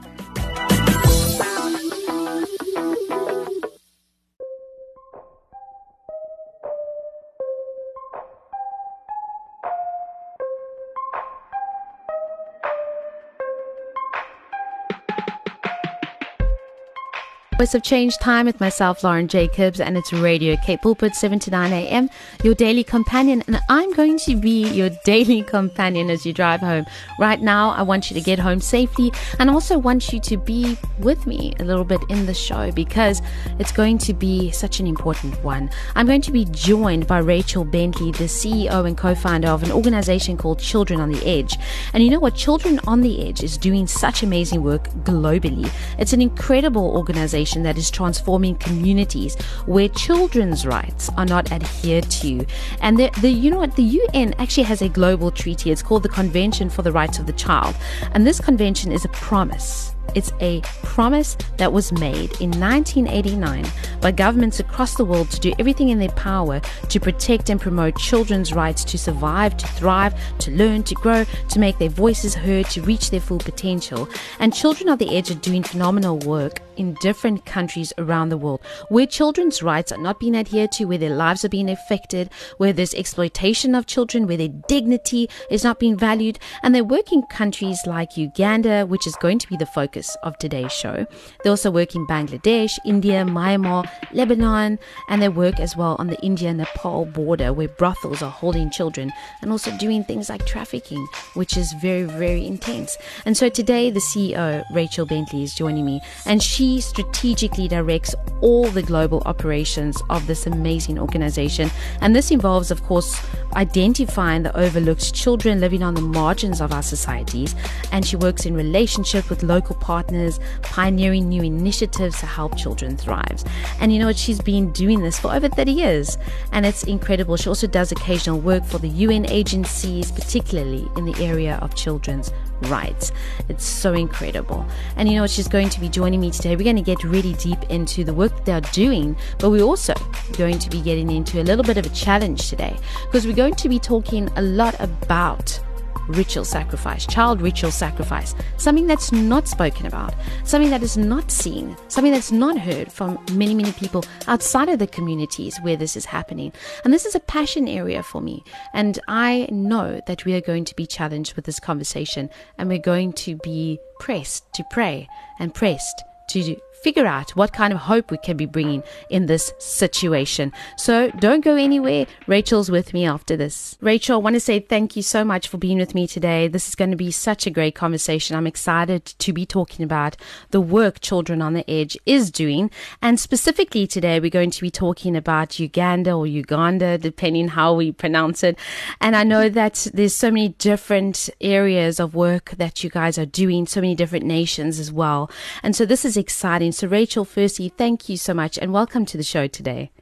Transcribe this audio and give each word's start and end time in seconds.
Voice 17.64 17.74
of 17.74 17.82
Change 17.82 18.18
time 18.18 18.44
with 18.44 18.60
myself, 18.60 19.02
Lauren 19.02 19.26
Jacobs, 19.26 19.80
and 19.80 19.96
it's 19.96 20.12
Radio 20.12 20.54
K 20.54 20.76
Pulpit, 20.76 21.14
7 21.14 21.38
to 21.38 21.50
9 21.50 21.72
a.m., 21.72 22.10
your 22.42 22.54
daily 22.54 22.84
companion. 22.84 23.42
And 23.46 23.58
I'm 23.70 23.90
going 23.94 24.18
to 24.18 24.36
be 24.36 24.68
your 24.68 24.90
daily 25.06 25.40
companion 25.40 26.10
as 26.10 26.26
you 26.26 26.34
drive 26.34 26.60
home. 26.60 26.84
Right 27.18 27.40
now, 27.40 27.70
I 27.70 27.80
want 27.80 28.10
you 28.10 28.14
to 28.16 28.20
get 28.20 28.38
home 28.38 28.60
safely 28.60 29.10
and 29.38 29.48
also 29.48 29.78
want 29.78 30.12
you 30.12 30.20
to 30.20 30.36
be 30.36 30.76
with 30.98 31.26
me 31.26 31.54
a 31.58 31.64
little 31.64 31.84
bit 31.84 32.02
in 32.10 32.26
the 32.26 32.34
show 32.34 32.70
because 32.70 33.22
it's 33.58 33.72
going 33.72 33.96
to 33.96 34.12
be 34.12 34.50
such 34.50 34.78
an 34.78 34.86
important 34.86 35.42
one. 35.42 35.70
I'm 35.94 36.04
going 36.04 36.20
to 36.20 36.32
be 36.32 36.44
joined 36.44 37.06
by 37.06 37.20
Rachel 37.20 37.64
Bentley, 37.64 38.10
the 38.12 38.24
CEO 38.24 38.86
and 38.86 38.98
co 38.98 39.14
founder 39.14 39.48
of 39.48 39.62
an 39.62 39.72
organization 39.72 40.36
called 40.36 40.58
Children 40.58 41.00
on 41.00 41.10
the 41.10 41.24
Edge. 41.26 41.56
And 41.94 42.02
you 42.02 42.10
know 42.10 42.20
what? 42.20 42.34
Children 42.34 42.78
on 42.86 43.00
the 43.00 43.26
Edge 43.26 43.42
is 43.42 43.56
doing 43.56 43.86
such 43.86 44.22
amazing 44.22 44.62
work 44.62 44.90
globally. 45.04 45.72
It's 45.98 46.12
an 46.12 46.20
incredible 46.20 46.94
organization 46.94 47.53
organization 47.54 47.62
that 47.62 47.78
is 47.78 47.90
transforming 47.90 48.56
communities 48.56 49.36
where 49.66 49.88
children's 49.88 50.66
rights 50.66 51.10
are 51.16 51.26
not 51.26 51.52
adhered 51.52 52.10
to. 52.10 52.46
And 52.80 52.98
the, 52.98 53.10
the 53.20 53.30
you 53.30 53.50
know 53.50 53.58
what, 53.58 53.76
the 53.76 53.82
UN 53.82 54.34
actually 54.38 54.64
has 54.64 54.82
a 54.82 54.88
global 54.88 55.30
treaty. 55.30 55.70
It's 55.70 55.82
called 55.82 56.02
the 56.02 56.08
Convention 56.08 56.70
for 56.70 56.82
the 56.82 56.92
Rights 56.92 57.18
of 57.18 57.26
the 57.26 57.32
Child. 57.32 57.76
And 58.12 58.26
this 58.26 58.40
convention 58.40 58.92
is 58.92 59.04
a 59.04 59.08
promise 59.08 59.94
it's 60.14 60.32
a 60.40 60.60
promise 60.84 61.36
that 61.56 61.72
was 61.72 61.90
made 61.92 62.30
in 62.40 62.50
1989 62.50 63.66
by 64.00 64.12
governments 64.12 64.60
across 64.60 64.94
the 64.94 65.04
world 65.04 65.30
to 65.30 65.40
do 65.40 65.52
everything 65.58 65.88
in 65.88 65.98
their 65.98 66.10
power 66.10 66.60
to 66.88 67.00
protect 67.00 67.50
and 67.50 67.60
promote 67.60 67.98
children's 67.98 68.52
rights 68.52 68.84
to 68.84 68.98
survive, 68.98 69.56
to 69.56 69.66
thrive, 69.66 70.14
to 70.38 70.52
learn, 70.52 70.84
to 70.84 70.94
grow, 70.94 71.24
to 71.48 71.58
make 71.58 71.78
their 71.78 71.88
voices 71.88 72.34
heard, 72.34 72.66
to 72.66 72.82
reach 72.82 73.10
their 73.10 73.20
full 73.20 73.38
potential. 73.38 74.08
And 74.38 74.54
Children 74.54 74.88
on 74.88 74.98
the 74.98 75.16
Edge 75.16 75.30
are 75.30 75.34
doing 75.34 75.64
phenomenal 75.64 76.18
work 76.20 76.60
in 76.76 76.94
different 77.00 77.44
countries 77.44 77.92
around 77.98 78.28
the 78.28 78.36
world 78.36 78.60
where 78.88 79.06
children's 79.06 79.62
rights 79.62 79.92
are 79.92 79.98
not 79.98 80.20
being 80.20 80.36
adhered 80.36 80.72
to, 80.72 80.84
where 80.84 80.98
their 80.98 81.14
lives 81.14 81.44
are 81.44 81.48
being 81.48 81.70
affected, 81.70 82.30
where 82.58 82.72
there's 82.72 82.94
exploitation 82.94 83.74
of 83.74 83.86
children, 83.86 84.26
where 84.26 84.36
their 84.36 84.48
dignity 84.68 85.28
is 85.50 85.64
not 85.64 85.78
being 85.78 85.96
valued. 85.96 86.38
And 86.62 86.74
they 86.74 86.82
work 86.82 87.12
in 87.12 87.22
countries 87.24 87.80
like 87.86 88.16
Uganda, 88.16 88.86
which 88.86 89.06
is 89.06 89.16
going 89.16 89.38
to 89.40 89.48
be 89.48 89.56
the 89.56 89.66
focus 89.66 90.16
of 90.22 90.38
today's 90.38 90.72
show. 90.72 91.06
They 91.42 91.50
also 91.50 91.70
work 91.70 91.94
in 91.94 92.06
Bangladesh, 92.06 92.78
India, 92.84 93.24
Myanmar, 93.24 93.88
Lebanon, 94.12 94.78
and 95.08 95.22
they 95.22 95.28
work 95.28 95.60
as 95.60 95.76
well 95.76 95.96
on 95.98 96.08
the 96.08 96.20
India 96.20 96.52
Nepal 96.52 97.06
border 97.06 97.52
where 97.52 97.68
brothels 97.68 98.22
are 98.22 98.30
holding 98.30 98.70
children 98.70 99.12
and 99.42 99.50
also 99.50 99.76
doing 99.78 100.04
things 100.04 100.28
like 100.28 100.46
trafficking, 100.46 101.06
which 101.34 101.56
is 101.56 101.72
very, 101.74 102.02
very 102.02 102.46
intense. 102.46 102.96
And 103.24 103.36
so 103.36 103.48
today, 103.48 103.90
the 103.90 104.00
CEO, 104.00 104.64
Rachel 104.72 105.06
Bentley, 105.06 105.42
is 105.42 105.54
joining 105.54 105.84
me, 105.84 106.00
and 106.26 106.42
she 106.42 106.63
strategically 106.80 107.68
directs 107.68 108.14
all 108.40 108.66
the 108.66 108.82
global 108.82 109.22
operations 109.26 110.02
of 110.10 110.26
this 110.26 110.46
amazing 110.46 110.98
organization. 110.98 111.70
And 112.00 112.14
this 112.14 112.30
involves, 112.30 112.70
of 112.70 112.82
course, 112.82 113.20
identifying 113.54 114.42
the 114.42 114.56
overlooked 114.56 115.14
children 115.14 115.60
living 115.60 115.82
on 115.82 115.94
the 115.94 116.00
margins 116.00 116.60
of 116.60 116.72
our 116.72 116.82
societies. 116.82 117.54
And 117.92 118.06
she 118.06 118.16
works 118.16 118.46
in 118.46 118.54
relationship 118.54 119.30
with 119.30 119.42
local 119.42 119.76
partners, 119.76 120.40
pioneering 120.62 121.28
new 121.28 121.42
initiatives 121.42 122.18
to 122.20 122.26
help 122.26 122.56
children 122.56 122.96
thrive. 122.96 123.42
And 123.80 123.92
you 123.92 123.98
know 123.98 124.06
what? 124.06 124.16
She's 124.16 124.40
been 124.40 124.72
doing 124.72 125.00
this 125.02 125.18
for 125.18 125.32
over 125.32 125.48
30 125.48 125.72
years, 125.72 126.18
and 126.52 126.66
it's 126.66 126.84
incredible. 126.84 127.36
She 127.36 127.48
also 127.48 127.66
does 127.66 127.92
occasional 127.92 128.40
work 128.40 128.64
for 128.64 128.78
the 128.78 128.88
UN 128.88 129.26
agencies, 129.26 130.10
particularly 130.10 130.88
in 130.96 131.04
the 131.04 131.24
area 131.24 131.58
of 131.62 131.74
children's 131.74 132.30
rights. 132.62 133.12
It's 133.48 133.64
so 133.64 133.92
incredible. 133.92 134.66
And 134.96 135.08
you 135.08 135.16
know 135.16 135.22
what? 135.22 135.30
She's 135.30 135.48
going 135.48 135.68
to 135.70 135.80
be 135.80 135.88
joining 135.88 136.20
me 136.20 136.30
today. 136.30 136.53
We're 136.56 136.64
going 136.64 136.76
to 136.76 136.82
get 136.82 137.04
really 137.04 137.34
deep 137.34 137.62
into 137.70 138.04
the 138.04 138.14
work 138.14 138.44
they're 138.44 138.60
doing, 138.60 139.16
but 139.38 139.50
we're 139.50 139.64
also 139.64 139.94
going 140.36 140.58
to 140.58 140.70
be 140.70 140.80
getting 140.80 141.10
into 141.10 141.40
a 141.40 141.44
little 141.44 141.64
bit 141.64 141.76
of 141.76 141.86
a 141.86 141.90
challenge 141.90 142.48
today 142.48 142.76
because 143.06 143.26
we're 143.26 143.34
going 143.34 143.54
to 143.56 143.68
be 143.68 143.78
talking 143.78 144.28
a 144.36 144.42
lot 144.42 144.78
about 144.80 145.60
ritual 146.08 146.44
sacrifice, 146.44 147.06
child 147.06 147.40
ritual 147.40 147.70
sacrifice, 147.70 148.34
something 148.56 148.86
that's 148.86 149.12
not 149.12 149.48
spoken 149.48 149.86
about, 149.86 150.14
something 150.44 150.70
that 150.70 150.82
is 150.82 150.96
not 150.96 151.30
seen, 151.30 151.76
something 151.88 152.12
that's 152.12 152.32
not 152.32 152.58
heard 152.58 152.90
from 152.92 153.18
many, 153.32 153.54
many 153.54 153.72
people 153.72 154.04
outside 154.28 154.68
of 154.68 154.78
the 154.78 154.86
communities 154.86 155.58
where 155.58 155.76
this 155.76 155.96
is 155.96 156.04
happening. 156.04 156.52
And 156.84 156.92
this 156.92 157.06
is 157.06 157.14
a 157.14 157.20
passion 157.20 157.68
area 157.68 158.02
for 158.02 158.20
me. 158.20 158.42
And 158.72 158.98
I 159.08 159.48
know 159.50 160.00
that 160.06 160.24
we 160.24 160.34
are 160.34 160.40
going 160.40 160.64
to 160.66 160.76
be 160.76 160.86
challenged 160.86 161.34
with 161.34 161.44
this 161.44 161.60
conversation 161.60 162.30
and 162.58 162.68
we're 162.68 162.78
going 162.78 163.12
to 163.14 163.36
be 163.36 163.78
pressed 163.98 164.52
to 164.54 164.64
pray 164.70 165.08
and 165.38 165.54
pressed 165.54 166.02
to 166.28 166.56
figure 166.84 167.06
out 167.06 167.30
what 167.30 167.54
kind 167.54 167.72
of 167.72 167.78
hope 167.78 168.10
we 168.10 168.18
can 168.18 168.36
be 168.36 168.44
bringing 168.44 168.82
in 169.08 169.24
this 169.24 169.54
situation. 169.58 170.52
So 170.76 171.10
don't 171.12 171.40
go 171.42 171.56
anywhere. 171.56 172.04
Rachel's 172.26 172.70
with 172.70 172.92
me 172.92 173.06
after 173.06 173.38
this. 173.38 173.78
Rachel, 173.80 174.16
I 174.16 174.22
want 174.22 174.34
to 174.34 174.40
say 174.40 174.60
thank 174.60 174.94
you 174.94 175.02
so 175.02 175.24
much 175.24 175.48
for 175.48 175.56
being 175.56 175.78
with 175.78 175.94
me 175.94 176.06
today. 176.06 176.46
This 176.46 176.68
is 176.68 176.74
going 176.74 176.90
to 176.90 176.96
be 176.96 177.10
such 177.10 177.46
a 177.46 177.50
great 177.50 177.74
conversation. 177.74 178.36
I'm 178.36 178.46
excited 178.46 179.06
to 179.06 179.32
be 179.32 179.46
talking 179.46 179.82
about 179.82 180.18
the 180.50 180.60
work 180.60 181.00
Children 181.00 181.40
on 181.40 181.54
the 181.54 181.68
Edge 181.70 181.96
is 182.04 182.30
doing. 182.30 182.70
And 183.00 183.18
specifically 183.18 183.86
today, 183.86 184.20
we're 184.20 184.28
going 184.28 184.50
to 184.50 184.60
be 184.60 184.70
talking 184.70 185.16
about 185.16 185.58
Uganda 185.58 186.12
or 186.12 186.26
Uganda, 186.26 186.98
depending 186.98 187.48
how 187.48 187.72
we 187.72 187.92
pronounce 187.92 188.44
it. 188.44 188.58
And 189.00 189.16
I 189.16 189.24
know 189.24 189.48
that 189.48 189.86
there's 189.94 190.14
so 190.14 190.30
many 190.30 190.50
different 190.50 191.30
areas 191.40 191.98
of 191.98 192.14
work 192.14 192.50
that 192.58 192.84
you 192.84 192.90
guys 192.90 193.16
are 193.16 193.24
doing, 193.24 193.66
so 193.66 193.80
many 193.80 193.94
different 193.94 194.26
nations 194.26 194.78
as 194.78 194.92
well. 194.92 195.30
And 195.62 195.74
so 195.74 195.86
this 195.86 196.04
is 196.04 196.18
exciting. 196.18 196.73
So, 196.74 196.88
Rachel, 196.88 197.24
firstly, 197.24 197.68
thank 197.68 198.08
you 198.08 198.16
so 198.16 198.34
much 198.34 198.58
and 198.58 198.72
welcome 198.72 199.06
to 199.06 199.16
the 199.16 199.22
show 199.22 199.46
today. 199.46 199.92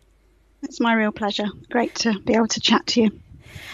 It's 0.62 0.80
my 0.80 0.94
real 0.94 1.12
pleasure. 1.12 1.44
Great 1.70 1.94
to 1.96 2.18
be 2.20 2.32
able 2.32 2.48
to 2.48 2.60
chat 2.60 2.86
to 2.86 3.02
you. 3.02 3.20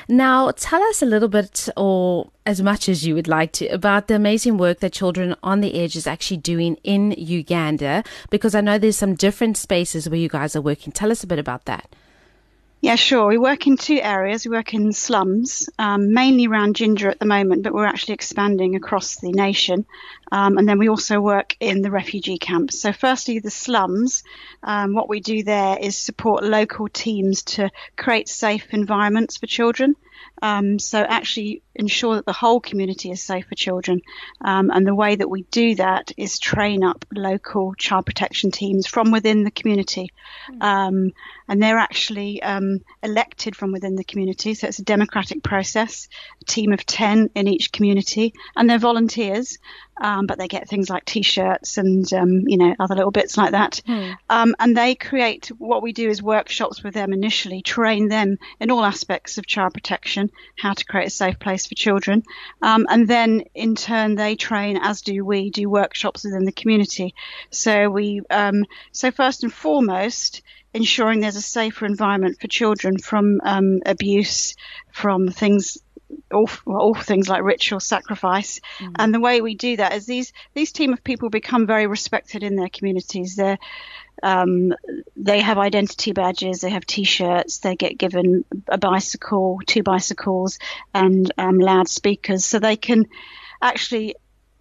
Now, 0.09 0.51
tell 0.51 0.83
us 0.83 1.01
a 1.01 1.07
little 1.07 1.29
bit, 1.29 1.69
or 1.77 2.33
as 2.45 2.61
much 2.61 2.89
as 2.89 3.07
you 3.07 3.15
would 3.15 3.29
like 3.29 3.53
to, 3.53 3.69
about 3.69 4.09
the 4.09 4.17
amazing 4.17 4.59
work 4.59 4.81
that 4.81 4.95
Children 4.95 5.37
on 5.45 5.61
the 5.61 5.81
Edge 5.81 5.95
is 5.95 6.09
actually 6.09 6.39
doing 6.39 6.77
in 6.83 7.13
Uganda, 7.13 8.03
because 8.31 8.57
I 8.57 8.63
know 8.63 8.79
there's 8.79 8.97
some 8.97 9.15
different 9.15 9.57
spaces 9.57 10.09
where 10.09 10.19
you 10.19 10.29
guys 10.29 10.57
are 10.57 10.61
working. 10.61 10.93
Tell 10.93 11.13
us 11.13 11.23
a 11.23 11.29
bit 11.29 11.39
about 11.39 11.67
that. 11.67 11.95
Yeah, 12.81 12.95
sure. 12.95 13.27
We 13.27 13.39
work 13.39 13.67
in 13.67 13.77
two 13.77 13.99
areas. 14.01 14.45
We 14.45 14.53
work 14.53 14.73
in 14.73 14.93
slums, 14.93 15.69
um, 15.81 16.13
mainly 16.13 16.47
around 16.47 16.77
Jinja 16.77 17.09
at 17.09 17.19
the 17.19 17.27
moment, 17.27 17.65
but 17.65 17.75
we're 17.75 17.85
actually 17.85 18.15
expanding 18.15 18.77
across 18.77 19.17
the 19.17 19.33
nation. 19.33 19.85
Um, 20.31 20.59
and 20.59 20.69
then 20.69 20.79
we 20.79 20.89
also 20.89 21.21
work 21.21 21.57
in 21.59 21.83
the 21.83 21.91
refugee 21.91 22.39
camps. 22.39 22.81
So, 22.81 22.93
firstly, 22.93 23.41
the 23.41 23.51
slums. 23.51 24.23
Um, 24.63 24.95
what 24.95 25.09
we 25.09 25.19
do 25.19 25.43
there 25.43 25.77
is 25.81 25.99
support 25.99 26.45
local 26.45 26.89
teams 26.89 27.43
to 27.55 27.71
create 27.97 28.29
safe 28.29 28.73
environments 28.73 29.39
for 29.39 29.47
children. 29.47 29.97
Um, 30.41 30.79
so 30.79 31.01
actually 31.01 31.63
ensure 31.79 32.17
that 32.17 32.27
the 32.27 32.33
whole 32.33 32.61
community 32.61 33.11
is 33.11 33.23
safe 33.23 33.47
for 33.47 33.55
children. 33.55 34.03
Um, 34.41 34.71
and 34.71 34.87
the 34.87 34.95
way 34.95 35.17
that 35.17 35.31
we 35.31 35.43
do 35.45 35.77
that 35.77 36.13
is 36.17 36.39
train 36.39 36.83
up 36.83 37.05
local 37.15 37.75
child 37.75 38.05
protection 38.05 38.51
teams 38.51 38.87
from 38.87 39.13
within 39.13 39.45
the 39.45 39.51
community. 39.51 40.11
Mm. 40.51 40.63
Um, 40.63 41.13
and 41.49 41.63
they're 41.63 41.79
actually 41.79 42.43
um, 42.43 42.81
elected 43.03 43.57
from 43.57 43.73
within 43.73 43.97
the 43.97 44.05
community. 44.05 44.55
So 44.55 44.69
it's 44.69 44.79
a 44.81 44.85
democratic 44.85 45.43
process, 45.43 46.09
a 46.43 46.45
team 46.45 46.73
of 46.73 46.85
10 46.85 47.31
in 47.35 47.49
each 47.49 47.73
community, 47.73 48.35
and 48.55 48.69
they're 48.69 48.79
volunteers. 48.79 49.59
Um, 50.01 50.27
but 50.27 50.39
they 50.39 50.47
get 50.47 50.69
things 50.69 50.89
like 50.89 51.05
T-shirts 51.05 51.77
and 51.77 52.13
um, 52.13 52.47
you 52.47 52.57
know 52.57 52.73
other 52.79 52.95
little 52.95 53.11
bits 53.11 53.37
like 53.37 53.51
that. 53.51 53.81
Hmm. 53.85 54.11
Um, 54.31 54.55
and 54.61 54.77
they 54.77 54.95
create 54.95 55.49
what 55.59 55.83
we 55.83 55.93
do 55.93 56.09
is 56.09 56.23
workshops 56.23 56.85
with 56.85 56.95
them 56.95 57.13
initially, 57.13 57.63
train 57.63 58.07
them 58.07 58.39
in 58.61 58.71
all 58.71 58.85
aspects 58.85 59.39
of 59.39 59.47
child 59.47 59.75
protection, 59.75 60.31
how 60.57 60.75
to 60.75 60.85
create 60.85 61.09
a 61.09 61.11
safe 61.11 61.41
place 61.41 61.68
for 61.69 61.75
children, 61.75 62.23
um, 62.63 62.87
and 62.89 63.07
then 63.09 63.45
in 63.55 63.75
turn 63.75 64.15
they 64.15 64.37
train, 64.37 64.79
as 64.81 65.03
do 65.03 65.25
we, 65.25 65.51
do 65.51 65.69
workshops 65.69 66.25
within 66.25 66.45
the 66.45 66.53
community. 66.53 67.15
So 67.51 67.91
we, 67.91 68.23
um, 68.31 68.65
so 68.93 69.11
first 69.11 69.43
and 69.43 69.53
foremost 69.53 70.43
ensuring 70.75 71.21
there's 71.21 71.37
a 71.37 71.43
safer 71.43 71.87
environment 71.87 72.39
for 72.41 72.47
children 72.47 72.99
from 72.99 73.41
um, 73.43 73.81
abuse, 73.87 74.55
from 74.93 75.29
things 75.29 75.79
all, 76.33 76.49
all 76.67 76.95
things 76.95 77.29
like 77.29 77.43
ritual 77.43 77.81
sacrifice. 77.81 78.61
Mm. 78.79 78.93
And 78.99 79.15
the 79.15 79.21
way 79.21 79.41
we 79.41 79.55
do 79.55 79.77
that 79.77 79.95
is 79.95 80.07
these 80.07 80.33
these 80.55 80.73
team 80.73 80.93
of 80.93 81.05
people 81.05 81.31
become 81.31 81.67
very 81.67 81.87
respected 81.87 82.43
in 82.43 82.57
their 82.57 82.69
communities. 82.69 83.37
They're 83.37 83.59
um, 84.23 84.75
they 85.17 85.41
have 85.41 85.59
identity 85.59 86.13
badges, 86.13 86.61
they 86.61 86.71
have 86.71 86.87
T-shirts, 86.87 87.59
they 87.59 87.77
get 87.77 87.99
given 87.99 88.45
a 88.69 88.79
bicycle, 88.79 89.61
two 89.67 89.83
bicycles, 89.83 90.59
and 90.95 91.33
um, 91.39 91.59
loudspeakers, 91.59 92.45
so 92.45 92.59
they 92.59 92.77
can 92.77 93.07
actually. 93.61 94.15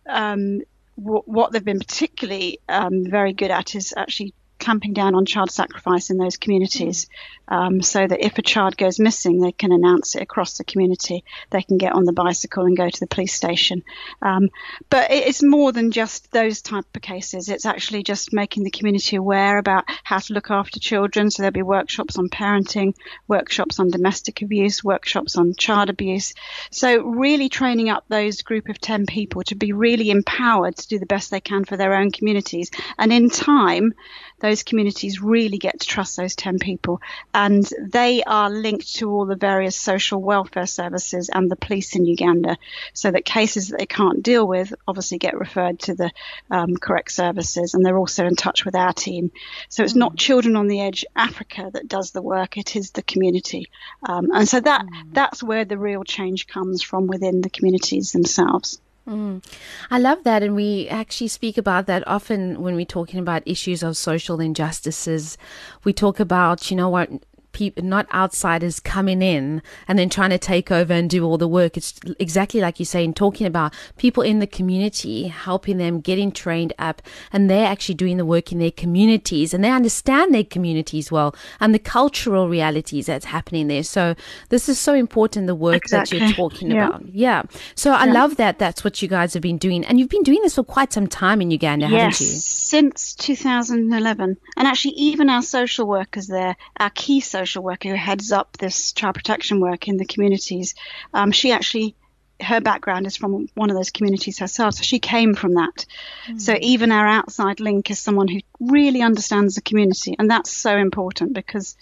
Um, 0.05 0.61
w- 0.97 1.23
what 1.25 1.51
they've 1.51 1.63
been 1.63 1.79
particularly 1.79 2.59
um, 2.69 3.03
very 3.09 3.33
good 3.33 3.51
at 3.51 3.75
is 3.75 3.93
actually 3.95 4.33
clamping 4.67 4.91
down 4.91 5.15
on 5.15 5.25
child 5.25 5.49
sacrifice 5.49 6.09
in 6.09 6.17
those 6.17 6.35
communities 6.35 7.07
um, 7.47 7.81
so 7.81 8.05
that 8.05 8.25
if 8.25 8.37
a 8.37 8.41
child 8.41 8.75
goes 8.75 8.99
missing, 8.99 9.39
they 9.39 9.53
can 9.53 9.71
announce 9.71 10.13
it 10.15 10.21
across 10.21 10.57
the 10.57 10.65
community. 10.65 11.23
They 11.51 11.61
can 11.61 11.77
get 11.77 11.93
on 11.93 12.03
the 12.03 12.11
bicycle 12.11 12.65
and 12.65 12.75
go 12.75 12.89
to 12.89 12.99
the 12.99 13.07
police 13.07 13.33
station. 13.33 13.83
Um, 14.21 14.49
but 14.89 15.09
it's 15.09 15.41
more 15.41 15.71
than 15.71 15.91
just 15.91 16.31
those 16.33 16.61
type 16.61 16.83
of 16.93 17.01
cases. 17.01 17.47
It's 17.47 17.65
actually 17.65 18.03
just 18.03 18.33
making 18.33 18.63
the 18.63 18.69
community 18.71 19.15
aware 19.15 19.57
about 19.57 19.85
how 20.03 20.19
to 20.19 20.33
look 20.33 20.51
after 20.51 20.81
children. 20.81 21.31
So 21.31 21.41
there'll 21.41 21.53
be 21.53 21.61
workshops 21.61 22.17
on 22.17 22.27
parenting, 22.27 22.93
workshops 23.29 23.79
on 23.79 23.89
domestic 23.89 24.41
abuse, 24.41 24.83
workshops 24.83 25.37
on 25.37 25.53
child 25.57 25.89
abuse. 25.89 26.33
So 26.71 27.03
really 27.03 27.47
training 27.47 27.87
up 27.87 28.03
those 28.09 28.41
group 28.41 28.67
of 28.67 28.81
10 28.81 29.05
people 29.05 29.43
to 29.43 29.55
be 29.55 29.71
really 29.71 30.09
empowered 30.09 30.75
to 30.75 30.87
do 30.89 30.99
the 30.99 31.05
best 31.05 31.31
they 31.31 31.39
can 31.39 31.63
for 31.63 31.77
their 31.77 31.93
own 31.93 32.11
communities. 32.11 32.69
And 32.97 33.13
in 33.13 33.29
time, 33.29 33.93
those 34.39 34.56
communities 34.63 35.21
really 35.21 35.57
get 35.57 35.79
to 35.79 35.87
trust 35.87 36.17
those 36.17 36.35
10 36.35 36.59
people. 36.59 37.01
And 37.33 37.67
they 37.79 38.23
are 38.23 38.49
linked 38.49 38.95
to 38.95 39.09
all 39.11 39.25
the 39.25 39.35
various 39.35 39.75
social 39.75 40.21
welfare 40.21 40.65
services 40.65 41.29
and 41.33 41.49
the 41.49 41.55
police 41.55 41.95
in 41.95 42.05
Uganda 42.05 42.57
so 42.93 43.11
that 43.11 43.25
cases 43.25 43.69
that 43.69 43.79
they 43.79 43.85
can't 43.85 44.23
deal 44.23 44.47
with 44.47 44.73
obviously 44.87 45.17
get 45.17 45.37
referred 45.37 45.79
to 45.79 45.95
the 45.95 46.11
um, 46.51 46.75
correct 46.77 47.11
services. 47.11 47.73
And 47.73 47.85
they're 47.85 47.97
also 47.97 48.25
in 48.25 48.35
touch 48.35 48.65
with 48.65 48.75
our 48.75 48.93
team. 48.93 49.31
So 49.69 49.83
it's 49.83 49.95
not 49.95 50.17
Children 50.17 50.55
on 50.55 50.67
the 50.67 50.81
Edge 50.81 51.05
Africa 51.15 51.69
that 51.73 51.87
does 51.87 52.11
the 52.11 52.21
work, 52.21 52.57
it 52.57 52.75
is 52.75 52.91
the 52.91 53.03
community. 53.03 53.69
Um, 54.03 54.31
and 54.33 54.47
so 54.47 54.59
that, 54.59 54.85
mm. 54.85 55.13
that's 55.13 55.43
where 55.43 55.65
the 55.65 55.77
real 55.77 56.03
change 56.03 56.47
comes 56.47 56.81
from 56.81 57.07
within 57.07 57.41
the 57.41 57.49
communities 57.49 58.11
themselves. 58.11 58.79
Mm. 59.07 59.43
I 59.89 59.99
love 59.99 60.23
that. 60.25 60.43
And 60.43 60.55
we 60.55 60.87
actually 60.89 61.29
speak 61.29 61.57
about 61.57 61.85
that 61.87 62.05
often 62.07 62.61
when 62.61 62.75
we're 62.75 62.85
talking 62.85 63.19
about 63.19 63.41
issues 63.45 63.81
of 63.81 63.95
social 63.95 64.39
injustices. 64.39 65.37
We 65.83 65.93
talk 65.93 66.19
about, 66.19 66.69
you 66.69 66.75
know 66.75 66.89
what, 66.89 67.09
people, 67.57 67.83
not 67.83 68.05
outsiders 68.13 68.79
coming 68.79 69.23
in 69.23 69.63
and 69.87 69.97
then 69.97 70.09
trying 70.09 70.29
to 70.29 70.37
take 70.37 70.71
over 70.71 70.93
and 70.93 71.09
do 71.09 71.25
all 71.25 71.39
the 71.39 71.47
work. 71.47 71.75
It's 71.75 71.99
exactly 72.19 72.61
like 72.61 72.79
you're 72.79 72.85
saying, 72.85 73.15
talking 73.15 73.47
about 73.47 73.73
people 73.97 74.21
in 74.21 74.37
the 74.37 74.45
community, 74.45 75.27
helping 75.27 75.79
them 75.79 75.99
getting 75.99 76.31
trained 76.31 76.71
up, 76.77 77.01
and 77.33 77.49
they're 77.49 77.65
actually 77.65 77.95
doing 77.95 78.17
the 78.17 78.25
work 78.25 78.51
in 78.51 78.59
their 78.59 78.71
communities 78.71 79.55
and 79.55 79.63
they 79.63 79.71
understand 79.71 80.35
their 80.35 80.43
communities 80.43 81.11
well 81.11 81.35
and 81.59 81.73
the 81.73 81.79
cultural 81.79 82.47
realities 82.47 83.07
that's 83.07 83.25
happening 83.25 83.67
there. 83.67 83.81
So 83.81 84.13
this 84.49 84.69
is 84.69 84.77
so 84.77 84.93
important, 84.93 85.47
the 85.47 85.55
work 85.55 85.77
exactly. 85.77 86.19
that 86.19 86.25
you're 86.27 86.35
talking 86.35 86.69
yeah. 86.69 86.87
about. 86.87 87.05
Yeah. 87.11 87.41
So 87.73 87.91
I 87.91 88.05
love 88.05 88.35
that 88.37 88.59
that's 88.59 88.83
what 88.83 89.01
you 89.01 89.07
guys 89.07 89.33
have 89.33 89.41
been 89.41 89.57
doing. 89.57 89.83
And 89.83 89.99
you've 89.99 90.09
been 90.09 90.21
doing 90.21 90.41
this 90.43 90.53
for 90.53 90.63
quite 90.63 90.93
some 90.93 91.07
time 91.07 91.41
in 91.41 91.49
Uganda, 91.49 91.87
yes, 91.87 92.19
haven't 92.19 92.19
you? 92.19 92.37
Since 92.37 93.15
2011. 93.15 94.37
And 94.57 94.67
actually, 94.67 94.93
even 94.93 95.31
our 95.31 95.41
social 95.41 95.87
workers 95.87 96.27
there, 96.27 96.55
our 96.79 96.91
key 96.91 97.19
social 97.19 97.46
social 97.47 97.63
worker 97.63 97.89
who 97.89 97.95
heads 97.95 98.31
up 98.31 98.57
this 98.57 98.91
child 98.91 99.15
protection 99.15 99.61
work 99.61 99.87
in 99.87 99.97
the 99.97 100.05
communities, 100.05 100.75
um, 101.13 101.31
she 101.31 101.51
actually 101.51 101.95
her 102.41 102.61
background 102.61 103.07
is 103.07 103.17
from 103.17 103.47
one 103.55 103.69
of 103.69 103.75
those 103.75 103.91
communities 103.91 104.39
herself, 104.39 104.75
so 104.75 104.83
she 104.83 104.99
came 104.99 105.33
from 105.33 105.55
that. 105.55 105.85
Mm. 106.27 106.41
So 106.41 106.57
even 106.59 106.91
our 106.91 107.07
outside 107.07 107.59
link 107.59 107.89
is 107.89 107.99
someone 107.99 108.27
who 108.27 108.39
really 108.59 109.01
understands 109.01 109.55
the 109.55 109.61
community, 109.61 110.15
and 110.17 110.29
that's 110.29 110.55
so 110.55 110.75
important 110.75 111.33
because 111.33 111.75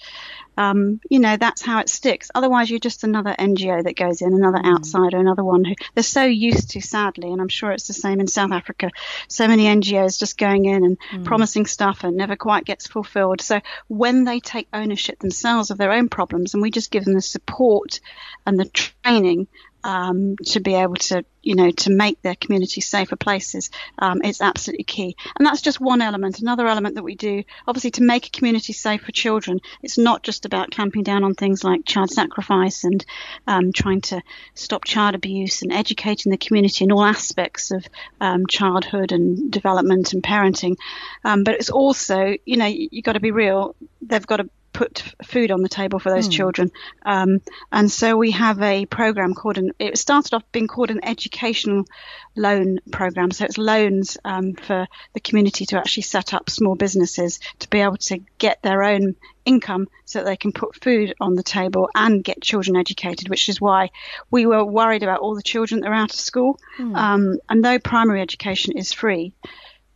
um, 0.57 1.01
you 1.09 1.19
know, 1.19 1.37
that's 1.37 1.61
how 1.61 1.79
it 1.79 1.89
sticks. 1.89 2.31
Otherwise, 2.33 2.69
you're 2.69 2.79
just 2.79 3.03
another 3.03 3.35
NGO 3.37 3.83
that 3.83 3.95
goes 3.95 4.21
in, 4.21 4.33
another 4.33 4.59
mm. 4.59 4.73
outsider, 4.73 5.17
another 5.17 5.43
one 5.43 5.65
who 5.65 5.75
they're 5.93 6.03
so 6.03 6.23
used 6.23 6.71
to, 6.71 6.81
sadly, 6.81 7.31
and 7.31 7.41
I'm 7.41 7.49
sure 7.49 7.71
it's 7.71 7.87
the 7.87 7.93
same 7.93 8.19
in 8.19 8.27
South 8.27 8.51
Africa. 8.51 8.91
So 9.27 9.47
many 9.47 9.65
NGOs 9.65 10.19
just 10.19 10.37
going 10.37 10.65
in 10.65 10.83
and 10.83 10.99
mm. 11.11 11.25
promising 11.25 11.65
stuff 11.65 12.03
and 12.03 12.15
never 12.15 12.35
quite 12.35 12.65
gets 12.65 12.87
fulfilled. 12.87 13.41
So 13.41 13.61
when 13.87 14.23
they 14.23 14.39
take 14.39 14.67
ownership 14.73 15.19
themselves 15.19 15.71
of 15.71 15.77
their 15.77 15.91
own 15.91 16.09
problems 16.09 16.53
and 16.53 16.63
we 16.63 16.71
just 16.71 16.91
give 16.91 17.05
them 17.05 17.13
the 17.13 17.21
support 17.21 17.99
and 18.45 18.59
the 18.59 18.65
training 18.65 19.47
um, 19.85 20.35
to 20.37 20.59
be 20.59 20.73
able 20.73 20.95
to, 20.95 21.23
you 21.43 21.53
know, 21.53 21.69
to 21.69 21.91
make 21.91 22.19
their 22.23 22.33
community 22.33 22.81
safer 22.81 23.15
places 23.15 23.69
um, 23.99 24.23
is 24.23 24.41
absolutely 24.41 24.83
key. 24.83 25.15
And 25.37 25.45
that's 25.45 25.61
just 25.61 25.79
one 25.79 26.01
element. 26.01 26.39
Another 26.39 26.67
element 26.67 26.95
that 26.95 27.03
we 27.03 27.13
do, 27.13 27.43
obviously, 27.67 27.91
to 27.91 28.03
make 28.03 28.25
a 28.25 28.31
community 28.31 28.73
safe 28.73 29.03
for 29.03 29.11
children, 29.11 29.59
it's 29.83 29.99
not 29.99 30.23
just 30.23 30.45
about 30.45 30.71
clamping 30.71 31.03
down 31.03 31.23
on 31.23 31.35
things 31.35 31.63
like 31.63 31.85
child 31.85 32.09
sacrifice 32.09 32.83
and 32.83 33.05
um, 33.45 33.71
trying 33.71 34.01
to 34.01 34.23
stop 34.55 34.85
child 34.85 35.13
abuse 35.13 35.61
and 35.61 35.71
educating 35.71 36.31
the 36.31 36.37
community 36.37 36.83
in 36.83 36.91
all 36.91 37.03
aspects 37.03 37.69
of 37.69 37.85
um, 38.19 38.47
childhood 38.47 39.11
and 39.11 39.51
development 39.51 40.13
and 40.13 40.23
parenting. 40.23 40.77
Um, 41.23 41.43
but 41.43 41.53
it's 41.53 41.69
also, 41.69 42.35
you 42.43 42.57
know, 42.57 42.65
you, 42.65 42.89
you've 42.91 43.05
got 43.05 43.13
to 43.13 43.19
be 43.19 43.31
real. 43.31 43.75
They've 44.01 44.25
got 44.25 44.37
to 44.37 44.49
put 44.75 45.03
food 45.23 45.51
on 45.51 45.61
the 45.61 45.69
table 45.69 45.99
for 45.99 46.11
those 46.11 46.27
mm. 46.27 46.33
children. 46.33 46.71
Um, 47.05 47.41
and 47.71 47.89
so 47.89 48.17
we 48.17 48.31
have 48.31 48.61
a 48.61 48.85
program 48.85 49.33
called 49.33 49.57
an, 49.57 49.71
it 49.79 49.97
started 49.97 50.33
off 50.33 50.43
being 50.51 50.67
called 50.67 50.91
an 50.91 50.99
educational 51.01 51.85
loan 52.35 52.79
program. 52.91 53.31
So 53.31 53.45
it's 53.45 53.57
loans 53.57 54.17
um, 54.25 54.53
for 54.53 54.85
the 55.13 55.21
community 55.21 55.65
to 55.67 55.77
actually 55.77 56.03
set 56.03 56.33
up 56.33 56.49
small 56.49 56.75
businesses 56.75 57.39
to 57.59 57.69
be 57.69 57.79
able 57.79 57.97
to 57.97 58.19
get 58.37 58.61
their 58.63 58.83
own 58.83 59.15
income 59.45 59.87
so 60.03 60.19
that 60.19 60.25
they 60.25 60.35
can 60.35 60.51
put 60.51 60.83
food 60.83 61.13
on 61.21 61.35
the 61.35 61.43
table 61.43 61.89
and 61.95 62.21
get 62.21 62.41
children 62.41 62.75
educated, 62.75 63.29
which 63.29 63.47
is 63.47 63.61
why 63.61 63.91
we 64.29 64.45
were 64.45 64.65
worried 64.65 65.03
about 65.03 65.21
all 65.21 65.35
the 65.35 65.41
children 65.41 65.79
that 65.81 65.87
are 65.87 65.93
out 65.93 66.13
of 66.13 66.19
school. 66.19 66.59
Mm. 66.77 66.97
Um, 66.97 67.39
and 67.47 67.63
though 67.63 67.79
primary 67.79 68.21
education 68.21 68.77
is 68.77 68.91
free, 68.91 69.33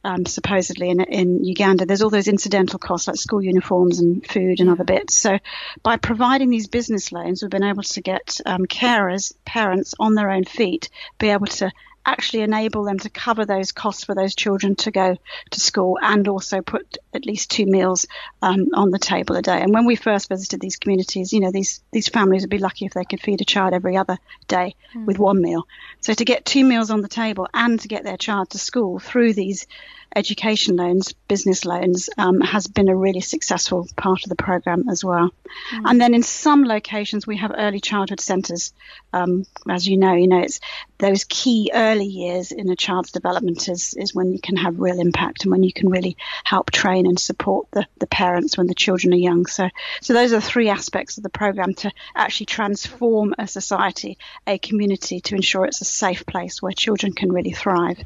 um, 0.04 0.26
supposedly 0.26 0.90
in, 0.90 1.02
in 1.02 1.44
Uganda, 1.44 1.86
there's 1.86 2.02
all 2.02 2.10
those 2.10 2.28
incidental 2.28 2.80
costs 2.80 3.08
like 3.08 3.18
school 3.18 3.42
uniforms 3.42 4.00
and 4.00 4.26
food 4.26 4.60
and 4.60 4.70
other 4.70 4.84
bits. 4.84 5.18
So 5.18 5.40
by 5.84 5.98
providing 5.98 6.50
these 6.50 6.68
business 6.68 7.12
loans, 7.12 7.42
we've 7.42 7.52
been 7.52 7.64
able 7.64 7.84
to 7.84 8.02
get 8.02 8.40
um, 8.46 8.66
carers, 8.66 9.34
parents 9.46 9.94
on 10.00 10.16
their 10.16 10.32
own 10.32 10.46
feet, 10.46 10.90
be 11.18 11.30
able 11.30 11.48
to 11.48 11.72
actually 12.06 12.42
enable 12.42 12.84
them 12.84 12.98
to 12.98 13.10
cover 13.10 13.46
those 13.46 13.72
costs 13.72 14.04
for 14.04 14.16
those 14.16 14.34
children 14.34 14.76
to 14.76 14.90
go 14.90 15.16
to 15.52 15.60
school 15.60 16.00
and 16.02 16.28
also 16.28 16.62
put 16.62 16.98
at 17.14 17.26
least 17.26 17.52
two 17.52 17.66
meals 17.66 18.08
um, 18.42 18.70
on 18.74 18.90
the 18.90 19.00
table 19.00 19.36
a 19.36 19.42
day. 19.42 19.62
And 19.62 19.74
when 19.74 19.86
we 19.86 19.96
first 19.96 20.30
visited 20.30 20.60
these 20.60 20.78
communities, 20.78 21.34
you 21.34 21.40
know, 21.40 21.52
these, 21.52 21.82
these 21.92 22.08
families 22.08 22.44
would 22.44 22.50
be 22.50 22.58
lucky 22.58 22.86
if 22.86 22.94
they 22.94 23.04
could 23.04 23.22
feed 23.22 23.42
a 23.42 23.46
child 23.46 23.74
every 23.74 23.96
other 23.96 24.18
day 24.48 24.76
mm. 24.96 25.06
with 25.06 25.20
one 25.20 25.42
meal. 25.42 25.68
So 26.02 26.14
to 26.14 26.26
get 26.26 26.46
two 26.46 26.64
meals 26.64 26.90
on 26.90 27.02
the 27.02 27.08
table 27.08 27.48
and 27.54 27.80
to 27.82 27.88
get 27.88 28.04
their 28.04 28.18
child 28.18 28.52
to 28.52 28.58
school 28.58 29.00
through 29.00 29.34
these 29.34 29.68
education 30.16 30.76
loans, 30.76 31.14
business 31.28 31.66
loans, 31.66 32.10
um, 32.18 32.42
has 32.42 32.68
been 32.68 32.90
a 32.90 32.96
really 32.96 33.22
successful 33.22 33.88
part 33.96 34.24
of 34.24 34.30
the 34.30 34.36
program 34.36 34.90
as 34.90 35.04
well. 35.04 35.30
Mm. 35.74 35.82
And 35.86 36.02
then 36.02 36.14
in 36.14 36.24
some 36.24 36.64
locations, 36.64 37.28
we 37.28 37.38
have 37.38 37.52
early 37.56 37.80
childhood 37.80 38.20
centres. 38.20 38.74
Um, 39.14 39.46
as 39.68 39.88
you 39.88 39.98
know, 39.98 40.14
you 40.14 40.28
know, 40.28 40.40
it's 40.40 40.60
those 40.98 41.24
key 41.24 41.72
early 41.74 42.06
years 42.06 42.52
in 42.52 42.70
a 42.70 42.76
child's 42.76 43.12
development 43.12 43.70
is, 43.70 43.94
is 43.94 44.14
when 44.14 44.34
you 44.34 44.40
can 44.40 44.58
have 44.58 44.80
real 44.80 45.00
impact 45.00 45.44
and 45.44 45.52
when 45.52 45.64
you 45.64 45.72
can 45.72 45.90
really 45.90 46.18
help 46.44 46.72
train 46.72 47.06
and 47.06 47.20
support 47.20 47.68
the, 47.72 47.86
the 48.00 48.08
parents 48.08 48.58
when 48.58 48.68
the 48.68 48.74
children 48.74 49.14
are 49.14 49.18
young. 49.18 49.46
So, 49.46 49.70
so 50.02 50.14
those 50.14 50.34
are 50.34 50.42
three 50.42 50.70
aspects 50.70 51.18
of 51.18 51.24
the 51.24 51.30
program 51.30 51.74
to 51.76 51.92
actually 52.16 52.48
transform 52.48 53.34
a 53.38 53.48
society, 53.48 54.18
a 54.46 54.58
community 54.58 55.22
to 55.22 55.36
ensure 55.36 55.66
it's 55.66 55.82
a 55.82 55.86
safe 55.86 56.26
place 56.26 56.62
where 56.62 56.74
children 56.74 57.14
can 57.14 57.32
really 57.32 57.52
thrive. 57.52 58.00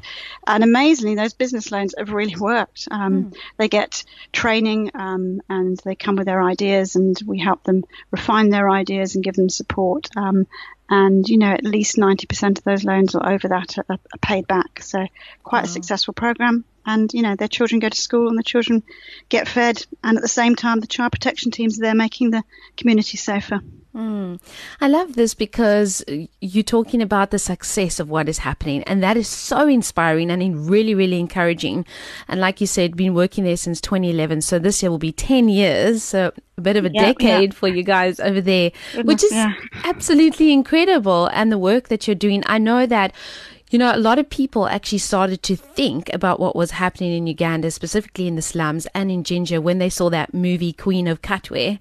And 0.46 0.62
amazingly, 0.62 1.16
those 1.16 1.34
business 1.34 1.72
loans 1.72 1.93
have 1.98 2.12
really 2.12 2.36
worked. 2.36 2.88
Um, 2.90 3.24
mm. 3.24 3.36
They 3.56 3.68
get 3.68 4.04
training 4.32 4.90
um, 4.94 5.40
and 5.48 5.78
they 5.84 5.94
come 5.94 6.16
with 6.16 6.26
their 6.26 6.42
ideas, 6.42 6.96
and 6.96 7.18
we 7.26 7.38
help 7.38 7.64
them 7.64 7.84
refine 8.10 8.50
their 8.50 8.70
ideas 8.70 9.14
and 9.14 9.24
give 9.24 9.34
them 9.34 9.48
support. 9.48 10.08
Um, 10.16 10.46
and 10.88 11.26
you 11.28 11.38
know, 11.38 11.52
at 11.52 11.64
least 11.64 11.96
90% 11.96 12.58
of 12.58 12.64
those 12.64 12.84
loans 12.84 13.14
or 13.14 13.26
over 13.26 13.48
that 13.48 13.78
are, 13.78 13.86
are 13.88 14.18
paid 14.20 14.46
back. 14.46 14.82
So, 14.82 15.06
quite 15.42 15.60
wow. 15.60 15.64
a 15.64 15.68
successful 15.68 16.14
program. 16.14 16.64
And 16.86 17.12
you 17.14 17.22
know, 17.22 17.34
their 17.36 17.48
children 17.48 17.78
go 17.80 17.88
to 17.88 18.00
school 18.00 18.28
and 18.28 18.38
the 18.38 18.42
children 18.42 18.82
get 19.28 19.48
fed, 19.48 19.84
and 20.02 20.16
at 20.16 20.22
the 20.22 20.28
same 20.28 20.54
time, 20.54 20.80
the 20.80 20.86
child 20.86 21.12
protection 21.12 21.50
teams 21.50 21.78
are 21.78 21.82
there 21.82 21.94
making 21.94 22.30
the 22.30 22.44
community 22.76 23.16
safer. 23.16 23.60
Mm. 23.94 24.40
I 24.80 24.88
love 24.88 25.14
this 25.14 25.34
because 25.34 26.04
you're 26.40 26.64
talking 26.64 27.00
about 27.00 27.30
the 27.30 27.38
success 27.38 28.00
of 28.00 28.10
what 28.10 28.28
is 28.28 28.38
happening, 28.38 28.82
and 28.84 29.02
that 29.04 29.16
is 29.16 29.28
so 29.28 29.68
inspiring 29.68 30.30
and 30.30 30.68
really, 30.68 30.96
really 30.96 31.20
encouraging. 31.20 31.86
And 32.26 32.40
like 32.40 32.60
you 32.60 32.66
said, 32.66 32.96
been 32.96 33.14
working 33.14 33.44
there 33.44 33.56
since 33.56 33.80
2011, 33.80 34.40
so 34.40 34.58
this 34.58 34.82
year 34.82 34.90
will 34.90 34.98
be 34.98 35.12
10 35.12 35.48
years, 35.48 36.02
so 36.02 36.32
a 36.56 36.60
bit 36.60 36.76
of 36.76 36.84
a 36.84 36.90
yeah, 36.92 37.12
decade 37.12 37.52
yeah. 37.52 37.58
for 37.58 37.68
you 37.68 37.84
guys 37.84 38.18
over 38.18 38.40
there, 38.40 38.72
Goodness, 38.92 39.06
which 39.06 39.24
is 39.24 39.32
yeah. 39.32 39.52
absolutely 39.84 40.52
incredible. 40.52 41.28
And 41.32 41.52
the 41.52 41.58
work 41.58 41.88
that 41.88 42.08
you're 42.08 42.16
doing, 42.16 42.42
I 42.46 42.58
know 42.58 42.86
that 42.86 43.12
You 43.70 43.78
know, 43.78 43.92
a 43.92 43.98
lot 43.98 44.20
of 44.20 44.30
people 44.30 44.68
actually 44.68 44.98
started 44.98 45.42
to 45.44 45.56
think 45.56 46.12
about 46.12 46.38
what 46.38 46.54
was 46.54 46.72
happening 46.72 47.12
in 47.12 47.26
Uganda, 47.26 47.72
specifically 47.72 48.28
in 48.28 48.36
the 48.36 48.42
slums 48.42 48.86
and 48.94 49.10
in 49.10 49.24
Jinja, 49.24 49.60
when 49.60 49.78
they 49.78 49.90
saw 49.90 50.10
that 50.10 50.32
movie 50.32 50.72
Queen 50.72 51.08
of 51.08 51.22
Katwe. 51.22 51.80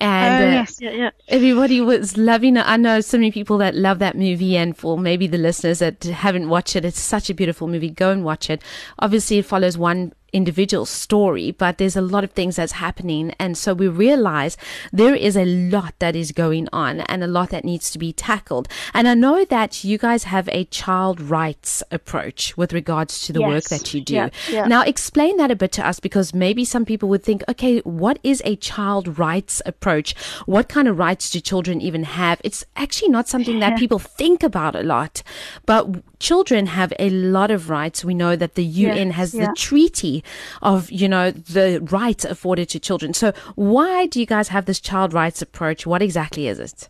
And 0.00 0.44
oh, 0.44 0.46
uh, 0.46 0.50
yes, 0.50 0.80
yeah, 0.80 0.90
yeah. 0.90 1.10
everybody 1.26 1.80
was 1.80 2.16
loving 2.16 2.56
it. 2.56 2.66
I 2.66 2.76
know 2.76 3.00
so 3.00 3.18
many 3.18 3.32
people 3.32 3.58
that 3.58 3.74
love 3.74 3.98
that 3.98 4.16
movie, 4.16 4.56
and 4.56 4.76
for 4.76 4.96
maybe 4.96 5.26
the 5.26 5.38
listeners 5.38 5.80
that 5.80 6.04
haven't 6.04 6.48
watched 6.48 6.76
it, 6.76 6.84
it's 6.84 7.00
such 7.00 7.30
a 7.30 7.34
beautiful 7.34 7.66
movie. 7.66 7.90
Go 7.90 8.10
and 8.10 8.24
watch 8.24 8.48
it. 8.48 8.62
Obviously, 9.00 9.38
it 9.38 9.46
follows 9.46 9.76
one 9.76 10.12
individual 10.32 10.86
story, 10.86 11.50
but 11.50 11.78
there's 11.78 11.96
a 11.96 12.02
lot 12.02 12.24
of 12.24 12.32
things 12.32 12.56
that's 12.56 12.72
happening. 12.72 13.34
And 13.38 13.56
so 13.56 13.74
we 13.74 13.88
realize 13.88 14.56
there 14.92 15.14
is 15.14 15.36
a 15.36 15.44
lot 15.44 15.94
that 15.98 16.14
is 16.14 16.32
going 16.32 16.68
on 16.72 17.00
and 17.00 17.22
a 17.24 17.26
lot 17.26 17.50
that 17.50 17.64
needs 17.64 17.90
to 17.92 17.98
be 17.98 18.12
tackled. 18.12 18.68
And 18.94 19.08
I 19.08 19.14
know 19.14 19.44
that 19.44 19.84
you 19.84 19.98
guys 19.98 20.24
have 20.24 20.48
a 20.50 20.64
child 20.66 21.20
rights 21.20 21.82
approach 21.90 22.56
with 22.56 22.72
regards 22.72 23.26
to 23.26 23.32
the 23.32 23.40
yes. 23.40 23.48
work 23.48 23.64
that 23.64 23.94
you 23.94 24.00
do. 24.00 24.14
Yeah, 24.14 24.28
yeah. 24.50 24.66
Now, 24.66 24.82
explain 24.82 25.36
that 25.38 25.50
a 25.50 25.56
bit 25.56 25.72
to 25.72 25.86
us 25.86 26.00
because 26.00 26.34
maybe 26.34 26.64
some 26.64 26.84
people 26.84 27.08
would 27.08 27.22
think, 27.22 27.42
okay, 27.48 27.80
what 27.80 28.18
is 28.22 28.42
a 28.44 28.56
child 28.56 29.18
rights 29.18 29.62
approach? 29.64 30.16
What 30.46 30.68
kind 30.68 30.88
of 30.88 30.98
rights 30.98 31.30
do 31.30 31.40
children 31.40 31.80
even 31.80 32.04
have? 32.04 32.40
It's 32.44 32.64
actually 32.76 33.08
not 33.08 33.28
something 33.28 33.60
that 33.60 33.78
people 33.82 33.98
think 33.98 34.42
about 34.42 34.76
a 34.76 34.82
lot, 34.82 35.22
but 35.66 36.17
children 36.18 36.66
have 36.66 36.92
a 36.98 37.10
lot 37.10 37.50
of 37.50 37.70
rights. 37.70 38.04
We 38.04 38.14
know 38.14 38.36
that 38.36 38.54
the 38.54 38.64
UN 38.64 39.12
has 39.12 39.32
the 39.32 39.52
treaty 39.56 40.24
of, 40.62 40.90
you 40.90 41.08
know, 41.08 41.30
the 41.30 41.80
rights 41.90 42.24
afforded 42.24 42.68
to 42.70 42.80
children. 42.80 43.14
So 43.14 43.32
why 43.54 44.06
do 44.06 44.20
you 44.20 44.26
guys 44.26 44.48
have 44.48 44.66
this 44.66 44.80
child 44.80 45.12
rights 45.12 45.42
approach? 45.42 45.86
What 45.86 46.02
exactly 46.02 46.48
is 46.48 46.58
it? 46.58 46.88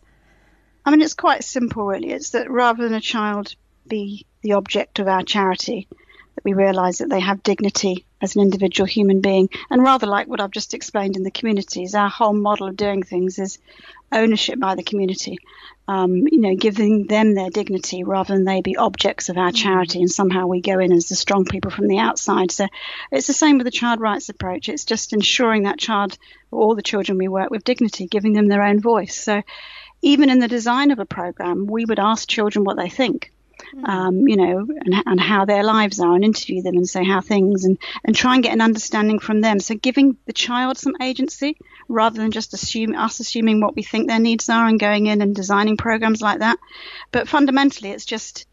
I 0.85 0.91
mean, 0.91 1.01
it's 1.01 1.13
quite 1.13 1.43
simple, 1.43 1.85
really. 1.85 2.11
It's 2.11 2.31
that 2.31 2.49
rather 2.49 2.83
than 2.83 2.93
a 2.93 3.01
child 3.01 3.55
be 3.87 4.25
the 4.41 4.53
object 4.53 4.99
of 4.99 5.07
our 5.07 5.23
charity, 5.23 5.87
that 6.35 6.43
we 6.45 6.53
realise 6.53 6.99
that 6.99 7.09
they 7.09 7.19
have 7.19 7.43
dignity 7.43 8.05
as 8.21 8.35
an 8.35 8.41
individual 8.41 8.87
human 8.87 9.21
being. 9.21 9.49
And 9.69 9.83
rather 9.83 10.07
like 10.07 10.27
what 10.27 10.41
I've 10.41 10.51
just 10.51 10.73
explained 10.73 11.17
in 11.17 11.23
the 11.23 11.31
communities, 11.31 11.95
our 11.95 12.09
whole 12.09 12.33
model 12.33 12.67
of 12.67 12.77
doing 12.77 13.03
things 13.03 13.39
is 13.39 13.59
ownership 14.11 14.59
by 14.59 14.75
the 14.75 14.83
community. 14.83 15.37
Um, 15.87 16.27
you 16.31 16.39
know, 16.39 16.55
giving 16.55 17.07
them 17.07 17.33
their 17.33 17.49
dignity 17.49 18.03
rather 18.03 18.35
than 18.35 18.43
they 18.43 18.61
be 18.61 18.77
objects 18.77 19.29
of 19.29 19.37
our 19.39 19.51
charity 19.51 20.01
and 20.01 20.11
somehow 20.11 20.45
we 20.45 20.61
go 20.61 20.77
in 20.77 20.91
as 20.91 21.09
the 21.09 21.15
strong 21.15 21.45
people 21.45 21.71
from 21.71 21.87
the 21.87 21.97
outside. 21.97 22.51
So 22.51 22.67
it's 23.11 23.25
the 23.25 23.33
same 23.33 23.57
with 23.57 23.65
the 23.65 23.71
child 23.71 23.99
rights 23.99 24.29
approach. 24.29 24.69
It's 24.69 24.85
just 24.85 25.13
ensuring 25.13 25.63
that 25.63 25.79
child, 25.79 26.15
all 26.51 26.75
the 26.75 26.83
children 26.83 27.17
we 27.17 27.27
work 27.27 27.49
with, 27.49 27.63
dignity, 27.63 28.05
giving 28.05 28.33
them 28.33 28.47
their 28.47 28.61
own 28.61 28.79
voice. 28.79 29.19
So 29.19 29.41
even 30.03 30.29
in 30.29 30.37
the 30.37 30.47
design 30.47 30.91
of 30.91 30.99
a 30.99 31.05
program, 31.05 31.65
we 31.65 31.85
would 31.85 31.99
ask 31.99 32.29
children 32.29 32.65
what 32.65 32.77
they 32.77 32.89
think. 32.89 33.31
Hmm. 33.71 33.85
um, 33.85 34.27
you 34.27 34.35
know, 34.35 34.67
and, 34.67 34.95
and, 35.05 35.19
how 35.19 35.45
their 35.45 35.63
lives 35.63 35.99
are, 35.99 36.15
and 36.15 36.23
interview 36.23 36.61
them 36.63 36.75
and 36.75 36.89
say 36.89 37.03
how 37.03 37.21
things, 37.21 37.65
and, 37.65 37.77
and 38.03 38.15
try 38.15 38.33
and 38.33 38.43
get 38.43 38.53
an 38.53 38.61
understanding 38.61 39.19
from 39.19 39.41
them. 39.41 39.59
So 39.59 39.75
giving 39.75 40.17
the 40.25 40.33
child 40.33 40.77
some 40.77 40.95
agency 41.01 41.55
rather 41.87 42.19
than 42.19 42.31
just 42.31 42.53
assume 42.53 42.95
us 42.95 43.19
assuming 43.19 43.61
what 43.61 43.75
we 43.75 43.83
think 43.83 44.07
their 44.07 44.19
needs 44.19 44.49
are 44.49 44.65
and 44.65 44.79
going 44.79 45.05
in 45.05 45.21
and 45.21 45.35
designing 45.35 45.77
programs 45.77 46.21
like 46.21 46.39
that. 46.39 46.57
But 47.11 47.27
fundamentally, 47.27 47.91
it's 47.91 48.05
just 48.05 48.47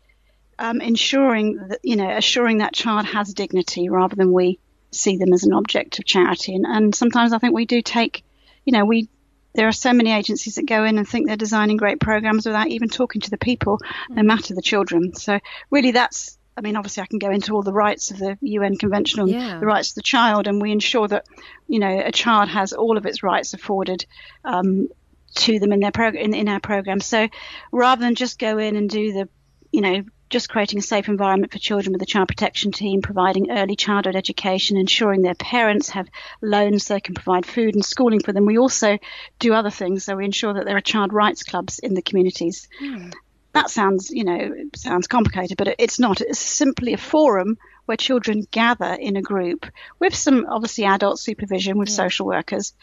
um, 0.59 0.81
ensuring 0.81 1.69
that 1.69 1.81
you 1.83 1.97
know, 1.97 2.11
assuring 2.11 2.59
that 2.59 2.75
child 2.75 3.07
has 3.07 3.33
dignity 3.33 3.89
rather 3.89 4.17
than 4.17 4.33
we 4.33 4.59
see 4.91 5.17
them 5.17 5.33
as 5.33 5.45
an 5.45 5.53
object 5.53 5.99
of 5.99 6.05
charity. 6.05 6.55
And, 6.55 6.67
and 6.67 6.95
sometimes 6.95 7.33
I 7.33 7.39
think 7.39 7.55
we 7.55 7.67
do 7.67 7.81
take, 7.81 8.23
you 8.65 8.73
know, 8.73 8.85
we 8.85 9.09
there 9.57 9.69
are 9.69 9.73
so 9.73 9.93
many 9.93 10.13
agencies 10.13 10.55
that 10.57 10.67
go 10.67 10.85
in 10.85 10.99
and 10.99 11.09
think 11.09 11.27
they're 11.27 11.37
designing 11.37 11.77
great 11.77 12.01
programs 12.01 12.47
without 12.47 12.69
even 12.69 12.89
talking 12.89 13.21
to 13.23 13.31
the 13.31 13.39
people, 13.39 13.81
no 14.09 14.23
mm. 14.23 14.27
matter 14.27 14.55
the 14.55 14.63
children. 14.63 15.15
So 15.15 15.41
really, 15.71 15.91
that's 15.91 16.39
I 16.57 16.63
mean, 16.63 16.77
obviously, 16.77 17.03
I 17.03 17.07
can 17.07 17.19
go 17.19 17.31
into 17.31 17.53
all 17.53 17.63
the 17.63 17.73
rights 17.73 18.11
of 18.11 18.19
the 18.19 18.39
UN 18.41 18.77
Convention 18.77 19.21
on 19.21 19.29
yeah. 19.29 19.59
the 19.59 19.67
rights 19.67 19.91
of 19.91 19.97
the 19.97 20.03
child, 20.03 20.47
and 20.47 20.61
we 20.61 20.73
ensure 20.73 21.07
that 21.09 21.27
you 21.69 21.79
know 21.79 22.01
a 22.05 22.13
child 22.13 22.49
has 22.49 22.73
all 22.73 22.97
of 22.97 23.05
its 23.05 23.23
rights 23.23 23.53
afforded 23.53 24.07
um, 24.45 24.89
to 25.35 25.59
them 25.59 25.73
in 25.73 25.81
their 25.81 25.93
prog- 25.93 26.17
in, 26.17 26.35
in 26.35 26.49
our 26.49 26.61
program. 26.61 27.01
So 27.01 27.29
rather 27.73 28.01
than 28.01 28.15
just 28.15 28.39
go 28.39 28.57
in 28.57 28.77
and 28.77 28.89
do 28.89 29.13
the 29.13 29.29
you 29.71 29.83
know 29.83 30.05
just 30.29 30.49
creating 30.49 30.79
a 30.79 30.83
safe 30.83 31.09
environment 31.09 31.53
for 31.53 31.59
children 31.59 31.93
with 31.93 32.03
a 32.03 32.07
child 32.07 32.29
protection 32.29 32.73
team, 32.73 33.03
providing 33.03 33.51
early 33.51 33.77
childhood 33.77 34.17
education, 34.17 34.77
ensuring 34.77 35.23
their 35.23 35.35
parents 35.35 35.91
have 35.91 36.09
loans 36.43 36.87
so 36.87 36.95
they 36.95 37.01
can 37.01 37.15
provide 37.15 37.47
food 37.47 37.75
and 37.75 37.85
schooling 37.85 38.21
for 38.21 38.33
them. 38.33 38.47
We 38.47 38.59
also 38.59 38.99
do 39.39 39.55
other 39.55 39.71
things, 39.71 40.05
so 40.05 40.17
we 40.17 40.25
ensure 40.25 40.55
that 40.55 40.65
there 40.65 40.77
are 40.77 40.81
child 40.81 41.13
rights 41.13 41.43
clubs 41.43 41.79
in 41.79 41.95
the 41.95 42.03
communities. 42.03 42.69
Mm. 42.83 43.13
That 43.53 43.71
sounds, 43.71 44.11
you 44.11 44.25
know, 44.25 44.55
sounds 44.75 45.07
complicated, 45.07 45.57
but 45.57 45.77
it's 45.79 45.99
not. 45.99 46.21
It's 46.21 46.39
simply 46.39 46.93
a 46.93 46.99
forum 46.99 47.57
where 47.87 47.97
children 47.97 48.47
gather 48.51 48.93
in 48.93 49.17
a 49.17 49.23
group 49.23 49.65
with 49.99 50.15
some 50.15 50.47
obviously 50.49 50.85
adult 50.85 51.19
supervision 51.19 51.79
with 51.79 51.89
yeah. 51.89 51.95
social 51.95 52.27
workers, 52.27 52.75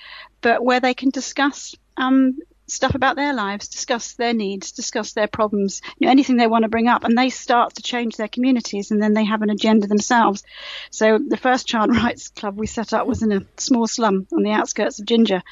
but 0.41 0.63
where 0.63 0.79
they 0.79 0.93
can 0.93 1.09
discuss 1.09 1.75
um, 1.97 2.37
stuff 2.67 2.95
about 2.95 3.15
their 3.15 3.33
lives, 3.33 3.67
discuss 3.67 4.13
their 4.13 4.33
needs, 4.33 4.71
discuss 4.71 5.13
their 5.13 5.27
problems, 5.27 5.81
you 5.97 6.05
know, 6.05 6.11
anything 6.11 6.37
they 6.37 6.47
want 6.47 6.63
to 6.63 6.69
bring 6.69 6.87
up, 6.87 7.03
and 7.03 7.17
they 7.17 7.29
start 7.29 7.75
to 7.75 7.81
change 7.81 8.15
their 8.15 8.27
communities, 8.27 8.91
and 8.91 9.01
then 9.01 9.13
they 9.13 9.25
have 9.25 9.41
an 9.41 9.49
agenda 9.49 9.87
themselves. 9.87 10.43
So 10.89 11.19
the 11.19 11.37
first 11.37 11.67
child 11.67 11.95
rights 11.95 12.29
club 12.29 12.57
we 12.57 12.67
set 12.67 12.93
up 12.93 13.07
was 13.07 13.21
in 13.21 13.31
a 13.31 13.45
small 13.57 13.87
slum 13.87 14.27
on 14.33 14.43
the 14.43 14.51
outskirts 14.51 14.99
of 14.99 15.05
Jinja, 15.05 15.43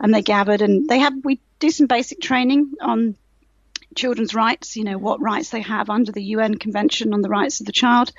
and 0.00 0.12
they 0.12 0.22
gathered 0.22 0.62
and 0.62 0.88
they 0.88 0.98
had 0.98 1.14
we 1.24 1.40
do 1.58 1.70
some 1.70 1.86
basic 1.86 2.20
training 2.20 2.72
on 2.80 3.16
children's 3.94 4.34
rights, 4.34 4.76
you 4.76 4.84
know, 4.84 4.98
what 4.98 5.20
rights 5.20 5.50
they 5.50 5.62
have 5.62 5.90
under 5.90 6.12
the 6.12 6.22
UN 6.22 6.56
Convention 6.56 7.14
on 7.14 7.22
the 7.22 7.28
Rights 7.28 7.60
of 7.60 7.66
the 7.66 7.72
Child. 7.72 8.12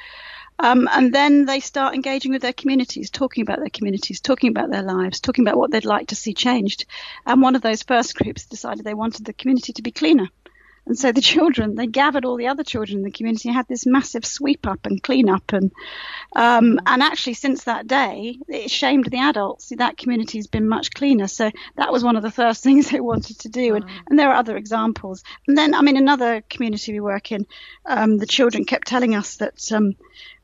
Um, 0.60 0.90
and 0.92 1.14
then 1.14 1.46
they 1.46 1.60
start 1.60 1.94
engaging 1.94 2.32
with 2.32 2.42
their 2.42 2.54
communities, 2.54 3.10
talking 3.10 3.44
about 3.44 3.60
their 3.60 3.70
communities, 3.70 4.20
talking 4.20 4.50
about 4.50 4.72
their 4.72 4.84
lives, 4.84 5.20
talking 5.20 5.46
about 5.46 5.58
what 5.58 5.72
they'd 5.72 5.86
like 5.86 6.08
to 6.08 6.16
see 6.16 6.34
changed. 6.34 6.86
And 7.26 7.42
one 7.42 7.56
of 7.56 7.62
those 7.62 7.84
first 7.84 8.16
groups 8.16 8.46
decided 8.46 8.84
they 8.84 8.94
wanted 8.94 9.26
the 9.26 9.34
community 9.34 9.74
to 9.74 9.82
be 9.82 9.92
cleaner. 9.92 10.30
And 10.88 10.98
so 10.98 11.12
the 11.12 11.22
children, 11.34 11.76
they 11.76 11.88
gathered 11.88 12.26
all 12.26 12.38
the 12.38 12.48
other 12.48 12.64
children 12.64 13.00
in 13.00 13.04
the 13.04 13.12
community, 13.12 13.50
had 13.50 13.68
this 13.68 13.86
massive 13.86 14.26
sweep 14.26 14.66
up 14.66 14.86
and 14.86 15.04
clean 15.04 15.30
up. 15.30 15.54
And, 15.54 15.72
um, 16.36 16.80
and 16.86 17.04
actually, 17.04 17.36
since 17.36 17.66
that 17.66 17.88
day, 17.88 18.40
it 18.48 18.72
shamed 18.72 19.06
the 19.06 19.20
adults. 19.20 19.72
That 19.78 19.98
community 19.98 20.38
has 20.40 20.48
been 20.48 20.68
much 20.68 20.92
cleaner. 20.92 21.28
So 21.28 21.52
that 21.76 21.92
was 21.92 22.04
one 22.04 22.16
of 22.16 22.24
the 22.24 22.32
first 22.32 22.64
things 22.68 22.90
they 22.90 23.00
wanted 23.00 23.40
to 23.40 23.50
do. 23.50 23.76
And, 23.76 23.86
and 24.10 24.18
there 24.18 24.30
are 24.30 24.36
other 24.36 24.58
examples. 24.58 25.24
And 25.48 25.58
then, 25.58 25.74
I 25.76 25.82
mean, 25.82 25.98
another 25.98 26.42
community 26.50 26.94
we 26.94 27.00
work 27.00 27.32
in, 27.32 27.46
um, 27.86 28.18
the 28.18 28.26
children 28.26 28.66
kept 28.66 28.88
telling 28.88 29.14
us 29.14 29.38
that, 29.38 29.72
um, 29.72 29.94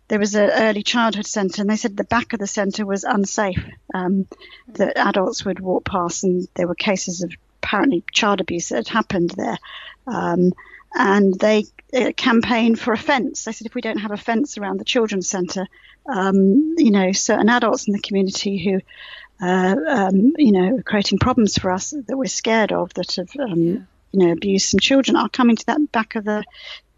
there 0.07 0.19
was 0.19 0.35
an 0.35 0.49
early 0.49 0.83
childhood 0.83 1.25
centre, 1.25 1.61
and 1.61 1.69
they 1.69 1.75
said 1.75 1.95
the 1.95 2.03
back 2.03 2.33
of 2.33 2.39
the 2.39 2.47
centre 2.47 2.85
was 2.85 3.03
unsafe. 3.03 3.63
Um, 3.93 4.27
that 4.69 4.97
adults 4.97 5.45
would 5.45 5.59
walk 5.59 5.85
past, 5.85 6.23
and 6.23 6.47
there 6.55 6.67
were 6.67 6.75
cases 6.75 7.23
of 7.23 7.31
apparently 7.63 8.03
child 8.11 8.41
abuse 8.41 8.69
that 8.69 8.75
had 8.75 8.87
happened 8.89 9.31
there. 9.31 9.57
Um, 10.05 10.53
and 10.93 11.33
they 11.39 11.65
uh, 11.93 12.11
campaigned 12.15 12.79
for 12.79 12.93
a 12.93 12.97
fence. 12.97 13.43
They 13.43 13.51
said 13.51 13.65
if 13.65 13.75
we 13.75 13.81
don't 13.81 13.97
have 13.97 14.11
a 14.11 14.17
fence 14.17 14.57
around 14.57 14.79
the 14.79 14.85
children's 14.85 15.27
centre, 15.27 15.67
um, 16.05 16.75
you 16.77 16.91
know, 16.91 17.11
certain 17.11 17.49
adults 17.49 17.87
in 17.87 17.93
the 17.93 17.99
community 17.99 18.57
who, 18.63 18.81
uh, 19.45 19.75
um, 19.87 20.33
you 20.37 20.51
know, 20.51 20.77
are 20.77 20.83
creating 20.83 21.19
problems 21.19 21.57
for 21.57 21.71
us 21.71 21.91
that 21.91 22.17
we're 22.17 22.25
scared 22.25 22.71
of, 22.71 22.93
that 22.93 23.15
have, 23.15 23.29
um, 23.39 23.57
yeah. 23.57 23.79
you 24.11 24.25
know, 24.25 24.31
abused 24.31 24.69
some 24.69 24.79
children, 24.79 25.15
are 25.15 25.29
coming 25.29 25.55
to 25.55 25.65
that 25.65 25.91
back 25.91 26.15
of 26.15 26.25
the 26.25 26.43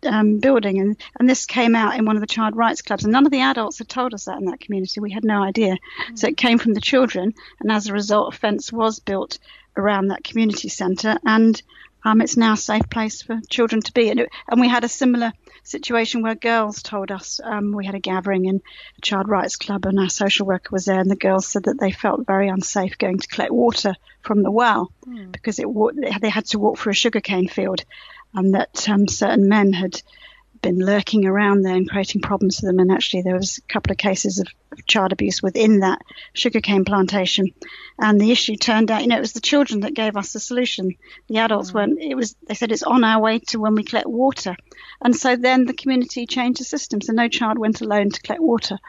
um, 0.06 0.40
building, 0.40 0.80
and, 0.80 0.98
and 1.20 1.30
this 1.30 1.46
came 1.46 1.76
out 1.76 1.98
in 1.98 2.06
one 2.06 2.16
of 2.16 2.22
the 2.22 2.28
child 2.28 2.56
rights 2.56 2.82
clubs. 2.82 3.04
And 3.04 3.14
none 3.14 3.26
of 3.26 3.32
the 3.32 3.42
adults 3.42 3.78
had 3.78 3.90
told 3.90 4.14
us 4.14 4.26
that 4.26 4.38
in 4.38 4.46
that 4.46 4.60
community. 4.60 5.00
We 5.00 5.12
had 5.12 5.24
no 5.24 5.44
idea. 5.44 5.74
Mm-hmm. 5.74 6.16
So 6.16 6.28
it 6.28 6.38
came 6.38 6.58
from 6.58 6.74
the 6.74 6.82
children, 6.82 7.34
and 7.60 7.72
as 7.72 7.88
a 7.88 7.94
result, 7.94 8.34
a 8.34 8.38
fence 8.38 8.72
was 8.72 9.00
built 9.00 9.40
around 9.78 10.08
that 10.08 10.24
community 10.24 10.70
centre, 10.70 11.18
and 11.26 11.62
um, 12.04 12.22
it's 12.22 12.38
now 12.38 12.54
a 12.54 12.58
safe 12.58 12.88
place 12.90 13.24
for 13.24 13.40
children 13.50 13.82
to 13.82 13.92
be. 13.92 14.10
And, 14.10 14.20
it, 14.22 14.30
and 14.48 14.62
we 14.62 14.70
had 14.70 14.84
a 14.84 14.90
similar 14.90 15.34
situation 15.64 16.22
where 16.22 16.36
girls 16.36 16.84
told 16.84 17.12
us 17.12 17.42
um, 17.44 17.72
we 17.72 17.86
had 17.86 17.96
a 17.96 18.00
gathering 18.00 18.46
in 18.46 18.62
a 18.98 19.02
child 19.02 19.28
rights 19.28 19.56
club, 19.56 19.86
and 19.86 20.00
our 20.00 20.10
social 20.10 20.46
worker 20.46 20.70
was 20.72 20.86
there, 20.86 21.00
and 21.00 21.10
the 21.10 21.16
girls 21.16 21.48
said 21.48 21.64
that 21.64 21.80
they 21.80 21.92
felt 21.92 22.28
very 22.28 22.48
unsafe 22.48 22.98
going 22.98 23.18
to 23.18 23.28
collect 23.28 23.52
water 23.52 23.96
from 24.22 24.44
the 24.44 24.52
well 24.52 24.92
mm. 25.08 25.32
because 25.32 25.60
it 25.60 25.68
they 26.22 26.30
had 26.30 26.46
to 26.46 26.60
walk 26.60 26.78
through 26.78 26.92
a 26.92 26.96
sugarcane 26.96 27.48
field 27.48 27.84
and 28.36 28.54
that 28.54 28.88
um, 28.90 29.08
certain 29.08 29.48
men 29.48 29.74
had 29.74 30.02
been 30.66 30.80
lurking 30.84 31.26
around 31.26 31.62
there 31.62 31.76
and 31.76 31.88
creating 31.88 32.22
problems 32.22 32.60
for 32.60 32.66
them. 32.66 32.80
And 32.80 32.92
actually, 32.92 33.22
there 33.22 33.36
was 33.36 33.60
a 33.60 33.74
couple 33.74 33.92
of 33.92 34.00
cases 34.00 34.40
of, 34.40 34.48
of 34.72 34.86
child 34.88 35.12
abuse 35.12 35.44
within 35.44 35.82
that 35.82 36.02
sugarcane 36.34 36.86
plantation. 36.86 37.54
And 38.00 38.20
the 38.20 38.32
issue 38.32 38.56
turned 38.56 38.90
out, 38.90 39.04
you 39.04 39.08
know, 39.08 39.18
it 39.18 39.22
was 39.22 39.34
the 39.34 39.42
children 39.42 39.82
that 39.82 39.94
gave 39.94 40.18
us 40.18 40.34
the 40.34 40.40
solution. 40.40 40.96
The 41.28 41.38
adults 41.38 41.70
mm. 41.70 41.76
weren't. 41.76 42.02
It 42.02 42.16
was. 42.16 42.36
They 42.48 42.56
said 42.56 42.72
it's 42.72 42.84
on 42.84 43.04
our 43.04 43.22
way 43.22 43.40
to 43.50 43.60
when 43.60 43.76
we 43.76 43.84
collect 43.84 44.08
water. 44.08 44.56
And 45.02 45.16
so 45.16 45.36
then 45.36 45.66
the 45.66 45.74
community 45.74 46.26
changed 46.26 46.60
the 46.60 46.66
system. 46.66 47.00
So 47.00 47.14
no 47.14 47.28
child 47.28 47.60
went 47.60 47.82
alone 47.82 48.10
to 48.10 48.22
collect 48.22 48.42
water. 48.42 48.80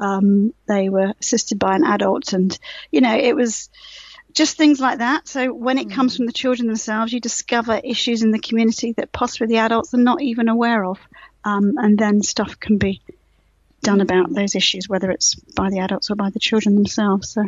Um, 0.00 0.54
they 0.66 0.88
were 0.88 1.12
assisted 1.20 1.58
by 1.58 1.76
an 1.76 1.84
adult, 1.84 2.32
and 2.32 2.58
you 2.90 3.02
know, 3.02 3.14
it 3.14 3.36
was 3.36 3.68
just 4.36 4.56
things 4.56 4.78
like 4.78 4.98
that. 4.98 5.26
So 5.26 5.52
when 5.52 5.78
it 5.78 5.90
comes 5.90 6.12
mm. 6.12 6.16
from 6.18 6.26
the 6.26 6.32
children 6.32 6.68
themselves, 6.68 7.12
you 7.12 7.20
discover 7.20 7.80
issues 7.82 8.22
in 8.22 8.30
the 8.30 8.38
community 8.38 8.92
that 8.92 9.10
possibly 9.10 9.48
the 9.48 9.58
adults 9.58 9.92
are 9.94 9.98
not 9.98 10.22
even 10.22 10.48
aware 10.48 10.84
of. 10.84 10.98
um, 11.46 11.74
and 11.78 11.96
then 11.96 12.22
stuff 12.22 12.58
can 12.58 12.76
be 12.76 13.00
done 13.82 14.00
about 14.00 14.34
those 14.34 14.56
issues, 14.56 14.88
whether 14.88 15.10
it's 15.10 15.34
by 15.34 15.70
the 15.70 15.78
adults 15.78 16.10
or 16.10 16.16
by 16.16 16.30
the 16.30 16.40
children 16.40 16.74
themselves. 16.74 17.30
So. 17.30 17.44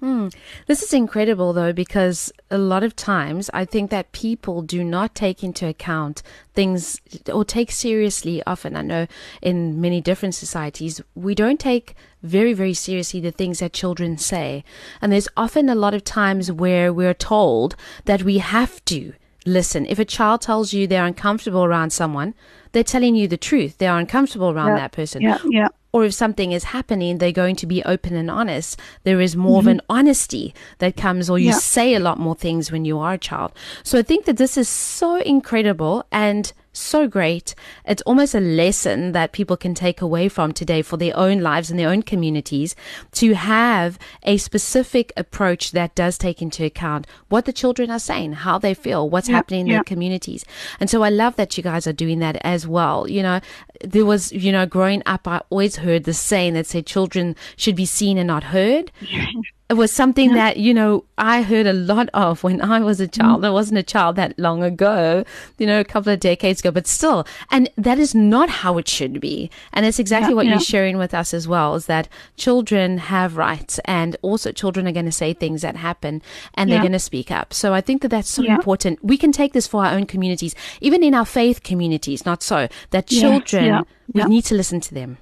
Hmm. 0.00 0.28
This 0.66 0.82
is 0.82 0.92
incredible, 0.92 1.52
though, 1.52 1.72
because 1.72 2.32
a 2.50 2.58
lot 2.58 2.84
of 2.84 2.94
times 2.94 3.50
I 3.52 3.64
think 3.64 3.90
that 3.90 4.12
people 4.12 4.62
do 4.62 4.84
not 4.84 5.14
take 5.14 5.42
into 5.42 5.66
account 5.66 6.22
things 6.54 7.00
or 7.32 7.44
take 7.44 7.72
seriously 7.72 8.40
often. 8.46 8.76
I 8.76 8.82
know 8.82 9.06
in 9.42 9.80
many 9.80 10.00
different 10.00 10.36
societies, 10.36 11.00
we 11.16 11.34
don't 11.34 11.58
take 11.58 11.96
very, 12.22 12.52
very 12.52 12.74
seriously 12.74 13.20
the 13.20 13.32
things 13.32 13.58
that 13.58 13.72
children 13.72 14.18
say. 14.18 14.62
And 15.02 15.12
there's 15.12 15.28
often 15.36 15.68
a 15.68 15.74
lot 15.74 15.94
of 15.94 16.04
times 16.04 16.52
where 16.52 16.92
we're 16.92 17.14
told 17.14 17.74
that 18.04 18.22
we 18.22 18.38
have 18.38 18.84
to 18.84 19.14
listen. 19.44 19.84
If 19.86 19.98
a 19.98 20.04
child 20.04 20.42
tells 20.42 20.72
you 20.72 20.86
they're 20.86 21.04
uncomfortable 21.04 21.64
around 21.64 21.90
someone, 21.90 22.34
they're 22.70 22.84
telling 22.84 23.16
you 23.16 23.26
the 23.26 23.36
truth. 23.36 23.78
They 23.78 23.88
are 23.88 23.98
uncomfortable 23.98 24.50
around 24.50 24.68
yeah, 24.68 24.76
that 24.76 24.92
person. 24.92 25.22
Yeah, 25.22 25.38
yeah 25.48 25.68
or 25.92 26.04
if 26.04 26.12
something 26.12 26.52
is 26.52 26.64
happening, 26.64 27.18
they're 27.18 27.32
going 27.32 27.56
to 27.56 27.66
be 27.66 27.82
open 27.84 28.14
and 28.14 28.30
honest. 28.30 28.78
There 29.04 29.20
is 29.20 29.36
more 29.36 29.60
mm-hmm. 29.60 29.68
of 29.68 29.72
an 29.72 29.80
honesty 29.88 30.54
that 30.78 30.96
comes, 30.96 31.30
or 31.30 31.38
you 31.38 31.50
yeah. 31.50 31.58
say 31.58 31.94
a 31.94 32.00
lot 32.00 32.18
more 32.18 32.34
things 32.34 32.70
when 32.70 32.84
you 32.84 32.98
are 32.98 33.14
a 33.14 33.18
child. 33.18 33.52
So 33.82 33.98
I 33.98 34.02
think 34.02 34.26
that 34.26 34.36
this 34.36 34.56
is 34.56 34.68
so 34.68 35.16
incredible 35.16 36.04
and 36.12 36.52
so 36.78 37.08
great. 37.08 37.54
It's 37.84 38.02
almost 38.02 38.34
a 38.34 38.40
lesson 38.40 39.12
that 39.12 39.32
people 39.32 39.56
can 39.56 39.74
take 39.74 40.00
away 40.00 40.28
from 40.28 40.52
today 40.52 40.82
for 40.82 40.96
their 40.96 41.16
own 41.16 41.40
lives 41.40 41.70
and 41.70 41.78
their 41.78 41.88
own 41.88 42.02
communities 42.02 42.74
to 43.12 43.34
have 43.34 43.98
a 44.22 44.36
specific 44.36 45.12
approach 45.16 45.72
that 45.72 45.94
does 45.94 46.18
take 46.18 46.40
into 46.40 46.64
account 46.64 47.06
what 47.28 47.44
the 47.44 47.52
children 47.52 47.90
are 47.90 47.98
saying, 47.98 48.32
how 48.32 48.58
they 48.58 48.74
feel, 48.74 49.08
what's 49.08 49.28
happening 49.28 49.66
in 49.66 49.72
their 49.72 49.84
communities. 49.84 50.44
And 50.80 50.88
so 50.88 51.02
I 51.02 51.10
love 51.10 51.36
that 51.36 51.56
you 51.56 51.62
guys 51.62 51.86
are 51.86 51.92
doing 51.92 52.18
that 52.20 52.36
as 52.42 52.66
well. 52.66 53.08
You 53.08 53.22
know, 53.22 53.40
there 53.82 54.06
was, 54.06 54.32
you 54.32 54.52
know, 54.52 54.66
growing 54.66 55.02
up, 55.06 55.26
I 55.26 55.42
always 55.50 55.76
heard 55.76 56.04
the 56.04 56.14
saying 56.14 56.54
that 56.54 56.66
said 56.66 56.86
children 56.86 57.36
should 57.56 57.76
be 57.76 57.86
seen 57.86 58.18
and 58.18 58.26
not 58.26 58.44
heard. 58.44 58.92
it 59.70 59.74
was 59.74 59.92
something 59.92 60.30
yeah. 60.30 60.36
that 60.36 60.56
you 60.56 60.72
know 60.72 61.04
I 61.18 61.42
heard 61.42 61.66
a 61.66 61.72
lot 61.72 62.08
of 62.14 62.42
when 62.42 62.60
I 62.62 62.80
was 62.80 63.00
a 63.00 63.08
child. 63.08 63.42
Mm. 63.42 63.46
I 63.46 63.50
wasn't 63.50 63.78
a 63.78 63.82
child 63.82 64.16
that 64.16 64.38
long 64.38 64.62
ago, 64.62 65.24
you 65.58 65.66
know, 65.66 65.78
a 65.78 65.84
couple 65.84 66.12
of 66.12 66.20
decades 66.20 66.60
ago, 66.60 66.70
but 66.70 66.86
still, 66.86 67.26
and 67.50 67.68
that 67.76 67.98
is 67.98 68.14
not 68.14 68.48
how 68.48 68.78
it 68.78 68.88
should 68.88 69.20
be. 69.20 69.50
And 69.72 69.84
it's 69.84 69.98
exactly 69.98 70.30
yeah, 70.30 70.36
what 70.36 70.46
yeah. 70.46 70.52
you're 70.52 70.60
sharing 70.60 70.96
with 70.96 71.12
us 71.12 71.34
as 71.34 71.46
well: 71.46 71.74
is 71.74 71.86
that 71.86 72.08
children 72.36 72.98
have 72.98 73.36
rights, 73.36 73.78
and 73.84 74.16
also 74.22 74.52
children 74.52 74.88
are 74.88 74.92
going 74.92 75.04
to 75.04 75.12
say 75.12 75.34
things 75.34 75.62
that 75.62 75.76
happen, 75.76 76.22
and 76.54 76.70
they're 76.70 76.80
going 76.80 76.92
to 76.92 76.98
speak 76.98 77.30
up. 77.30 77.52
So 77.52 77.74
I 77.74 77.82
think 77.82 78.02
that 78.02 78.08
that's 78.08 78.30
so 78.30 78.44
important. 78.44 79.04
We 79.04 79.18
can 79.18 79.32
take 79.32 79.52
this 79.52 79.66
for 79.66 79.84
our 79.84 79.92
own 79.92 80.06
communities, 80.06 80.54
even 80.80 81.02
in 81.02 81.14
our 81.14 81.26
faith 81.26 81.62
communities. 81.62 82.24
Not 82.24 82.42
so 82.42 82.68
that 82.90 83.06
children 83.06 83.84
we 84.14 84.24
need 84.24 84.44
to 84.46 84.54
listen 84.54 84.80
to 84.80 84.94
them. 84.94 85.18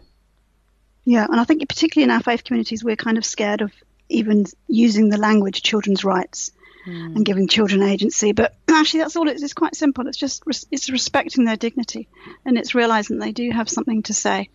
Yeah, 1.05 1.27
and 1.31 1.41
I 1.41 1.45
think 1.45 1.67
particularly 1.69 2.05
in 2.05 2.11
our 2.11 2.23
faith 2.23 2.45
communities, 2.45 2.83
we're 2.83 2.97
kind 2.97 3.17
of 3.17 3.25
scared 3.25 3.61
of 3.61 3.73
even 4.09 4.47
using 4.69 5.09
the 5.09 5.19
language 5.19 5.63
children's 5.63 6.05
rights 6.05 6.53
mm. 6.87 7.17
and 7.17 7.25
giving 7.25 7.49
children 7.49 7.83
agency. 7.83 8.33
But 8.33 8.55
actually, 8.69 9.01
that's 9.01 9.17
all. 9.17 9.29
It 9.29 9.37
is. 9.37 9.43
It's 9.43 9.55
quite 9.55 9.75
simple. 9.75 10.07
It's 10.07 10.19
just 10.19 10.43
res- 10.47 10.67
it's 10.71 10.91
respecting 10.91 11.45
their 11.45 11.57
dignity 11.57 12.09
and 12.45 12.57
it's 12.57 12.75
realizing 12.75 13.19
they 13.19 13.33
do 13.33 13.51
have 13.51 13.69
something 13.69 14.03
to 14.05 14.15
say. 14.15 14.51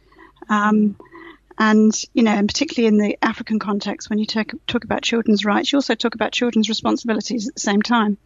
Um, 0.50 0.96
and 1.58 1.94
you 2.14 2.24
know, 2.24 2.32
and 2.32 2.48
particularly 2.48 2.88
in 2.88 2.98
the 2.98 3.18
African 3.22 3.60
context, 3.60 4.10
when 4.10 4.20
you 4.20 4.26
talk, 4.26 4.52
talk 4.68 4.84
about 4.84 5.04
children's 5.04 5.46
rights, 5.46 5.72
you 5.72 5.78
also 5.78 5.96
talk 5.96 6.16
about 6.16 6.32
children's 6.32 6.70
responsibilities 6.70 7.48
at 7.48 7.56
the 7.56 7.60
same 7.60 7.82
time. 7.82 8.18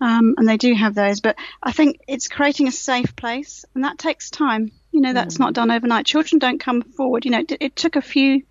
Um, 0.00 0.34
and 0.38 0.48
they 0.48 0.56
do 0.56 0.72
have 0.74 0.94
those. 0.94 1.20
But 1.20 1.36
I 1.62 1.72
think 1.72 2.00
it's 2.08 2.28
creating 2.28 2.68
a 2.68 2.72
safe 2.72 3.14
place, 3.16 3.64
and 3.74 3.84
that 3.84 3.98
takes 3.98 4.30
time. 4.30 4.72
You 4.92 5.00
know, 5.00 5.12
that's 5.12 5.36
mm. 5.36 5.40
not 5.40 5.52
done 5.52 5.70
overnight. 5.70 6.06
Children 6.06 6.38
don't 6.38 6.58
come 6.58 6.82
forward. 6.82 7.24
You 7.24 7.32
know, 7.32 7.40
it, 7.40 7.52
it 7.60 7.76
took 7.76 7.96
a 7.96 8.02
few 8.02 8.42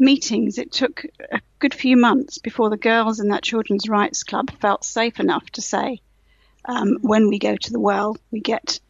meetings, 0.00 0.58
it 0.58 0.72
took 0.72 1.04
a 1.30 1.40
good 1.58 1.74
few 1.74 1.96
months 1.96 2.38
before 2.38 2.70
the 2.70 2.76
girls 2.76 3.20
in 3.20 3.28
that 3.28 3.42
children's 3.42 3.88
rights 3.88 4.24
club 4.24 4.50
felt 4.60 4.84
safe 4.84 5.20
enough 5.20 5.48
to 5.50 5.62
say, 5.62 6.00
um, 6.64 6.98
when 7.02 7.28
we 7.28 7.38
go 7.38 7.56
to 7.56 7.72
the 7.72 7.80
well, 7.80 8.16
we 8.30 8.40
get 8.40 8.80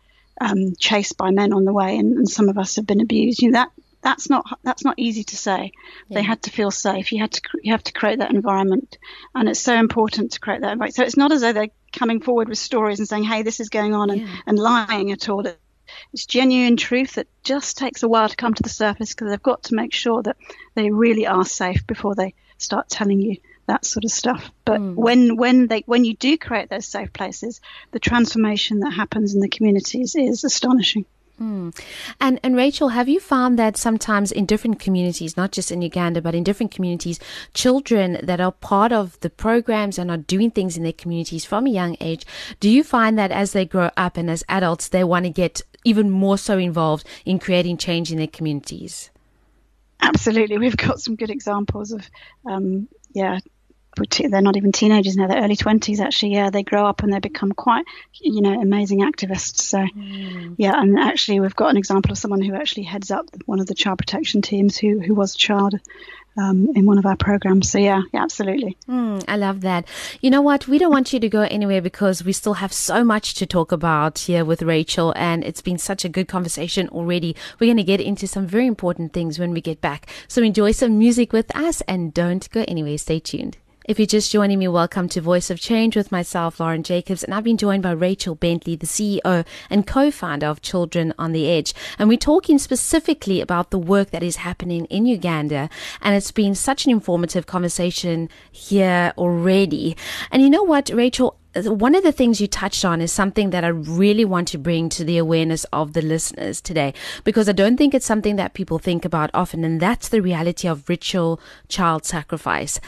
um, 0.41 0.75
chased 0.79 1.17
by 1.17 1.31
men 1.31 1.53
on 1.53 1.65
the 1.65 1.73
way, 1.73 1.97
and, 1.97 2.17
and, 2.17 2.29
some 2.29 2.49
of 2.49 2.59
us 2.59 2.77
have 2.77 2.87
been 2.87 3.01
abused. 3.01 3.43
You 3.43 3.51
know, 3.51 3.59
that 3.61 3.71
that's 4.03 4.31
not 4.31 4.47
that's 4.63 4.85
not 4.85 4.95
easy 4.99 5.25
to 5.25 5.37
say. 5.37 5.73
Yeah. 6.09 6.15
They 6.17 6.23
had 6.23 6.43
to 6.43 6.51
feel 6.51 6.71
safe. 6.71 7.13
You 7.13 7.21
had 7.21 7.33
to 7.33 7.43
you 7.63 7.73
have 7.73 7.85
to 7.85 7.93
create 7.93 8.21
that 8.21 8.33
environment, 8.33 8.99
and 9.35 9.49
it's 9.49 9.61
so 9.61 9.75
important 9.75 10.33
to 10.33 10.41
create 10.41 10.63
that 10.63 10.73
environment. 10.73 10.95
So 10.95 11.05
it's 11.05 11.17
not 11.17 11.33
as 11.33 11.43
though 11.43 11.53
they're 11.53 11.69
coming 11.93 12.21
forward 12.21 12.49
with 12.49 12.59
stories 12.59 12.99
and 12.99 13.09
saying, 13.09 13.25
"Hey, 13.25 13.43
this 13.43 13.61
is 13.61 13.69
going 13.69 13.95
on," 13.95 14.11
and, 14.11 14.23
yeah. 14.23 14.37
and 14.47 14.59
lying 14.59 15.13
at 15.13 15.29
all. 15.29 15.45
It's 16.13 16.27
genuine 16.27 16.77
truth 16.77 17.15
that 17.15 17.29
just 17.43 17.79
takes 17.79 18.03
a 18.03 18.09
while 18.09 18.29
to 18.29 18.37
come 18.37 18.55
to 18.55 18.63
the 18.63 18.69
surface 18.69 19.15
because 19.15 19.31
they've 19.31 19.43
got 19.43 19.65
to 19.65 19.75
make 19.75 19.93
sure 19.93 20.23
that 20.23 20.37
they 20.75 20.91
really 20.91 21.27
are 21.27 21.45
safe 21.45 21.87
before 21.87 22.15
they 22.15 22.35
start 22.59 22.89
telling 22.89 23.21
you 23.21 23.37
that 23.67 23.85
sort 23.85 24.05
of 24.05 24.11
stuff. 24.11 24.51
But 24.65 24.81
mm. 24.81 24.95
when 24.95 25.37
when 25.37 25.67
they 25.69 25.83
when 25.87 26.05
you 26.05 26.15
do 26.15 26.37
create 26.37 26.69
those 26.69 26.87
safe 26.87 27.13
places, 27.13 27.61
the 27.93 28.01
transformation 28.01 28.81
that 28.81 28.93
happens 28.93 29.35
in 29.35 29.41
the 29.41 29.49
communities 29.49 30.15
is 30.17 30.45
astonishing. 30.45 31.07
Mm. 31.41 31.75
And 32.21 32.39
and 32.43 32.55
Rachel, 32.55 32.89
have 32.89 33.09
you 33.09 33.19
found 33.19 33.59
that 33.59 33.79
sometimes 33.79 34.31
in 34.31 34.45
different 34.45 34.79
communities, 34.79 35.39
not 35.39 35.53
just 35.53 35.73
in 35.73 35.81
Uganda, 35.81 36.21
but 36.21 36.35
in 36.35 36.45
different 36.45 36.71
communities, 36.71 37.19
children 37.55 38.19
that 38.23 38.43
are 38.43 38.53
part 38.53 38.93
of 38.93 39.19
the 39.21 39.31
programs 39.31 39.99
and 39.99 40.11
are 40.11 40.19
doing 40.19 40.51
things 40.51 40.77
in 40.77 40.83
their 40.83 40.93
communities 40.93 41.47
from 41.47 41.67
a 41.67 41.71
young 41.71 41.97
age, 42.01 42.27
do 42.61 42.69
you 42.69 42.85
find 42.85 43.19
that 43.19 43.33
as 43.33 43.53
they 43.53 43.65
grow 43.65 43.91
up 43.97 44.19
and 44.19 44.31
as 44.31 44.45
adults, 44.51 44.89
they 44.89 45.03
want 45.03 45.25
to 45.25 45.31
get 45.31 45.63
even 45.83 46.11
more 46.11 46.37
so 46.37 46.59
involved 46.59 47.07
in 47.25 47.39
creating 47.39 47.79
change 47.79 48.13
in 48.13 48.19
their 48.19 48.27
communities? 48.27 49.11
Absolutely, 50.03 50.59
we've 50.59 50.77
got 50.77 51.01
some 51.01 51.17
good 51.17 51.31
examples 51.31 51.93
of, 51.93 52.09
um, 52.47 52.87
yeah, 53.15 53.39
they're 53.97 54.41
not 54.41 54.57
even 54.57 54.73
teenagers 54.73 55.17
now; 55.17 55.27
they're 55.27 55.43
early 55.43 55.57
twenties. 55.57 56.01
Actually, 56.01 56.35
yeah, 56.35 56.51
they 56.51 56.63
grow 56.63 56.87
up 56.87 57.03
and 57.03 57.13
they 57.13 57.19
become 57.19 57.53
quite, 57.53 57.85
you 58.21 58.41
know, 58.41 58.61
amazing 58.61 59.01
activists. 59.01 59.61
So, 59.61 59.79
mm. 59.79 60.55
yeah, 60.59 60.81
and 60.81 60.99
actually, 60.99 61.41
we've 61.41 61.57
got 61.57 61.71
an 61.71 61.77
example 61.77 62.13
of 62.13 62.19
someone 62.19 62.41
who 62.41 62.55
actually 62.55 62.85
heads 62.85 63.11
up 63.11 63.27
one 63.47 63.61
of 63.61 63.67
the 63.67 63.75
child 63.75 63.99
protection 63.99 64.43
teams 64.43 64.77
who 64.77 65.01
who 65.01 65.15
was 65.15 65.35
a 65.35 65.39
child 65.39 65.75
um, 66.37 66.71
in 66.75 66.87
one 66.87 66.99
of 66.99 67.07
our 67.07 67.17
programs. 67.17 67.71
So 67.71 67.79
yeah, 67.79 68.03
yeah, 68.13 68.23
absolutely. 68.23 68.77
Mm, 68.89 69.25
I 69.29 69.37
love 69.37 69.61
that. 69.63 69.87
You 70.21 70.31
know 70.31 70.43
what? 70.43 70.67
We 70.67 70.79
don't 70.79 70.93
want 70.93 71.13
you 71.13 71.21
to 71.21 71.29
go 71.29 71.43
anywhere 71.43 71.83
because 71.83 72.25
we 72.25 72.33
still 72.33 72.55
have 72.55 72.73
so 72.73 73.05
much 73.05 73.35
to 73.35 73.47
talk 73.47 73.73
about 73.73 74.21
here 74.21 74.45
with 74.45 74.63
Rachel, 74.63 75.13
and 75.17 75.45
it's 75.45 75.63
been 75.63 75.79
such 75.79 76.05
a 76.05 76.09
good 76.09 76.29
conversation 76.29 76.89
already. 76.89 77.37
We're 77.59 77.67
going 77.67 77.77
to 77.77 77.83
get 77.83 78.01
into 78.01 78.27
some 78.27 78.47
very 78.47 78.67
important 78.67 79.13
things 79.13 79.39
when 79.39 79.53
we 79.53 79.61
get 79.61 79.81
back. 79.81 80.09
So 80.29 80.43
enjoy 80.43 80.73
some 80.73 80.99
music 80.99 81.33
with 81.33 81.55
us, 81.57 81.81
and 81.83 82.15
don't 82.15 82.49
go 82.51 82.65
anywhere. 82.69 82.99
Stay 82.99 83.21
tuned. 83.21 83.57
If 83.91 83.99
you're 83.99 84.07
just 84.07 84.31
joining 84.31 84.61
me, 84.61 84.69
welcome 84.69 85.09
to 85.09 85.21
Voice 85.21 85.51
of 85.51 85.59
Change 85.59 85.97
with 85.97 86.13
myself, 86.13 86.61
Lauren 86.61 86.85
Jacobs, 86.85 87.25
and 87.25 87.35
I've 87.35 87.43
been 87.43 87.57
joined 87.57 87.83
by 87.83 87.91
Rachel 87.91 88.37
Bentley, 88.37 88.77
the 88.77 88.87
CEO 88.87 89.45
and 89.69 89.85
co-founder 89.85 90.47
of 90.47 90.63
Children 90.63 91.13
on 91.19 91.33
the 91.33 91.51
Edge. 91.51 91.75
And 91.99 92.09
we're 92.09 92.17
talking 92.17 92.61
specifically 92.61 93.41
about 93.41 93.73
the 93.73 93.81
work 93.81 94.11
that 94.11 94.23
is 94.23 94.37
happening 94.37 94.85
in 94.85 95.07
Uganda. 95.07 95.69
And 96.01 96.15
it's 96.15 96.31
been 96.31 96.55
such 96.55 96.85
an 96.85 96.93
informative 96.93 97.47
conversation 97.47 98.29
here 98.53 99.13
already. 99.19 99.97
And 100.31 100.41
you 100.41 100.51
know 100.51 100.63
what, 100.63 100.91
Rachel? 100.91 101.37
one 101.57 101.97
of 101.97 102.05
the 102.05 102.13
things 102.13 102.41
you 102.41 102.47
touched 102.47 102.85
on 102.85 103.01
is 103.01 103.11
something 103.11 103.51
that 103.51 103.65
I 103.65 103.69
really 103.69 104.25
want 104.25 104.47
to 104.49 104.59
bring 104.59 104.89
to 104.91 105.05
the 105.05 105.19
awareness 105.19 105.65
of 105.73 105.95
the 105.95 106.03
listeners 106.03 106.61
today, 106.61 106.95
because 107.25 107.49
I 107.49 107.53
don't 107.53 107.77
think 107.77 107.93
it's 107.93 108.07
something 108.07 108.37
that 108.37 108.55
people 108.55 108.79
think 108.79 109.05
about 109.05 109.31
often, 109.35 109.65
and 109.65 109.81
that's 109.81 110.09
the 110.09 110.23
reality 110.23 110.69
of 110.69 110.89
ritual 110.89 111.41
child 111.69 112.05
sacrifice. 112.05 112.79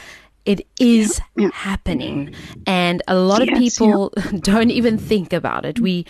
It 0.45 0.67
is 0.79 1.21
yeah, 1.35 1.43
yeah. 1.43 1.49
happening, 1.53 2.35
and 2.67 3.01
a 3.07 3.15
lot 3.15 3.45
yes, 3.45 3.53
of 3.53 3.59
people 3.59 4.13
yeah. 4.17 4.31
don't 4.41 4.71
even 4.71 4.97
think 4.97 5.31
about 5.31 5.63
it. 5.63 5.79
We 5.79 6.05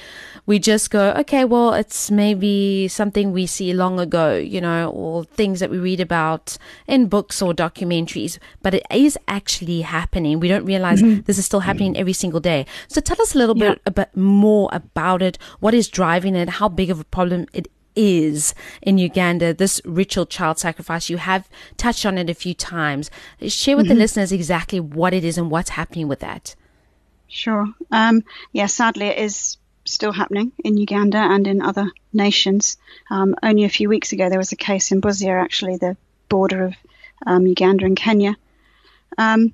we 0.45 0.59
just 0.59 0.89
go, 0.89 1.11
okay, 1.19 1.45
well, 1.45 1.73
it's 1.73 2.09
maybe 2.09 2.87
something 2.87 3.31
we 3.31 3.45
see 3.45 3.73
long 3.73 3.99
ago, 3.99 4.35
you 4.35 4.59
know, 4.59 4.89
or 4.89 5.23
things 5.23 5.59
that 5.59 5.69
we 5.69 5.77
read 5.77 6.01
about 6.01 6.57
in 6.87 7.07
books 7.07 7.41
or 7.41 7.53
documentaries, 7.53 8.39
but 8.61 8.73
it 8.73 8.85
is 8.91 9.17
actually 9.27 9.81
happening. 9.81 10.39
We 10.39 10.47
don't 10.47 10.65
realize 10.65 11.01
mm-hmm. 11.01 11.21
this 11.21 11.37
is 11.37 11.45
still 11.45 11.61
happening 11.61 11.95
every 11.95 12.13
single 12.13 12.39
day. 12.39 12.65
So 12.87 13.01
tell 13.01 13.21
us 13.21 13.35
a 13.35 13.37
little 13.37 13.55
bit, 13.55 13.81
a 13.85 13.91
bit 13.91 14.15
more 14.17 14.67
about 14.73 15.21
it. 15.21 15.37
What 15.59 15.73
is 15.73 15.87
driving 15.87 16.35
it? 16.35 16.49
How 16.49 16.67
big 16.67 16.89
of 16.89 16.99
a 16.99 17.05
problem 17.05 17.45
it 17.53 17.67
is 17.95 18.53
in 18.81 18.97
Uganda, 18.97 19.53
this 19.53 19.81
ritual 19.85 20.25
child 20.25 20.59
sacrifice. 20.59 21.09
You 21.09 21.17
have 21.17 21.49
touched 21.77 22.05
on 22.05 22.17
it 22.17 22.29
a 22.29 22.33
few 22.33 22.53
times. 22.53 23.09
Share 23.47 23.75
with 23.75 23.85
mm-hmm. 23.85 23.93
the 23.93 23.99
listeners 23.99 24.31
exactly 24.31 24.79
what 24.79 25.13
it 25.13 25.23
is 25.23 25.37
and 25.37 25.49
what's 25.49 25.71
happening 25.71 26.07
with 26.07 26.19
that. 26.19 26.55
Sure. 27.27 27.67
Um, 27.91 28.23
yeah, 28.51 28.67
sadly, 28.67 29.07
it 29.07 29.17
is 29.17 29.57
still 29.85 30.11
happening 30.11 30.51
in 30.63 30.77
Uganda 30.77 31.17
and 31.17 31.47
in 31.47 31.61
other 31.61 31.91
nations. 32.13 32.77
Um, 33.09 33.35
only 33.43 33.63
a 33.63 33.69
few 33.69 33.89
weeks 33.89 34.11
ago, 34.11 34.29
there 34.29 34.37
was 34.37 34.51
a 34.51 34.57
case 34.57 34.91
in 34.91 35.01
Busia, 35.01 35.41
actually, 35.41 35.77
the 35.77 35.97
border 36.29 36.65
of 36.65 36.75
um, 37.25 37.47
Uganda 37.47 37.85
and 37.85 37.97
Kenya. 37.97 38.35
Um, 39.17 39.53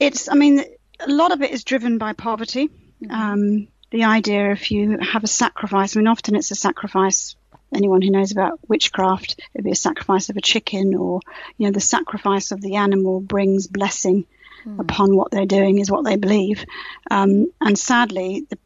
it's, 0.00 0.28
I 0.28 0.34
mean, 0.34 0.64
a 1.00 1.10
lot 1.10 1.32
of 1.32 1.42
it 1.42 1.50
is 1.50 1.64
driven 1.64 1.98
by 1.98 2.12
poverty. 2.12 2.68
Mm-hmm. 2.68 3.10
Um, 3.10 3.68
the 3.90 4.04
idea 4.04 4.52
if 4.52 4.70
you 4.70 4.98
have 4.98 5.24
a 5.24 5.28
sacrifice, 5.28 5.96
I 5.96 6.00
mean, 6.00 6.06
often 6.06 6.36
it's 6.36 6.50
a 6.50 6.54
sacrifice 6.56 7.34
anyone 7.74 8.02
who 8.02 8.10
knows 8.10 8.32
about 8.32 8.60
witchcraft, 8.68 9.40
it'd 9.54 9.64
be 9.64 9.70
a 9.70 9.76
sacrifice 9.76 10.28
of 10.28 10.36
a 10.36 10.40
chicken, 10.40 10.94
or 10.94 11.20
you 11.56 11.66
know, 11.66 11.72
the 11.72 11.80
sacrifice 11.80 12.50
of 12.50 12.60
the 12.60 12.76
animal 12.76 13.20
brings 13.20 13.66
blessing 13.66 14.26
mm. 14.64 14.78
upon 14.80 15.16
what 15.16 15.30
they're 15.30 15.46
doing, 15.46 15.78
is 15.78 15.90
what 15.90 16.04
they 16.04 16.16
believe. 16.16 16.64
Um, 17.10 17.52
and 17.60 17.78
sadly, 17.78 18.46
the, 18.48 18.58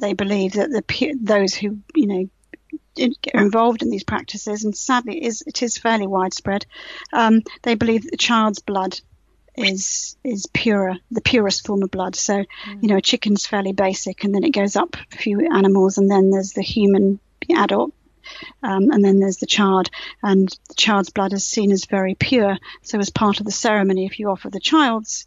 they 0.00 0.14
believe 0.14 0.54
that 0.54 0.70
the 0.70 1.14
those 1.20 1.54
who 1.54 1.78
you 1.94 2.06
know 2.06 2.28
are 3.34 3.42
involved 3.42 3.82
in 3.82 3.90
these 3.90 4.04
practices, 4.04 4.64
and 4.64 4.76
sadly, 4.76 5.18
it 5.18 5.26
is 5.26 5.42
it 5.46 5.62
is 5.62 5.78
fairly 5.78 6.06
widespread. 6.06 6.66
Um, 7.12 7.42
they 7.62 7.74
believe 7.74 8.04
that 8.04 8.10
the 8.10 8.16
child's 8.16 8.60
blood 8.60 8.98
is 9.56 10.16
is 10.22 10.46
purer, 10.52 10.96
the 11.10 11.20
purest 11.20 11.66
form 11.66 11.82
of 11.82 11.90
blood. 11.90 12.16
So, 12.16 12.34
mm. 12.34 12.82
you 12.82 12.88
know, 12.88 12.96
a 12.96 13.02
chicken's 13.02 13.46
fairly 13.46 13.72
basic, 13.72 14.24
and 14.24 14.34
then 14.34 14.44
it 14.44 14.50
goes 14.50 14.76
up 14.76 14.96
a 15.12 15.16
few 15.16 15.40
animals, 15.52 15.98
and 15.98 16.10
then 16.10 16.30
there's 16.30 16.52
the 16.52 16.62
human 16.62 17.18
adult, 17.54 17.92
um, 18.62 18.90
and 18.90 19.04
then 19.04 19.18
there's 19.20 19.38
the 19.38 19.46
child, 19.46 19.90
and 20.22 20.48
the 20.68 20.74
child's 20.74 21.10
blood 21.10 21.32
is 21.32 21.46
seen 21.46 21.72
as 21.72 21.84
very 21.84 22.14
pure. 22.14 22.58
So, 22.82 22.98
as 22.98 23.10
part 23.10 23.40
of 23.40 23.46
the 23.46 23.52
ceremony, 23.52 24.06
if 24.06 24.18
you 24.18 24.30
offer 24.30 24.50
the 24.50 24.60
child's 24.60 25.26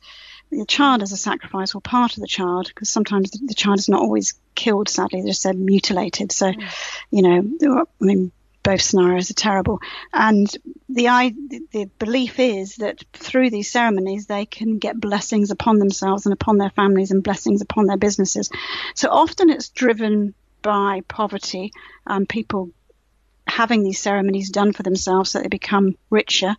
the 0.51 0.65
child 0.65 1.03
as 1.03 1.12
a 1.12 1.17
sacrifice 1.17 1.75
or 1.75 1.81
part 1.81 2.17
of 2.17 2.21
the 2.21 2.27
child, 2.27 2.67
because 2.67 2.89
sometimes 2.89 3.31
the, 3.31 3.45
the, 3.45 3.53
child 3.53 3.77
is 3.77 3.89
not 3.89 4.01
always 4.01 4.33
killed. 4.55 4.89
Sadly, 4.89 5.21
they're 5.21 5.29
just 5.29 5.43
said 5.43 5.57
mutilated. 5.57 6.31
So, 6.31 6.51
mm. 6.51 6.63
you 7.12 7.21
know, 7.21 7.85
I 8.01 8.03
mean, 8.03 8.31
both 8.63 8.81
scenarios 8.81 9.31
are 9.31 9.35
terrible. 9.35 9.79
And 10.13 10.47
the, 10.89 11.07
I, 11.09 11.33
the 11.71 11.89
belief 11.97 12.39
is 12.39 12.77
that 12.77 13.03
through 13.13 13.49
these 13.49 13.71
ceremonies, 13.71 14.25
they 14.25 14.45
can 14.45 14.79
get 14.79 14.99
blessings 14.99 15.51
upon 15.51 15.79
themselves 15.79 16.25
and 16.25 16.33
upon 16.33 16.57
their 16.57 16.69
families 16.71 17.12
and 17.12 17.23
blessings 17.23 17.62
upon 17.62 17.85
their 17.85 17.97
businesses. 17.97 18.49
So 18.95 19.09
often 19.09 19.49
it's 19.49 19.69
driven 19.69 20.33
by 20.62 21.01
poverty. 21.07 21.71
Um, 22.05 22.25
people 22.25 22.71
having 23.49 23.83
these 23.83 23.99
ceremonies 23.99 24.49
done 24.49 24.73
for 24.73 24.83
themselves 24.83 25.31
so 25.31 25.41
they 25.41 25.47
become 25.47 25.97
richer. 26.09 26.55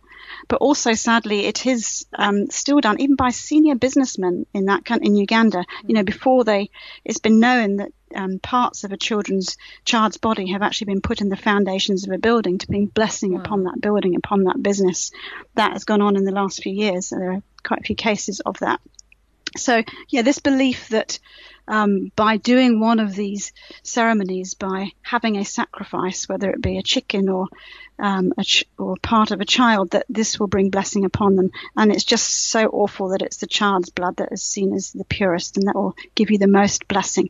But 0.47 0.61
also, 0.61 0.93
sadly, 0.93 1.45
it 1.45 1.65
is 1.65 2.05
um, 2.13 2.49
still 2.49 2.79
done 2.79 2.99
even 3.01 3.15
by 3.15 3.29
senior 3.29 3.75
businessmen 3.75 4.45
in 4.53 4.65
that 4.65 4.89
in 5.01 5.15
Uganda. 5.15 5.65
You 5.85 5.95
know, 5.95 6.03
before 6.03 6.43
they, 6.43 6.69
it's 7.03 7.19
been 7.19 7.39
known 7.39 7.77
that 7.77 7.91
um, 8.15 8.39
parts 8.39 8.83
of 8.83 8.91
a 8.91 8.97
children's 8.97 9.57
child's 9.85 10.17
body 10.17 10.51
have 10.51 10.61
actually 10.61 10.93
been 10.93 11.01
put 11.01 11.21
in 11.21 11.29
the 11.29 11.37
foundations 11.37 12.05
of 12.05 12.13
a 12.13 12.17
building 12.17 12.57
to 12.57 12.67
bring 12.67 12.87
blessing 12.87 13.33
wow. 13.33 13.41
upon 13.41 13.63
that 13.63 13.81
building, 13.81 14.15
upon 14.15 14.43
that 14.45 14.61
business. 14.61 15.11
That 15.55 15.73
has 15.73 15.83
gone 15.83 16.01
on 16.01 16.15
in 16.15 16.23
the 16.23 16.31
last 16.31 16.63
few 16.63 16.73
years. 16.73 17.09
There 17.09 17.31
are 17.31 17.43
quite 17.63 17.81
a 17.81 17.83
few 17.83 17.95
cases 17.95 18.39
of 18.39 18.59
that. 18.59 18.79
So, 19.57 19.83
yeah, 20.09 20.21
this 20.21 20.39
belief 20.39 20.89
that 20.89 21.19
um, 21.71 22.11
by 22.17 22.35
doing 22.35 22.81
one 22.81 22.99
of 22.99 23.15
these 23.15 23.53
ceremonies, 23.81 24.55
by 24.55 24.91
having 25.01 25.37
a 25.37 25.45
sacrifice, 25.45 26.27
whether 26.27 26.49
it 26.51 26.61
be 26.61 26.77
a 26.77 26.83
chicken 26.83 27.29
or 27.29 27.47
um, 27.97 28.33
a 28.37 28.43
ch- 28.43 28.65
or 28.77 28.97
part 29.01 29.31
of 29.31 29.39
a 29.39 29.45
child, 29.45 29.91
that 29.91 30.05
this 30.09 30.37
will 30.37 30.47
bring 30.47 30.69
blessing 30.69 31.05
upon 31.05 31.37
them. 31.37 31.49
And 31.77 31.89
it's 31.91 32.03
just 32.03 32.49
so 32.49 32.65
awful 32.67 33.09
that 33.09 33.21
it's 33.21 33.37
the 33.37 33.47
child's 33.47 33.89
blood 33.89 34.17
that 34.17 34.33
is 34.33 34.43
seen 34.43 34.73
as 34.73 34.91
the 34.91 35.05
purest 35.05 35.55
and 35.55 35.67
that 35.67 35.75
will 35.75 35.95
give 36.13 36.29
you 36.29 36.37
the 36.37 36.47
most 36.47 36.89
blessing. 36.89 37.29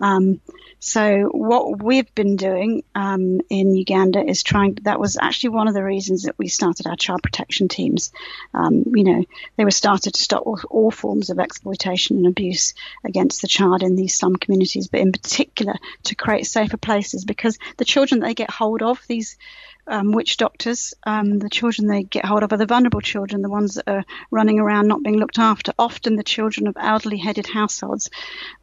Um, 0.00 0.40
so 0.80 1.30
what 1.32 1.82
we've 1.82 2.14
been 2.14 2.36
doing 2.36 2.84
um, 2.94 3.40
in 3.48 3.74
Uganda 3.74 4.22
is 4.22 4.42
trying. 4.42 4.78
That 4.82 5.00
was 5.00 5.16
actually 5.20 5.50
one 5.50 5.68
of 5.68 5.74
the 5.74 5.84
reasons 5.84 6.24
that 6.24 6.38
we 6.38 6.48
started 6.48 6.86
our 6.86 6.96
child 6.96 7.22
protection 7.22 7.68
teams. 7.68 8.12
Um, 8.52 8.84
you 8.94 9.04
know, 9.04 9.24
they 9.56 9.64
were 9.64 9.70
started 9.70 10.14
to 10.14 10.22
stop 10.22 10.46
all, 10.46 10.60
all, 10.68 10.90
forms 10.90 11.30
of 11.30 11.38
exploitation 11.38 12.18
and 12.18 12.26
abuse 12.26 12.74
against 13.04 13.40
the 13.40 13.48
child 13.48 13.82
in 13.82 13.96
these 13.96 14.14
slum 14.14 14.36
communities, 14.36 14.88
but 14.88 15.00
in 15.00 15.12
particular 15.12 15.74
to 16.04 16.14
create 16.14 16.46
safer 16.46 16.76
places 16.76 17.24
because 17.24 17.58
the 17.78 17.84
children 17.84 18.20
they 18.20 18.34
get 18.34 18.50
hold 18.50 18.82
of 18.82 19.00
these 19.08 19.38
um, 19.86 20.12
witch 20.12 20.36
doctors, 20.36 20.94
um, 21.04 21.38
the 21.38 21.50
children 21.50 21.88
they 21.88 22.02
get 22.02 22.24
hold 22.24 22.42
of 22.42 22.52
are 22.52 22.56
the 22.56 22.66
vulnerable 22.66 23.00
children, 23.00 23.42
the 23.42 23.48
ones 23.48 23.74
that 23.74 23.88
are 23.88 24.04
running 24.30 24.58
around 24.58 24.88
not 24.88 25.02
being 25.02 25.18
looked 25.18 25.38
after. 25.38 25.72
Often 25.78 26.16
the 26.16 26.22
children 26.22 26.66
of 26.66 26.76
elderly 26.78 27.18
headed 27.18 27.46
households, 27.46 28.10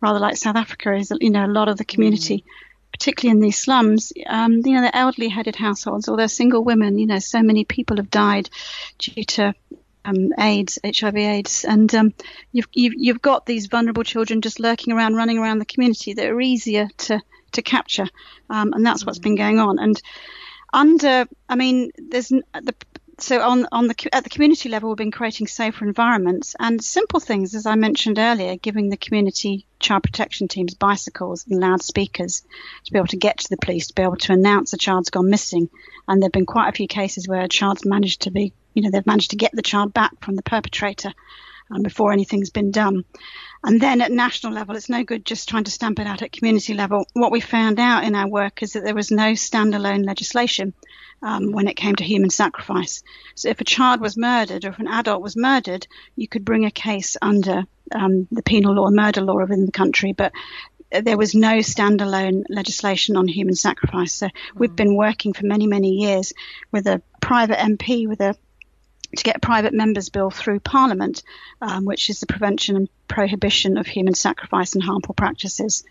rather 0.01 0.19
like 0.19 0.37
South 0.37 0.55
Africa 0.55 0.93
is, 0.93 1.11
you 1.21 1.29
know, 1.29 1.45
a 1.45 1.47
lot 1.47 1.67
of 1.67 1.77
the 1.77 1.85
community. 1.85 2.39
Mm. 2.39 2.45
Particularly 2.91 3.37
in 3.37 3.41
these 3.41 3.57
slums, 3.57 4.11
um, 4.27 4.61
you 4.65 4.73
know, 4.73 4.81
the 4.81 4.95
elderly 4.95 5.29
headed 5.29 5.55
households 5.55 6.09
or 6.09 6.17
they're 6.17 6.27
single 6.27 6.61
women, 6.61 6.99
you 6.99 7.07
know, 7.07 7.19
so 7.19 7.41
many 7.41 7.63
people 7.63 7.97
have 7.97 8.11
died 8.11 8.49
due 8.99 9.23
to 9.23 9.55
um, 10.03 10.33
AIDS, 10.37 10.77
HIV/AIDS, 10.83 11.63
and 11.63 11.95
um, 11.95 12.13
you've, 12.51 12.67
you've, 12.73 12.93
you've 12.97 13.21
got 13.21 13.45
these 13.45 13.67
vulnerable 13.67 14.03
children 14.03 14.41
just 14.41 14.59
lurking 14.59 14.93
around, 14.93 15.15
running 15.15 15.37
around 15.37 15.59
the 15.59 15.65
community 15.65 16.13
that 16.13 16.25
are 16.25 16.41
easier 16.41 16.89
to 16.97 17.21
to 17.53 17.61
capture, 17.61 18.07
um, 18.49 18.73
and 18.73 18.85
that's 18.85 19.05
what's 19.05 19.19
been 19.19 19.35
going 19.35 19.59
on. 19.59 19.77
And 19.79 20.01
under, 20.73 21.27
I 21.49 21.55
mean, 21.55 21.91
there's 21.97 22.29
the 22.29 22.75
so 23.19 23.39
on 23.41 23.67
on 23.71 23.87
the 23.87 24.09
at 24.13 24.23
the 24.23 24.29
community 24.29 24.69
level, 24.69 24.89
we've 24.89 24.97
been 24.97 25.11
creating 25.11 25.47
safer 25.47 25.85
environments 25.85 26.55
and 26.59 26.83
simple 26.83 27.19
things, 27.19 27.53
as 27.53 27.65
I 27.65 27.75
mentioned 27.75 28.17
earlier, 28.17 28.55
giving 28.55 28.89
the 28.89 28.97
community 28.97 29.67
child 29.79 30.03
protection 30.03 30.47
teams 30.47 30.73
bicycles 30.73 31.45
and 31.47 31.59
loudspeakers 31.59 32.41
to 32.85 32.91
be 32.91 32.97
able 32.97 33.07
to 33.07 33.17
get 33.17 33.39
to 33.39 33.49
the 33.49 33.57
police, 33.57 33.87
to 33.87 33.93
be 33.93 34.01
able 34.01 34.17
to 34.17 34.33
announce 34.33 34.73
a 34.73 34.77
child's 34.77 35.09
gone 35.09 35.29
missing. 35.29 35.69
And 36.07 36.21
there've 36.21 36.31
been 36.31 36.45
quite 36.45 36.69
a 36.69 36.75
few 36.75 36.87
cases 36.87 37.27
where 37.27 37.41
a 37.41 37.47
child's 37.47 37.85
managed 37.85 38.23
to 38.23 38.31
be, 38.31 38.53
you 38.73 38.81
know, 38.81 38.89
they've 38.89 39.05
managed 39.05 39.31
to 39.31 39.37
get 39.37 39.51
the 39.53 39.61
child 39.61 39.93
back 39.93 40.11
from 40.21 40.35
the 40.35 40.43
perpetrator 40.43 41.13
um, 41.71 41.83
before 41.83 42.11
anything's 42.11 42.49
been 42.49 42.71
done. 42.71 43.05
And 43.63 43.79
then 43.79 44.01
at 44.01 44.11
national 44.11 44.53
level, 44.53 44.75
it's 44.75 44.89
no 44.89 45.03
good 45.03 45.25
just 45.25 45.47
trying 45.47 45.65
to 45.65 45.71
stamp 45.71 45.99
it 45.99 46.07
out 46.07 46.21
at 46.21 46.31
community 46.31 46.73
level. 46.73 47.05
What 47.13 47.31
we 47.31 47.41
found 47.41 47.79
out 47.79 48.03
in 48.03 48.15
our 48.15 48.27
work 48.27 48.63
is 48.63 48.73
that 48.73 48.83
there 48.83 48.95
was 48.95 49.11
no 49.11 49.33
standalone 49.33 50.05
legislation 50.05 50.73
um, 51.21 51.51
when 51.51 51.67
it 51.67 51.75
came 51.75 51.95
to 51.95 52.03
human 52.03 52.31
sacrifice. 52.31 53.03
So 53.35 53.49
if 53.49 53.61
a 53.61 53.65
child 53.65 54.01
was 54.01 54.17
murdered 54.17 54.65
or 54.65 54.69
if 54.69 54.79
an 54.79 54.87
adult 54.87 55.21
was 55.21 55.37
murdered, 55.37 55.85
you 56.15 56.27
could 56.27 56.43
bring 56.43 56.65
a 56.65 56.71
case 56.71 57.17
under 57.21 57.65
um, 57.91 58.27
the 58.31 58.41
penal 58.41 58.73
law, 58.73 58.89
murder 58.89 59.21
law 59.21 59.37
within 59.37 59.65
the 59.65 59.71
country, 59.71 60.13
but 60.13 60.31
there 60.91 61.17
was 61.17 61.33
no 61.33 61.57
standalone 61.57 62.43
legislation 62.49 63.15
on 63.15 63.27
human 63.27 63.55
sacrifice. 63.55 64.13
So 64.13 64.27
we've 64.55 64.71
mm. 64.71 64.75
been 64.75 64.95
working 64.95 65.33
for 65.33 65.45
many, 65.45 65.67
many 65.67 65.91
years 65.91 66.33
with 66.71 66.87
a 66.87 67.01
private 67.21 67.59
MP, 67.59 68.07
with 68.07 68.19
a 68.21 68.35
to 69.15 69.23
get 69.23 69.37
a 69.37 69.39
private 69.39 69.73
members 69.73 70.09
bill 70.09 70.29
through 70.29 70.59
Parliament, 70.59 71.23
um, 71.61 71.85
which 71.85 72.09
is 72.09 72.19
the 72.19 72.25
Prevention 72.25 72.75
and 72.75 72.89
Prohibition 73.07 73.77
of 73.77 73.87
Human 73.87 74.13
Sacrifice 74.13 74.73
and 74.73 74.83
Harmful 74.83 75.15
Practices 75.15 75.83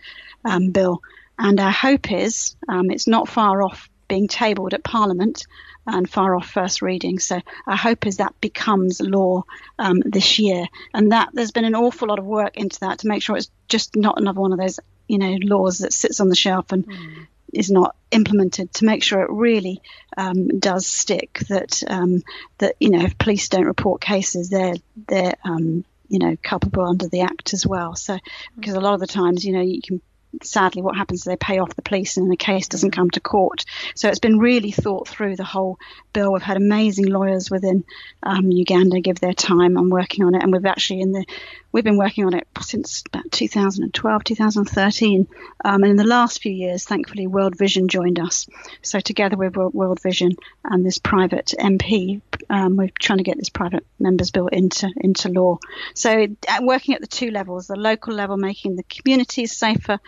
um, 0.45 0.71
bill. 0.71 1.03
And 1.39 1.59
our 1.61 1.71
hope 1.71 2.13
is 2.13 2.57
um, 2.69 2.91
it's 2.91 3.07
not 3.07 3.29
far 3.29 3.63
off 3.63 3.89
being 4.09 4.29
tabled 4.29 4.75
at 4.75 4.85
Parliament 4.85 5.47
and 5.87 6.09
far 6.09 6.35
off 6.37 6.51
first 6.51 6.83
reading. 6.83 7.19
So 7.19 7.41
our 7.67 7.77
hope 7.77 8.07
is 8.07 8.19
that 8.19 8.39
becomes 8.41 9.01
law 9.01 9.45
um, 9.79 10.01
this 10.05 10.39
year, 10.39 10.67
and 10.93 11.13
that 11.13 11.31
there's 11.33 11.53
been 11.53 11.65
an 11.65 11.75
awful 11.75 12.09
lot 12.09 12.19
of 12.19 12.27
work 12.27 12.57
into 12.57 12.81
that 12.81 13.01
to 13.01 13.09
make 13.09 13.23
sure 13.23 13.37
it's 13.37 13.51
just 13.69 13.97
not 13.97 14.21
another 14.21 14.41
one 14.41 14.53
of 14.53 14.59
those 14.59 14.81
you 15.09 15.19
know 15.19 15.37
laws 15.43 15.79
that 15.79 15.93
sits 15.93 16.21
on 16.21 16.29
the 16.29 16.37
shelf 16.37 16.73
and 16.73 16.87
mm 16.87 17.27
is 17.53 17.71
not 17.71 17.97
implemented 18.11 18.73
to 18.75 18.85
make 18.85 19.03
sure 19.03 19.23
it 19.23 19.31
really 19.31 19.81
um, 20.17 20.49
does 20.59 20.87
stick. 20.87 21.41
That 21.49 21.83
um, 21.87 22.23
that 22.59 22.77
you 22.81 22.91
know 22.91 23.05
if 23.05 23.19
police 23.19 23.49
don't 23.49 23.67
report 23.67 24.01
cases, 24.01 24.51
they're 24.51 24.77
they're 25.09 25.35
um, 25.45 25.85
you 26.09 26.19
know 26.19 26.37
culpable 26.43 26.85
under 26.85 27.09
the 27.09 27.23
act 27.23 27.55
as 27.55 27.67
well. 27.67 27.95
So 27.95 28.19
because 28.57 28.75
a 28.75 28.81
lot 28.81 28.95
of 28.95 29.01
the 29.01 29.07
times 29.07 29.45
you 29.45 29.53
know 29.53 29.63
you 29.63 29.81
can 29.83 30.01
sadly 30.43 30.83
what 30.83 30.97
happens 30.97 31.21
is 31.21 31.25
they 31.25 31.37
pay 31.37 31.59
off 31.59 31.75
the 31.75 31.83
police 31.83 32.17
and 32.17 32.31
the 32.31 32.37
case 32.37 32.69
doesn't 32.69 32.93
come 32.93 33.11
to 33.11 33.21
court. 33.21 33.65
So 33.95 34.09
it's 34.09 34.19
been 34.19 34.39
really 34.39 34.71
thought 34.71 35.09
through 35.09 35.37
the 35.37 35.45
whole 35.45 35.79
bill. 36.13 36.33
We've 36.33 36.43
had 36.43 36.57
amazing 36.57 37.07
lawyers 37.07 37.51
within 37.51 37.85
um, 38.23 38.51
Uganda 38.51 39.01
give 39.01 39.21
their 39.21 39.33
time 39.33 39.77
on 39.77 39.91
working 39.91 40.25
on 40.25 40.35
it, 40.35 40.43
and 40.43 40.53
we've 40.53 40.67
actually 40.67 41.01
in 41.01 41.13
the 41.13 41.25
we've 41.73 41.85
been 41.85 41.97
working 41.97 42.25
on 42.25 42.35
it 42.35 42.47
since 42.61 43.03
about 43.07 43.31
2012, 43.31 44.25
2013, 44.25 45.29
um, 45.65 45.83
and 45.83 45.91
in 45.91 45.97
the 45.97 46.05
last 46.05 46.43
few 46.43 46.53
years, 46.53 46.85
thankfully, 46.85 47.27
World 47.27 47.57
Vision 47.57 47.89
joined 47.89 48.19
us. 48.19 48.47
So 48.83 49.01
together 49.01 49.37
with 49.37 49.57
World 49.57 50.01
Vision 50.03 50.37
and 50.65 50.85
this 50.85 50.99
private 50.99 51.55
MP, 51.59 52.21
um, 52.49 52.77
we're 52.77 52.91
trying 52.99 53.19
to 53.19 53.25
get 53.25 53.39
this 53.39 53.51
private 53.51 53.87
members 53.99 54.31
bill 54.31 54.49
into 54.49 54.91
into 54.97 55.29
law. 55.29 55.59
So 55.95 56.27
uh, 56.49 56.59
working 56.63 56.95
at 56.95 57.01
the 57.01 57.07
two 57.07 57.31
levels, 57.31 57.67
the 57.67 57.77
local 57.77 58.15
level, 58.15 58.37
making 58.37 58.77
the 58.77 58.85
communities 58.85 59.57
safer 59.57 59.99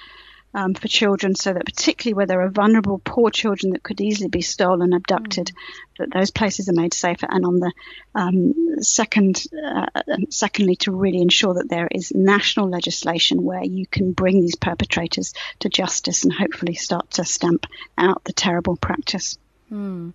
um, 0.55 0.75
for 0.75 0.88
children, 0.88 1.35
so 1.35 1.53
that 1.53 1.65
particularly 1.65 2.15
where 2.15 2.27
there 2.27 2.43
are 2.43 2.51
vulnerable, 2.51 3.01
poor 3.05 3.31
children 3.31 3.73
that 3.73 3.83
could 3.83 4.01
easily 4.01 4.29
be 4.29 4.43
stolen, 4.43 4.93
abducted, 4.93 5.47
mm. 5.47 5.55
that 5.99 6.12
those 6.12 6.31
places 6.31 6.69
are 6.69 6.75
made 6.75 6.95
safer. 6.95 7.27
And 7.29 7.45
on 7.45 7.59
the 7.59 7.73
um, 8.15 8.83
second, 8.83 9.45
uh, 9.65 9.87
secondly, 10.31 10.77
to 10.77 10.93
really 10.93 11.21
ensure 11.21 11.55
that 11.55 11.69
there 11.69 11.88
is 11.91 12.12
national 12.15 12.69
legislation 12.69 13.43
where 13.43 13.65
you 13.65 13.87
can 13.87 14.12
bring 14.12 14.41
these 14.41 14.57
perpetrators 14.57 15.33
to 15.61 15.69
justice 15.69 16.25
and 16.25 16.33
hopefully 16.33 16.75
start 16.75 17.11
to 17.12 17.25
stamp 17.25 17.67
out 17.97 18.25
the 18.25 18.33
terrible 18.33 18.77
practice. 18.77 19.38
Mm. 19.73 20.13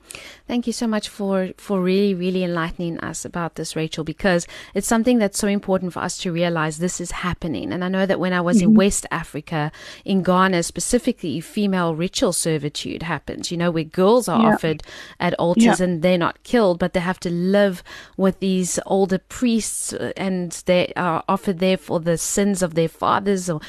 Thank 0.48 0.67
you 0.67 0.74
so 0.74 0.86
much 0.86 1.10
for, 1.10 1.50
for 1.58 1.82
really, 1.82 2.13
really 2.13 2.43
enlightening 2.43 3.00
us 3.00 3.26
about 3.26 3.56
this, 3.56 3.76
Rachel, 3.76 4.04
because 4.04 4.46
it's 4.76 4.88
something 4.88 5.17
that's 5.17 5.39
so 5.39 5.48
important 5.48 5.93
for 5.93 6.00
us 6.00 6.15
to 6.20 6.32
realize 6.32 6.78
this 6.78 7.02
is 7.02 7.10
happening. 7.10 7.74
And 7.74 7.84
I 7.84 7.88
know 7.88 8.06
that 8.06 8.20
when 8.20 8.34
I 8.34 8.41
was 8.41 8.58
mm-hmm. 8.58 8.70
in 8.70 8.76
West 8.76 9.08
Africa, 9.10 9.72
in 10.06 10.22
Ghana 10.22 10.62
specifically, 10.62 11.39
female 11.39 11.96
ritual 11.96 12.34
servitude 12.34 13.02
happens, 13.02 13.50
you 13.50 13.58
know, 13.58 13.72
where 13.72 13.84
girls 13.84 14.28
are 14.30 14.54
offered 14.54 14.84
at 15.20 15.34
altars 15.36 15.82
and 15.82 16.04
they're 16.04 16.20
not 16.20 16.43
killed, 16.43 16.78
but 16.78 16.93
they 16.93 17.00
have 17.00 17.20
to 17.22 17.32
live 17.32 17.84
with 18.15 18.39
these 18.39 18.80
older 18.86 19.17
priests 19.17 19.91
uh, 19.91 20.12
and 20.15 20.52
they 20.67 20.93
are 20.96 21.24
offered 21.28 21.58
there 21.58 21.78
for 21.78 22.00
the 22.00 22.17
sins 22.17 22.62
of 22.62 22.76
their 22.76 22.89
fathers 22.89 23.50
or 23.50 23.60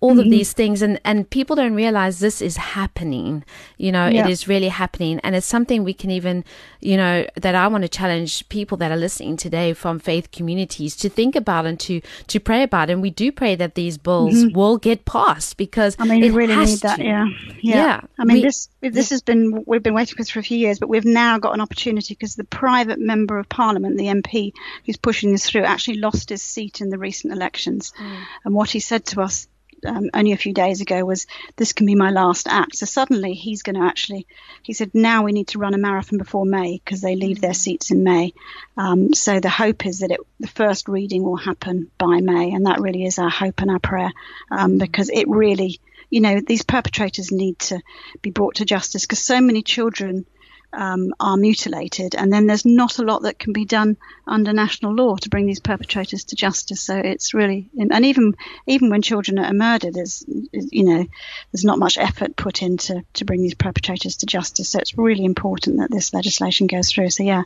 all 0.00 0.10
mm-hmm. 0.10 0.20
of 0.20 0.30
these 0.30 0.52
things 0.52 0.80
and 0.80 1.00
and 1.04 1.28
people 1.28 1.56
don't 1.56 1.74
realize 1.74 2.20
this 2.20 2.40
is 2.40 2.56
happening 2.56 3.44
you 3.78 3.90
know 3.90 4.06
yeah. 4.06 4.24
it 4.24 4.30
is 4.30 4.46
really 4.46 4.68
happening 4.68 5.18
and 5.24 5.34
it's 5.34 5.46
something 5.46 5.82
we 5.82 5.92
can 5.92 6.10
even 6.10 6.44
you 6.80 6.96
know 6.96 7.26
that 7.34 7.54
I 7.54 7.66
want 7.66 7.82
to 7.82 7.88
challenge 7.88 8.48
people 8.48 8.76
that 8.78 8.92
are 8.92 8.96
listening 8.96 9.36
today 9.36 9.72
from 9.72 9.98
faith 9.98 10.30
communities 10.30 10.94
to 10.96 11.08
think 11.08 11.34
about 11.34 11.66
and 11.66 11.78
to 11.80 12.00
to 12.28 12.38
pray 12.38 12.62
about 12.62 12.90
and 12.90 13.02
we 13.02 13.10
do 13.10 13.32
pray 13.32 13.56
that 13.56 13.74
these 13.74 13.98
bills 13.98 14.34
mm-hmm. 14.34 14.56
will 14.56 14.78
get 14.78 15.04
passed 15.04 15.56
because 15.56 15.96
I 15.98 16.06
mean 16.06 16.20
we 16.20 16.30
really 16.30 16.56
need 16.56 16.78
that 16.80 17.00
yeah. 17.00 17.26
yeah 17.60 17.76
yeah 17.76 18.00
I 18.18 18.24
mean 18.24 18.36
we, 18.36 18.42
this 18.42 18.68
this 18.80 19.10
has 19.10 19.22
been 19.22 19.64
we've 19.66 19.82
been 19.82 19.94
waiting 19.94 20.14
for 20.14 20.22
this 20.22 20.30
for 20.30 20.38
a 20.38 20.44
few 20.44 20.58
years 20.58 20.78
but 20.78 20.88
we've 20.88 21.04
now 21.04 21.38
got 21.38 21.54
an 21.54 21.60
opportunity 21.60 22.14
because 22.14 22.36
the 22.36 22.44
private 22.44 23.00
member 23.00 23.38
of 23.38 23.48
parliament 23.48 23.96
the 23.96 24.06
MP 24.06 24.52
who's 24.86 24.96
pushing 24.96 25.32
this 25.32 25.50
through 25.50 25.64
actually 25.64 25.98
lost 25.98 26.28
his 26.28 26.42
seat 26.42 26.80
in 26.80 26.88
the 26.90 26.98
recent 26.98 27.32
elections 27.32 27.92
mm. 27.98 28.22
and 28.44 28.54
what 28.54 28.70
he 28.70 28.78
said 28.78 29.04
to 29.04 29.22
us 29.22 29.48
um, 29.86 30.10
only 30.14 30.32
a 30.32 30.36
few 30.36 30.52
days 30.52 30.80
ago 30.80 31.04
was 31.04 31.26
this 31.56 31.72
can 31.72 31.86
be 31.86 31.94
my 31.94 32.10
last 32.10 32.48
act. 32.48 32.76
So 32.76 32.86
suddenly 32.86 33.34
he's 33.34 33.62
going 33.62 33.76
to 33.76 33.86
actually, 33.86 34.26
he 34.62 34.72
said, 34.72 34.94
now 34.94 35.24
we 35.24 35.32
need 35.32 35.48
to 35.48 35.58
run 35.58 35.74
a 35.74 35.78
marathon 35.78 36.18
before 36.18 36.44
May 36.44 36.80
because 36.84 37.00
they 37.00 37.16
leave 37.16 37.40
their 37.40 37.54
seats 37.54 37.90
in 37.90 38.04
May. 38.04 38.34
Um, 38.76 39.14
so 39.14 39.40
the 39.40 39.48
hope 39.48 39.86
is 39.86 40.00
that 40.00 40.10
it, 40.10 40.20
the 40.40 40.48
first 40.48 40.88
reading 40.88 41.22
will 41.22 41.36
happen 41.36 41.90
by 41.98 42.20
May, 42.20 42.52
and 42.52 42.66
that 42.66 42.80
really 42.80 43.04
is 43.04 43.18
our 43.18 43.30
hope 43.30 43.60
and 43.60 43.70
our 43.70 43.78
prayer 43.78 44.12
um, 44.50 44.78
because 44.78 45.10
it 45.10 45.28
really, 45.28 45.80
you 46.10 46.20
know, 46.20 46.40
these 46.40 46.62
perpetrators 46.62 47.32
need 47.32 47.58
to 47.60 47.80
be 48.22 48.30
brought 48.30 48.56
to 48.56 48.64
justice 48.64 49.02
because 49.02 49.20
so 49.20 49.40
many 49.40 49.62
children 49.62 50.26
um, 50.72 51.14
are 51.18 51.36
mutilated, 51.36 52.14
and 52.14 52.32
then 52.32 52.46
there's 52.46 52.66
not 52.66 52.98
a 52.98 53.02
lot 53.02 53.22
that 53.22 53.38
can 53.38 53.52
be 53.52 53.64
done 53.64 53.96
under 54.26 54.52
national 54.52 54.94
law 54.94 55.16
to 55.16 55.28
bring 55.28 55.46
these 55.46 55.60
perpetrators 55.60 56.24
to 56.24 56.36
justice. 56.36 56.80
So 56.82 56.96
it's 56.96 57.32
really, 57.32 57.70
and 57.78 58.04
even 58.04 58.34
even 58.66 58.90
when 58.90 59.02
children 59.02 59.38
are 59.38 59.52
murdered, 59.52 59.94
there's 59.94 60.24
you 60.52 60.84
know 60.84 61.06
there's 61.52 61.64
not 61.64 61.78
much 61.78 61.96
effort 61.96 62.36
put 62.36 62.62
into 62.62 63.02
to 63.14 63.24
bring 63.24 63.42
these 63.42 63.54
perpetrators 63.54 64.16
to 64.18 64.26
justice. 64.26 64.70
So 64.70 64.78
it's 64.78 64.98
really 64.98 65.24
important 65.24 65.78
that 65.78 65.90
this 65.90 66.12
legislation 66.12 66.66
goes 66.66 66.92
through. 66.92 67.10
So 67.10 67.22
yeah. 67.22 67.44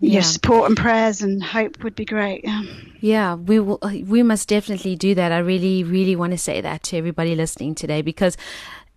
Yeah. 0.00 0.14
Your 0.14 0.22
support 0.22 0.68
and 0.68 0.76
prayers 0.76 1.22
and 1.22 1.40
hope 1.40 1.84
would 1.84 1.94
be 1.94 2.04
great. 2.04 2.40
Yeah. 2.42 2.62
yeah, 2.98 3.34
we 3.36 3.60
will. 3.60 3.78
We 4.04 4.24
must 4.24 4.48
definitely 4.48 4.96
do 4.96 5.14
that. 5.14 5.30
I 5.30 5.38
really, 5.38 5.84
really 5.84 6.16
want 6.16 6.32
to 6.32 6.38
say 6.38 6.60
that 6.60 6.82
to 6.84 6.96
everybody 6.96 7.36
listening 7.36 7.76
today 7.76 8.02
because 8.02 8.36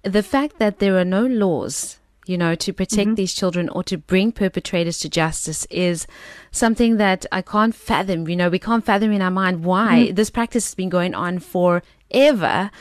the 0.01 0.23
fact 0.23 0.58
that 0.58 0.80
there 0.80 0.97
are 0.97 1.06
no 1.06 1.28
laws 1.28 1.99
you 2.26 2.38
know, 2.38 2.56
to 2.56 2.74
protect 2.74 3.08
mm-hmm. 3.08 3.16
these 3.16 3.34
children 3.34 3.70
or 3.70 3.84
to 3.84 3.98
bring 3.98 4.32
perpetrators 4.32 5.00
to 5.00 5.10
justice 5.10 5.66
is 5.70 6.08
something 6.52 6.98
that 6.98 7.26
I 7.32 7.42
can't 7.42 7.76
fathom. 7.76 8.28
You 8.28 8.36
know, 8.36 8.50
we 8.50 8.60
can't 8.60 8.86
fathom 8.86 9.12
in 9.12 9.22
our 9.22 9.32
mind 9.32 9.64
why 9.64 10.06
mm-hmm. 10.06 10.16
this 10.16 10.30
practice 10.30 10.66
has 10.68 10.76
been 10.76 10.90
going 10.90 11.14
on 11.14 11.40
forever. 11.40 12.72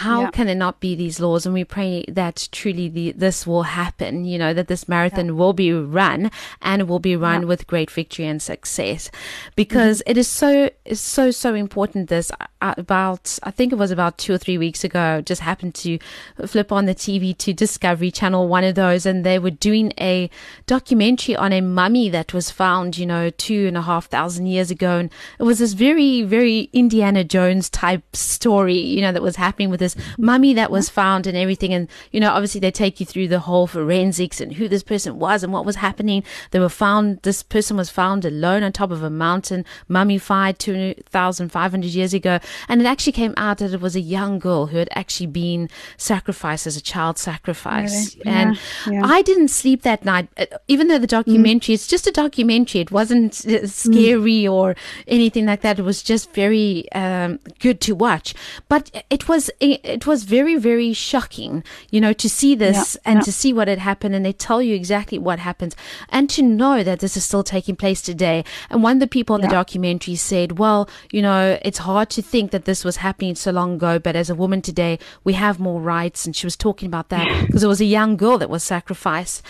How 0.00 0.22
yeah. 0.22 0.30
can 0.30 0.48
it 0.48 0.54
not 0.54 0.80
be 0.80 0.94
these 0.94 1.20
laws? 1.20 1.44
And 1.44 1.52
we 1.52 1.62
pray 1.62 2.06
that 2.08 2.48
truly 2.52 2.88
the, 2.88 3.12
this 3.12 3.46
will 3.46 3.64
happen, 3.64 4.24
you 4.24 4.38
know, 4.38 4.54
that 4.54 4.66
this 4.66 4.88
marathon 4.88 5.26
yeah. 5.26 5.32
will 5.32 5.52
be 5.52 5.74
run 5.74 6.30
and 6.62 6.88
will 6.88 7.00
be 7.00 7.16
run 7.16 7.42
yeah. 7.42 7.48
with 7.48 7.66
great 7.66 7.90
victory 7.90 8.24
and 8.24 8.40
success 8.40 9.10
because 9.56 9.98
mm-hmm. 9.98 10.12
it 10.12 10.16
is 10.16 10.26
so, 10.26 10.70
is 10.86 11.02
so, 11.02 11.30
so 11.30 11.54
important. 11.54 12.08
This 12.08 12.32
uh, 12.62 12.74
about, 12.78 13.38
I 13.42 13.50
think 13.50 13.72
it 13.72 13.76
was 13.76 13.90
about 13.90 14.16
two 14.16 14.32
or 14.32 14.38
three 14.38 14.56
weeks 14.56 14.84
ago, 14.84 15.20
just 15.20 15.42
happened 15.42 15.74
to 15.74 15.98
flip 16.46 16.72
on 16.72 16.86
the 16.86 16.94
TV 16.94 17.36
to 17.36 17.52
Discovery 17.52 18.10
Channel, 18.10 18.48
one 18.48 18.64
of 18.64 18.76
those, 18.76 19.04
and 19.04 19.22
they 19.22 19.38
were 19.38 19.50
doing 19.50 19.92
a 20.00 20.30
documentary 20.66 21.36
on 21.36 21.52
a 21.52 21.60
mummy 21.60 22.08
that 22.08 22.32
was 22.32 22.50
found, 22.50 22.96
you 22.96 23.04
know, 23.04 23.28
two 23.28 23.66
and 23.66 23.76
a 23.76 23.82
half 23.82 24.06
thousand 24.06 24.46
years 24.46 24.70
ago. 24.70 24.98
And 24.98 25.10
it 25.38 25.42
was 25.42 25.58
this 25.58 25.74
very, 25.74 26.22
very 26.22 26.70
Indiana 26.72 27.22
Jones 27.22 27.68
type 27.68 28.16
story, 28.16 28.78
you 28.78 29.02
know, 29.02 29.12
that 29.12 29.20
was 29.20 29.36
happening 29.36 29.68
with 29.68 29.80
this 29.80 29.89
mummy 30.18 30.54
that 30.54 30.70
was 30.70 30.88
found 30.88 31.26
and 31.26 31.36
everything. 31.36 31.72
And, 31.72 31.88
you 32.12 32.20
know, 32.20 32.30
obviously 32.30 32.60
they 32.60 32.70
take 32.70 33.00
you 33.00 33.06
through 33.06 33.28
the 33.28 33.40
whole 33.40 33.66
forensics 33.66 34.40
and 34.40 34.54
who 34.54 34.68
this 34.68 34.82
person 34.82 35.18
was 35.18 35.42
and 35.42 35.52
what 35.52 35.64
was 35.64 35.76
happening. 35.76 36.22
They 36.50 36.60
were 36.60 36.68
found, 36.68 37.22
this 37.22 37.42
person 37.42 37.76
was 37.76 37.90
found 37.90 38.24
alone 38.24 38.62
on 38.62 38.72
top 38.72 38.90
of 38.90 39.02
a 39.02 39.10
mountain, 39.10 39.64
mummified 39.88 40.58
2,500 40.58 41.86
years 41.88 42.14
ago. 42.14 42.38
And 42.68 42.80
it 42.80 42.86
actually 42.86 43.12
came 43.12 43.34
out 43.36 43.58
that 43.58 43.72
it 43.72 43.80
was 43.80 43.96
a 43.96 44.00
young 44.00 44.38
girl 44.38 44.66
who 44.66 44.78
had 44.78 44.88
actually 44.94 45.26
been 45.26 45.68
sacrificed 45.96 46.66
as 46.66 46.76
a 46.76 46.80
child 46.80 47.18
sacrifice. 47.18 48.16
Really? 48.16 48.30
And 48.30 48.58
yeah, 48.86 48.92
yeah. 48.92 49.02
I 49.04 49.22
didn't 49.22 49.48
sleep 49.48 49.82
that 49.82 50.04
night, 50.04 50.28
uh, 50.36 50.46
even 50.68 50.88
though 50.88 50.98
the 50.98 51.06
documentary, 51.06 51.72
mm. 51.72 51.74
it's 51.74 51.86
just 51.86 52.06
a 52.06 52.12
documentary. 52.12 52.80
It 52.80 52.90
wasn't 52.90 53.46
uh, 53.46 53.66
scary 53.66 54.42
mm. 54.44 54.52
or 54.52 54.76
anything 55.06 55.46
like 55.46 55.62
that. 55.62 55.78
It 55.78 55.82
was 55.82 56.02
just 56.02 56.32
very 56.32 56.90
um, 56.92 57.38
good 57.58 57.80
to 57.82 57.94
watch. 57.94 58.34
But 58.68 59.04
it 59.10 59.28
was 59.28 59.50
it 59.82 60.06
was 60.06 60.24
very, 60.24 60.56
very 60.56 60.92
shocking, 60.92 61.64
you 61.90 62.00
know, 62.00 62.12
to 62.12 62.28
see 62.28 62.54
this 62.54 62.96
yeah, 62.96 63.12
and 63.12 63.18
yeah. 63.18 63.24
to 63.24 63.32
see 63.32 63.52
what 63.52 63.68
had 63.68 63.78
happened. 63.78 64.14
And 64.14 64.24
they 64.24 64.32
tell 64.32 64.62
you 64.62 64.74
exactly 64.74 65.18
what 65.18 65.38
happens 65.38 65.76
and 66.08 66.28
to 66.30 66.42
know 66.42 66.82
that 66.82 67.00
this 67.00 67.16
is 67.16 67.24
still 67.24 67.42
taking 67.42 67.76
place 67.76 68.02
today. 68.02 68.44
And 68.70 68.82
one 68.82 68.96
of 68.96 69.00
the 69.00 69.06
people 69.06 69.36
in 69.36 69.42
yeah. 69.42 69.48
the 69.48 69.54
documentary 69.54 70.16
said, 70.16 70.58
well, 70.58 70.88
you 71.12 71.22
know, 71.22 71.58
it's 71.62 71.78
hard 71.78 72.10
to 72.10 72.22
think 72.22 72.50
that 72.50 72.64
this 72.64 72.84
was 72.84 72.96
happening 72.96 73.34
so 73.34 73.50
long 73.50 73.74
ago, 73.74 73.98
but 73.98 74.16
as 74.16 74.30
a 74.30 74.34
woman 74.34 74.62
today, 74.62 74.98
we 75.24 75.34
have 75.34 75.60
more 75.60 75.80
rights. 75.80 76.26
And 76.26 76.34
she 76.34 76.46
was 76.46 76.56
talking 76.56 76.86
about 76.86 77.08
that 77.10 77.46
because 77.46 77.62
it 77.62 77.68
was 77.68 77.80
a 77.80 77.86
young 77.86 78.16
girl 78.16 78.38
that 78.38 78.50
was 78.50 78.64
sacrificed. 78.64 79.42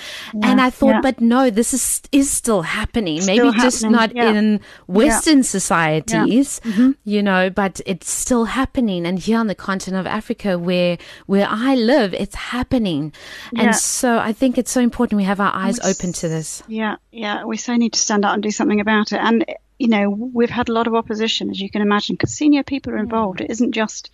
and 0.43 0.61
I 0.61 0.71
thought, 0.71 1.03
but 1.03 1.21
no, 1.21 1.51
this 1.51 1.75
is, 1.75 2.03
is 2.13 2.31
still 2.31 2.63
happening. 2.63 3.21
Still 3.21 3.37
Maybe 3.37 3.47
happening. 3.47 3.63
just 3.63 3.85
not 3.85 4.13
in 4.13 4.61
Western 4.87 5.43
societies, 5.43 6.61
mm-hmm. 6.65 6.93
you 7.05 7.23
know, 7.23 7.51
but 7.51 7.81
it's 7.87 8.11
still 8.11 8.47
happening. 8.47 9.07
And 9.07 9.19
here 9.19 9.39
on 9.39 9.47
the 9.47 9.55
continent 9.55 10.07
of 10.07 10.10
Africa 10.11 10.59
where 10.59 10.99
where 11.27 11.47
I 11.49 11.75
live, 11.75 12.15
it's 12.15 12.35
happening. 12.35 13.13
Yeah. 13.53 13.63
And 13.63 13.77
so 13.77 14.19
I 14.19 14.33
think 14.33 14.59
it's 14.59 14.71
so 14.71 14.81
important 14.81 15.19
we 15.19 15.25
have 15.25 15.41
our 15.41 15.55
eyes 15.55 15.81
open 15.81 16.13
to 16.15 16.29
this. 16.29 16.63
Yeah, 16.69 16.97
yeah. 17.11 17.45
We 17.45 17.57
so 17.57 17.77
need 17.77 17.95
to 17.95 17.99
stand 17.99 18.25
up 18.25 18.35
and 18.35 18.43
do 18.43 18.51
something 18.51 18.81
about 18.81 19.13
it. 19.13 19.21
And 19.21 19.45
you 19.79 19.89
know, 19.89 20.11
we've 20.11 20.51
had 20.51 20.69
a 20.69 20.73
lot 20.73 20.87
of 20.87 20.95
opposition, 20.95 21.51
as 21.51 21.59
you 21.59 21.71
can 21.71 21.81
imagine, 21.81 22.15
because 22.15 22.33
senior 22.33 22.63
people 22.63 22.93
are 22.93 22.99
involved. 22.99 23.41
It 23.41 23.51
isn't 23.51 23.73
just 23.73 24.11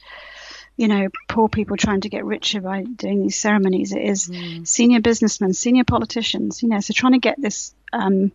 you 0.76 0.88
know, 0.88 1.08
poor 1.28 1.48
people 1.48 1.76
trying 1.76 2.02
to 2.02 2.08
get 2.10 2.24
richer 2.24 2.60
by 2.60 2.82
doing 2.82 3.22
these 3.22 3.36
ceremonies. 3.36 3.92
It 3.92 4.02
is 4.02 4.28
mm. 4.28 4.68
senior 4.68 5.00
businessmen, 5.00 5.54
senior 5.54 5.84
politicians, 5.84 6.62
you 6.62 6.68
know, 6.68 6.80
so 6.80 6.92
trying 6.92 7.14
to 7.14 7.18
get 7.18 7.40
this 7.40 7.74
um, 7.94 8.30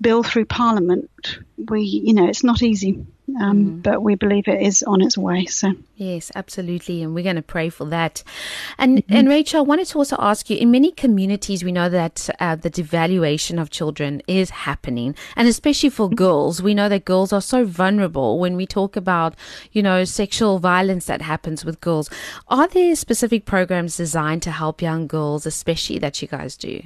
bill 0.00 0.22
through 0.22 0.46
Parliament, 0.46 1.38
we, 1.56 1.82
you 1.82 2.14
know, 2.14 2.28
it's 2.28 2.44
not 2.44 2.62
easy, 2.62 3.06
um, 3.40 3.64
mm. 3.64 3.82
but 3.82 4.02
we 4.02 4.14
believe 4.14 4.48
it 4.48 4.62
is 4.62 4.82
on 4.82 5.02
its 5.02 5.18
way. 5.18 5.46
So 5.46 5.72
yes, 5.96 6.30
absolutely, 6.34 7.02
and 7.02 7.14
we're 7.14 7.24
going 7.24 7.36
to 7.36 7.42
pray 7.42 7.68
for 7.68 7.84
that. 7.86 8.22
And 8.78 8.98
mm-hmm. 8.98 9.16
and 9.16 9.28
Rachel, 9.28 9.60
I 9.60 9.62
wanted 9.62 9.86
to 9.88 9.98
also 9.98 10.16
ask 10.18 10.48
you: 10.50 10.56
in 10.56 10.70
many 10.70 10.90
communities, 10.92 11.64
we 11.64 11.72
know 11.72 11.88
that 11.88 12.28
uh, 12.40 12.56
the 12.56 12.70
devaluation 12.70 13.60
of 13.60 13.70
children 13.70 14.22
is 14.26 14.50
happening, 14.50 15.14
and 15.36 15.48
especially 15.48 15.90
for 15.90 16.06
mm-hmm. 16.06 16.16
girls, 16.16 16.62
we 16.62 16.74
know 16.74 16.88
that 16.88 17.04
girls 17.04 17.32
are 17.32 17.42
so 17.42 17.64
vulnerable 17.64 18.38
when 18.38 18.56
we 18.56 18.66
talk 18.66 18.96
about, 18.96 19.34
you 19.72 19.82
know, 19.82 20.04
sexual 20.04 20.58
violence 20.58 21.06
that 21.06 21.22
happens 21.22 21.64
with 21.64 21.80
girls. 21.80 22.10
Are 22.48 22.68
there 22.68 22.94
specific 22.96 23.44
programs 23.44 23.96
designed 23.96 24.42
to 24.42 24.50
help 24.50 24.82
young 24.82 25.06
girls, 25.06 25.46
especially 25.46 25.98
that 25.98 26.22
you 26.22 26.28
guys 26.28 26.56
do? 26.56 26.82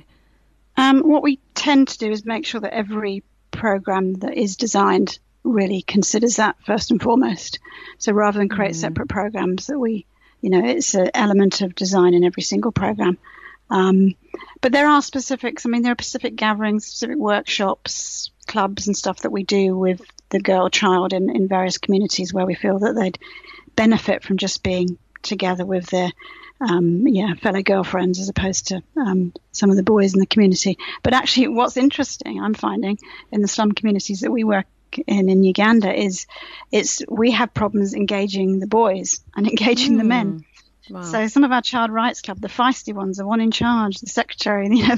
Um, 0.76 1.00
what 1.00 1.22
we 1.22 1.38
tend 1.54 1.88
to 1.88 1.98
do 1.98 2.10
is 2.10 2.24
make 2.24 2.46
sure 2.46 2.60
that 2.60 2.74
every 2.74 3.22
program 3.50 4.14
that 4.14 4.36
is 4.36 4.56
designed 4.56 5.18
really 5.44 5.82
considers 5.82 6.36
that 6.36 6.56
first 6.64 6.90
and 6.90 7.02
foremost. 7.02 7.58
So 7.98 8.12
rather 8.12 8.38
than 8.38 8.48
create 8.48 8.72
mm. 8.72 8.76
separate 8.76 9.08
programs, 9.08 9.66
that 9.66 9.78
we, 9.78 10.06
you 10.40 10.50
know, 10.50 10.64
it's 10.64 10.94
an 10.94 11.10
element 11.14 11.60
of 11.60 11.74
design 11.74 12.14
in 12.14 12.24
every 12.24 12.42
single 12.42 12.72
program. 12.72 13.18
Um, 13.70 14.14
but 14.60 14.72
there 14.72 14.88
are 14.88 15.02
specifics. 15.02 15.64
I 15.64 15.70
mean, 15.70 15.82
there 15.82 15.92
are 15.92 16.02
specific 16.02 16.36
gatherings, 16.36 16.86
specific 16.86 17.16
workshops, 17.16 18.30
clubs, 18.46 18.86
and 18.86 18.96
stuff 18.96 19.20
that 19.20 19.32
we 19.32 19.44
do 19.44 19.76
with 19.76 20.02
the 20.28 20.40
girl 20.40 20.68
child 20.68 21.12
in, 21.12 21.34
in 21.34 21.48
various 21.48 21.78
communities 21.78 22.32
where 22.32 22.46
we 22.46 22.54
feel 22.54 22.78
that 22.80 22.94
they'd 22.94 23.18
benefit 23.74 24.22
from 24.22 24.36
just 24.36 24.62
being 24.62 24.98
together 25.22 25.64
with 25.64 25.86
their 25.86 26.10
um, 26.60 27.06
yeah, 27.08 27.34
fellow 27.34 27.62
girlfriends 27.62 28.20
as 28.20 28.28
opposed 28.28 28.68
to 28.68 28.82
um, 28.96 29.32
some 29.50 29.70
of 29.70 29.76
the 29.76 29.82
boys 29.82 30.14
in 30.14 30.20
the 30.20 30.26
community. 30.26 30.78
But 31.02 31.14
actually, 31.14 31.48
what's 31.48 31.76
interesting, 31.76 32.40
I'm 32.40 32.54
finding 32.54 32.98
in 33.30 33.42
the 33.42 33.48
slum 33.48 33.72
communities 33.72 34.20
that 34.20 34.30
we 34.30 34.44
work 34.44 34.66
in 34.98 35.28
in 35.28 35.42
Uganda 35.42 35.92
is 35.92 36.26
it's 36.70 37.02
we 37.08 37.30
have 37.32 37.54
problems 37.54 37.94
engaging 37.94 38.60
the 38.60 38.66
boys 38.66 39.20
and 39.34 39.46
engaging 39.52 39.94
mm. 39.94 39.98
the 39.98 40.04
men. 40.04 40.44
Wow. 40.90 41.02
So 41.02 41.26
some 41.28 41.44
of 41.44 41.52
our 41.52 41.62
child 41.62 41.90
rights 41.90 42.22
club, 42.22 42.40
the 42.40 42.48
feisty 42.48 42.92
ones, 42.92 43.16
the 43.16 43.26
one 43.26 43.40
in 43.40 43.50
charge, 43.50 43.98
the 43.98 44.08
secretary, 44.08 44.68
you 44.70 44.88
know, 44.88 44.96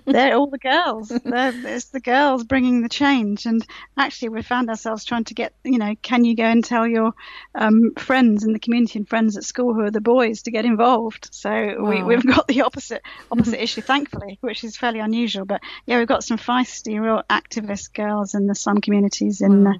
they're 0.04 0.34
all 0.34 0.48
the 0.48 0.58
girls. 0.58 1.08
They're, 1.08 1.52
it's 1.66 1.86
the 1.86 2.00
girls 2.00 2.44
bringing 2.44 2.82
the 2.82 2.88
change. 2.88 3.46
And 3.46 3.64
actually, 3.96 4.30
we 4.30 4.42
found 4.42 4.70
ourselves 4.70 5.04
trying 5.04 5.24
to 5.24 5.34
get, 5.34 5.52
you 5.64 5.78
know, 5.78 5.94
can 6.00 6.24
you 6.24 6.34
go 6.34 6.44
and 6.44 6.64
tell 6.64 6.86
your 6.86 7.12
um, 7.54 7.92
friends 7.98 8.44
in 8.44 8.52
the 8.52 8.58
community 8.58 8.98
and 8.98 9.08
friends 9.08 9.36
at 9.36 9.44
school 9.44 9.74
who 9.74 9.82
are 9.82 9.90
the 9.90 10.00
boys 10.00 10.42
to 10.42 10.50
get 10.50 10.64
involved? 10.64 11.28
So 11.32 11.50
wow. 11.50 12.04
we, 12.04 12.14
have 12.14 12.26
got 12.26 12.48
the 12.48 12.62
opposite 12.62 13.02
opposite 13.30 13.62
issue, 13.62 13.82
thankfully, 13.82 14.38
which 14.40 14.64
is 14.64 14.76
fairly 14.76 15.00
unusual. 15.00 15.44
But 15.44 15.60
yeah, 15.84 15.98
we've 15.98 16.08
got 16.08 16.24
some 16.24 16.38
feisty, 16.38 17.00
real 17.00 17.22
activist 17.28 17.92
girls 17.92 18.34
in 18.34 18.46
the 18.46 18.54
slum 18.54 18.80
communities 18.80 19.42
in 19.42 19.64
wow. 19.64 19.72
uh, 19.72 19.74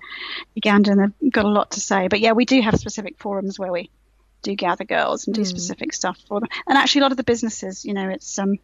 Uganda, 0.55 0.91
and 0.93 1.15
they've 1.21 1.33
got 1.33 1.47
a 1.47 1.49
lot 1.49 1.73
to 1.73 1.81
say. 1.81 2.09
But 2.09 2.21
yeah, 2.21 2.33
we 2.33 2.45
do 2.45 2.61
have 2.61 2.77
specific 2.77 3.19
forums 3.19 3.59
where 3.59 3.73
we 3.73 3.91
do 4.43 4.55
gather 4.55 4.85
girls 4.85 5.27
and 5.27 5.35
do 5.35 5.43
mm. 5.43 5.47
specific 5.47 5.93
stuff 5.93 6.19
for 6.29 6.41
them. 6.41 6.49
And 6.67 6.79
actually, 6.79 7.01
a 7.01 7.05
lot 7.05 7.13
of 7.13 7.17
the 7.17 7.25
businesses, 7.25 7.85
you 7.85 7.95
know, 7.95 8.09
it's 8.09 8.39
um, 8.39 8.59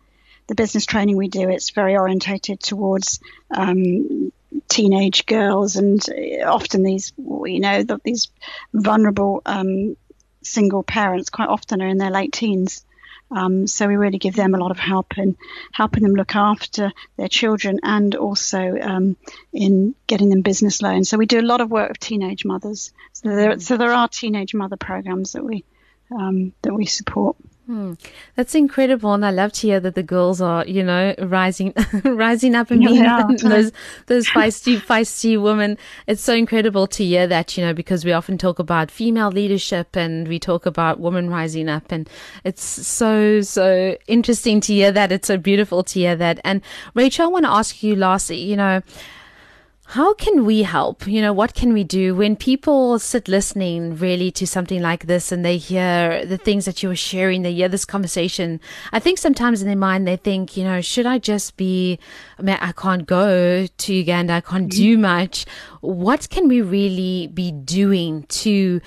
the 0.46 0.54
business 0.54 0.86
training 0.86 1.16
we 1.16 1.28
do. 1.28 1.48
It's 1.48 1.70
very 1.70 1.96
orientated 1.96 2.60
towards 2.60 3.20
um, 3.50 4.32
teenage 4.68 5.26
girls, 5.26 5.76
and 5.76 6.00
uh, 6.08 6.46
often 6.46 6.82
these, 6.82 7.12
you 7.18 7.60
know, 7.60 7.82
the, 7.82 7.98
these 8.04 8.28
vulnerable 8.72 9.42
um, 9.46 9.96
single 10.42 10.82
parents 10.82 11.30
quite 11.30 11.48
often 11.48 11.82
are 11.82 11.88
in 11.88 11.98
their 11.98 12.10
late 12.10 12.32
teens. 12.32 12.84
Um, 13.34 13.66
so 13.66 13.88
we 13.88 13.96
really 13.96 14.18
give 14.18 14.34
them 14.36 14.54
a 14.54 14.58
lot 14.58 14.70
of 14.70 14.78
help 14.78 15.16
in 15.16 15.36
helping 15.72 16.02
them 16.02 16.14
look 16.14 16.36
after 16.36 16.92
their 17.16 17.28
children 17.28 17.80
and 17.82 18.14
also 18.14 18.76
um, 18.80 19.16
in 19.52 19.94
getting 20.06 20.28
them 20.28 20.42
business 20.42 20.82
loans. 20.82 21.08
So 21.08 21.16
we 21.16 21.26
do 21.26 21.40
a 21.40 21.42
lot 21.42 21.60
of 21.60 21.70
work 21.70 21.88
with 21.88 21.98
teenage 21.98 22.44
mothers. 22.44 22.92
So 23.12 23.30
there, 23.30 23.58
so 23.58 23.76
there 23.76 23.92
are 23.92 24.08
teenage 24.08 24.54
mother 24.54 24.76
programs 24.76 25.32
that 25.32 25.44
we 25.44 25.64
um, 26.10 26.52
that 26.62 26.74
we 26.74 26.86
support. 26.86 27.36
Hmm. 27.66 27.92
That's 28.34 28.56
incredible, 28.56 29.14
and 29.14 29.24
I 29.24 29.30
love 29.30 29.52
to 29.52 29.68
hear 29.68 29.78
that 29.78 29.94
the 29.94 30.02
girls 30.02 30.40
are, 30.40 30.66
you 30.66 30.82
know, 30.82 31.14
rising, 31.20 31.72
rising 32.04 32.56
up 32.56 32.72
and 32.72 32.80
being 32.80 33.04
yeah, 33.04 33.28
those 33.38 33.70
those 34.06 34.26
feisty, 34.26 34.78
feisty 34.80 35.40
women. 35.40 35.78
It's 36.08 36.22
so 36.22 36.34
incredible 36.34 36.88
to 36.88 37.04
hear 37.04 37.28
that, 37.28 37.56
you 37.56 37.64
know, 37.64 37.72
because 37.72 38.04
we 38.04 38.10
often 38.10 38.36
talk 38.36 38.58
about 38.58 38.90
female 38.90 39.30
leadership 39.30 39.94
and 39.94 40.26
we 40.26 40.40
talk 40.40 40.66
about 40.66 40.98
women 40.98 41.30
rising 41.30 41.68
up, 41.68 41.92
and 41.92 42.10
it's 42.42 42.64
so 42.64 43.42
so 43.42 43.96
interesting 44.08 44.60
to 44.62 44.74
hear 44.74 44.90
that. 44.90 45.12
It's 45.12 45.28
so 45.28 45.38
beautiful 45.38 45.84
to 45.84 46.00
hear 46.00 46.16
that. 46.16 46.40
And 46.42 46.62
Rachel, 46.94 47.26
I 47.26 47.28
want 47.28 47.44
to 47.44 47.50
ask 47.52 47.80
you 47.80 47.94
lastly, 47.94 48.40
you 48.40 48.56
know 48.56 48.82
how 49.86 50.14
can 50.14 50.46
we 50.46 50.62
help? 50.62 51.06
You 51.06 51.20
know, 51.20 51.32
what 51.32 51.54
can 51.54 51.72
we 51.72 51.84
do 51.84 52.14
when 52.14 52.36
people 52.36 52.98
sit 52.98 53.28
listening 53.28 53.96
really 53.96 54.30
to 54.32 54.46
something 54.46 54.80
like 54.80 55.06
this 55.06 55.32
and 55.32 55.44
they 55.44 55.58
hear 55.58 56.24
the 56.24 56.38
things 56.38 56.64
that 56.64 56.82
you're 56.82 56.96
sharing, 56.96 57.42
they 57.42 57.52
hear 57.52 57.68
this 57.68 57.84
conversation? 57.84 58.60
I 58.92 59.00
think 59.00 59.18
sometimes 59.18 59.60
in 59.60 59.66
their 59.66 59.76
mind 59.76 60.06
they 60.06 60.16
think, 60.16 60.56
you 60.56 60.64
know, 60.64 60.80
should 60.80 61.04
I 61.04 61.18
just 61.18 61.56
be, 61.56 61.98
I 62.38 62.42
mean, 62.42 62.56
I 62.60 62.72
can't 62.72 63.06
go 63.06 63.66
to 63.66 63.94
Uganda, 63.94 64.34
I 64.34 64.40
can't 64.40 64.70
do 64.70 64.94
mm-hmm. 64.94 65.02
much. 65.02 65.46
What 65.80 66.30
can 66.30 66.48
we 66.48 66.62
really 66.62 67.26
be 67.26 67.50
doing 67.50 68.22
to 68.22 68.80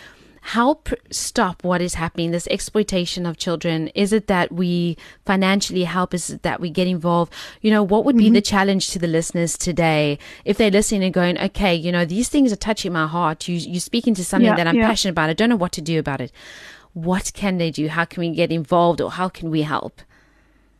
help 0.45 0.89
stop 1.09 1.63
what 1.63 1.81
is 1.81 1.95
happening, 1.95 2.29
this 2.29 2.47
exploitation 2.51 3.25
of 3.25 3.35
children? 3.35 3.87
Is 3.95 4.13
it 4.13 4.27
that 4.27 4.51
we 4.51 4.95
financially 5.25 5.85
help? 5.85 6.13
Is 6.13 6.29
it 6.29 6.43
that 6.43 6.61
we 6.61 6.69
get 6.69 6.87
involved? 6.87 7.33
You 7.61 7.71
know, 7.71 7.81
what 7.81 8.05
would 8.05 8.15
be 8.15 8.25
mm-hmm. 8.25 8.35
the 8.35 8.41
challenge 8.41 8.89
to 8.89 8.99
the 8.99 9.07
listeners 9.07 9.57
today 9.57 10.19
if 10.45 10.57
they're 10.57 10.69
listening 10.69 11.03
and 11.03 11.13
going, 11.13 11.39
okay, 11.39 11.73
you 11.73 11.91
know, 11.91 12.05
these 12.05 12.29
things 12.29 12.53
are 12.53 12.57
touching 12.57 12.93
my 12.93 13.07
heart. 13.07 13.47
You, 13.47 13.55
you're 13.55 13.79
speaking 13.79 14.13
to 14.13 14.23
something 14.23 14.45
yeah, 14.45 14.55
that 14.55 14.67
I'm 14.67 14.75
yeah. 14.75 14.87
passionate 14.87 15.13
about. 15.13 15.31
I 15.31 15.33
don't 15.33 15.49
know 15.49 15.55
what 15.55 15.71
to 15.73 15.81
do 15.81 15.97
about 15.97 16.21
it. 16.21 16.31
What 16.93 17.31
can 17.33 17.57
they 17.57 17.71
do? 17.71 17.87
How 17.87 18.05
can 18.05 18.21
we 18.21 18.29
get 18.29 18.51
involved 18.51 19.01
or 19.01 19.09
how 19.09 19.29
can 19.29 19.49
we 19.49 19.63
help? 19.63 19.99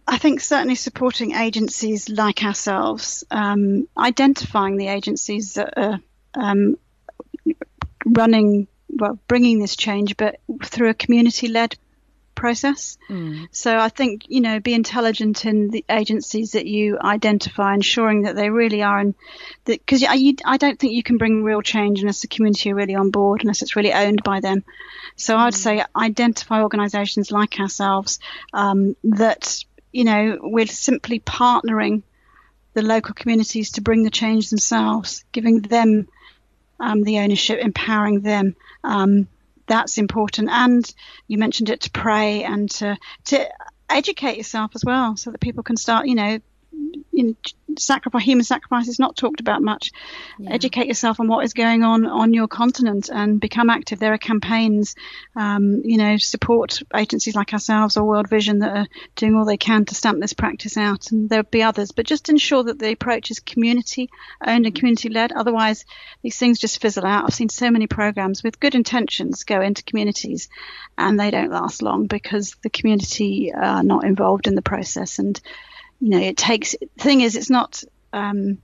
I 0.08 0.20
think 0.20 0.42
certainly 0.42 0.76
supporting 0.76 1.32
agencies 1.32 2.08
like 2.08 2.44
ourselves, 2.44 3.24
um, 3.32 3.88
identifying 3.98 4.78
the 4.78 4.90
agencies 4.90 5.56
that 5.56 5.74
are 5.76 6.00
um, 6.36 6.78
running 8.06 8.68
well, 8.96 9.20
bringing 9.28 9.60
this 9.60 9.76
change, 9.76 10.18
but 10.18 10.40
through 10.64 10.90
a 10.90 10.94
community 10.94 11.48
led 11.48 11.78
process. 12.36 12.98
Mm. 13.10 13.48
So 13.52 13.78
I 13.78 13.90
think, 13.90 14.26
you 14.28 14.42
know, 14.42 14.60
be 14.60 14.74
intelligent 14.74 15.46
in 15.46 15.70
the 15.70 15.84
agencies 15.90 16.52
that 16.52 16.68
you 16.68 17.00
identify, 17.00 17.74
ensuring 17.74 18.24
that 18.24 18.36
they 18.36 18.50
really 18.50 18.84
are 18.84 19.00
in 19.00 19.16
because 19.64 20.04
I, 20.04 20.36
I 20.46 20.58
don't 20.58 20.78
think 20.78 20.94
you 20.94 21.04
can 21.04 21.18
bring 21.18 21.44
real 21.44 21.62
change 21.62 22.02
unless 22.02 22.22
the 22.22 22.28
community 22.28 22.72
are 22.72 22.76
really 22.76 22.96
on 22.96 23.10
board, 23.10 23.42
unless 23.42 23.62
it's 23.62 23.76
really 23.76 23.94
owned 23.94 24.22
by 24.24 24.42
them. 24.42 24.64
So 25.16 25.36
mm. 25.36 25.40
I'd 25.40 25.56
say 25.56 25.84
identify 25.96 26.62
organisations 26.62 27.32
like 27.32 27.60
ourselves 27.60 28.20
um, 28.54 28.96
that, 29.06 29.64
you 29.92 30.04
know, 30.04 30.38
we're 30.42 30.68
simply 30.68 31.20
partnering 31.20 32.04
the 32.74 32.82
local 32.82 33.14
communities 33.14 33.72
to 33.72 33.82
bring 33.82 34.04
the 34.04 34.10
change 34.10 34.50
themselves, 34.50 35.24
giving 35.32 35.62
them 35.62 36.10
um, 36.80 37.04
the 37.04 37.20
ownership, 37.20 37.60
empowering 37.60 38.22
them. 38.22 38.56
Um, 38.84 39.28
that's 39.68 39.98
important. 39.98 40.50
And 40.50 40.86
you 41.28 41.38
mentioned 41.38 41.70
it 41.70 41.82
to 41.82 41.92
pray 41.92 42.44
and 42.44 42.70
to, 42.72 42.98
to 43.26 43.50
educate 43.90 44.38
yourself 44.38 44.72
as 44.76 44.84
well 44.86 45.16
so 45.18 45.32
that 45.32 45.42
people 45.42 45.64
can 45.64 45.78
start, 45.78 46.08
you 46.08 46.16
know, 46.16 46.40
in 47.14 47.36
sacrifice, 47.78 48.24
human 48.24 48.44
sacrifice 48.44 48.88
is 48.88 49.00
not 49.00 49.16
talked 49.16 49.40
about 49.40 49.62
much. 49.62 49.92
Yeah. 50.38 50.52
Educate 50.54 50.88
yourself 50.88 51.20
on 51.20 51.28
what 51.28 51.44
is 51.44 51.54
going 51.54 51.84
on 51.84 52.06
on 52.06 52.34
your 52.34 52.48
continent 52.48 53.10
and 53.12 53.40
become 53.40 53.70
active. 53.70 54.00
There 54.00 54.14
are 54.14 54.18
campaigns, 54.18 54.96
um, 55.36 55.82
you 55.84 55.98
know, 55.98 56.18
support 56.18 56.82
agencies 56.96 57.36
like 57.36 57.54
ourselves 57.54 57.98
or 57.98 58.06
World 58.06 58.30
Vision 58.30 58.60
that 58.60 58.78
are 58.78 58.88
doing 59.16 59.36
all 59.36 59.46
they 59.46 59.58
can 59.58 59.86
to 59.86 59.96
stamp 59.96 60.20
this 60.20 60.34
practice 60.34 60.78
out, 60.78 61.12
and 61.12 61.30
there'll 61.30 61.46
be 61.50 61.64
others. 61.64 61.92
But 61.92 62.06
just 62.06 62.30
ensure 62.30 62.64
that 62.64 62.80
the 62.80 62.92
approach 62.92 63.32
is 63.32 63.40
community 63.40 64.10
owned 64.46 64.66
and 64.66 64.76
community 64.76 65.10
led. 65.10 65.32
Otherwise, 65.32 65.86
these 66.22 66.38
things 66.38 66.60
just 66.60 66.82
fizzle 66.82 67.06
out. 67.06 67.26
I've 67.26 67.34
seen 67.34 67.50
so 67.50 67.72
many 67.72 67.88
programs 67.88 68.44
with 68.44 68.60
good 68.60 68.76
intentions 68.76 69.44
go 69.44 69.62
into 69.62 69.84
communities, 69.84 70.50
and 70.98 71.20
they 71.20 71.32
don't 71.32 71.52
last 71.52 71.82
long 71.82 72.08
because 72.08 72.56
the 72.64 72.70
community 72.70 73.54
are 73.54 73.84
not 73.84 74.06
involved 74.06 74.48
in 74.48 74.56
the 74.56 74.62
process 74.62 75.20
and 75.20 75.40
you 76.00 76.10
know, 76.10 76.20
it 76.20 76.38
takes. 76.38 76.76
The 76.80 77.04
thing 77.04 77.22
is, 77.22 77.36
it's 77.36 77.50
not. 77.50 77.84
Um, 78.14 78.60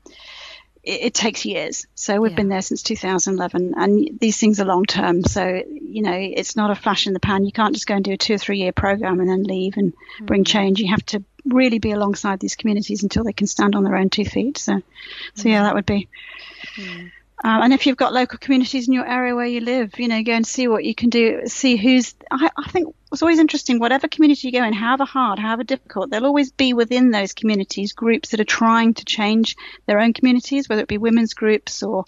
it, 0.83 1.01
it, 1.01 1.13
takes 1.13 1.45
years. 1.45 1.85
So 1.93 2.19
we've 2.19 2.31
yeah. 2.31 2.37
been 2.37 2.49
there 2.49 2.61
since 2.61 2.81
2011, 2.81 3.75
and 3.77 4.19
these 4.19 4.39
things 4.39 4.59
are 4.59 4.65
long 4.65 4.85
term. 4.85 5.23
So 5.23 5.61
you 5.91 6.01
know, 6.01 6.15
it's 6.15 6.55
not 6.55 6.71
a 6.71 6.75
flash 6.75 7.05
in 7.05 7.13
the 7.13 7.19
pan. 7.19 7.45
You 7.45 7.51
can't 7.51 7.73
just 7.73 7.85
go 7.85 7.95
and 7.95 8.03
do 8.03 8.13
a 8.13 8.17
two 8.17 8.35
or 8.35 8.37
three 8.37 8.59
year 8.59 8.71
program 8.71 9.19
and 9.19 9.29
then 9.29 9.43
leave 9.43 9.77
and 9.77 9.93
mm-hmm. 9.93 10.25
bring 10.25 10.43
change. 10.43 10.79
You 10.79 10.89
have 10.89 11.05
to 11.07 11.23
really 11.45 11.79
be 11.79 11.91
alongside 11.91 12.39
these 12.39 12.55
communities 12.55 13.03
until 13.03 13.23
they 13.23 13.33
can 13.33 13.47
stand 13.47 13.75
on 13.75 13.83
their 13.83 13.95
own 13.95 14.09
two 14.09 14.25
feet. 14.25 14.57
So, 14.57 14.81
so 15.35 15.49
yeah, 15.49 15.63
that 15.63 15.75
would 15.75 15.85
be. 15.85 16.07
Mm-hmm. 16.75 17.07
Um, 17.43 17.63
and 17.63 17.73
if 17.73 17.87
you've 17.87 17.97
got 17.97 18.13
local 18.13 18.37
communities 18.37 18.87
in 18.87 18.93
your 18.93 19.07
area 19.07 19.35
where 19.35 19.47
you 19.47 19.61
live, 19.61 19.99
you 19.99 20.07
know, 20.07 20.21
go 20.21 20.33
and 20.33 20.45
see 20.45 20.67
what 20.67 20.83
you 20.83 20.93
can 20.93 21.09
do. 21.09 21.41
See 21.47 21.75
who's. 21.75 22.13
I, 22.29 22.49
I 22.55 22.69
think 22.69 22.95
it's 23.11 23.23
always 23.23 23.39
interesting. 23.39 23.79
Whatever 23.79 24.07
community 24.07 24.47
you 24.47 24.51
go 24.51 24.63
in, 24.63 24.73
however 24.73 25.05
hard, 25.05 25.39
however 25.39 25.63
difficult, 25.63 26.11
there'll 26.11 26.27
always 26.27 26.51
be 26.51 26.73
within 26.73 27.09
those 27.09 27.33
communities 27.33 27.93
groups 27.93 28.29
that 28.29 28.39
are 28.39 28.45
trying 28.45 28.93
to 28.95 29.05
change 29.05 29.55
their 29.87 29.99
own 29.99 30.13
communities, 30.13 30.69
whether 30.69 30.83
it 30.83 30.87
be 30.87 30.99
women's 30.99 31.33
groups 31.33 31.81
or 31.81 32.05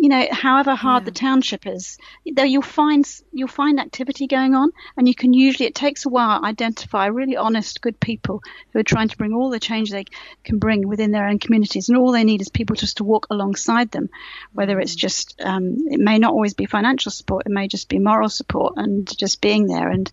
you 0.00 0.08
know, 0.08 0.28
however 0.30 0.76
hard 0.76 1.02
yeah. 1.02 1.06
the 1.06 1.10
township 1.10 1.66
is, 1.66 1.98
though 2.32 2.44
you'll 2.44 2.62
find 2.62 3.04
you'll 3.32 3.48
find 3.48 3.80
activity 3.80 4.28
going 4.28 4.54
on, 4.54 4.70
and 4.96 5.08
you 5.08 5.14
can 5.14 5.32
usually 5.32 5.66
it 5.66 5.74
takes 5.74 6.06
a 6.06 6.08
while 6.08 6.44
identify 6.44 7.06
really 7.06 7.36
honest, 7.36 7.80
good 7.80 7.98
people 7.98 8.42
who 8.72 8.78
are 8.78 8.84
trying 8.84 9.08
to 9.08 9.16
bring 9.16 9.32
all 9.32 9.50
the 9.50 9.58
change 9.58 9.90
they 9.90 10.04
can 10.44 10.58
bring 10.58 10.86
within 10.86 11.10
their 11.10 11.26
own 11.26 11.40
communities, 11.40 11.88
and 11.88 11.98
all 11.98 12.12
they 12.12 12.22
need 12.22 12.40
is 12.40 12.48
people 12.48 12.76
just 12.76 12.98
to 12.98 13.04
walk 13.04 13.26
alongside 13.30 13.90
them. 13.90 14.08
Whether 14.52 14.78
it's 14.78 14.94
mm. 14.94 14.98
just 14.98 15.40
um, 15.44 15.88
it 15.90 15.98
may 15.98 16.18
not 16.18 16.32
always 16.32 16.54
be 16.54 16.66
financial 16.66 17.10
support, 17.10 17.46
it 17.46 17.52
may 17.52 17.66
just 17.66 17.88
be 17.88 17.98
moral 17.98 18.28
support 18.28 18.74
and 18.76 19.08
just 19.18 19.40
being 19.40 19.66
there 19.66 19.88
and 19.90 20.10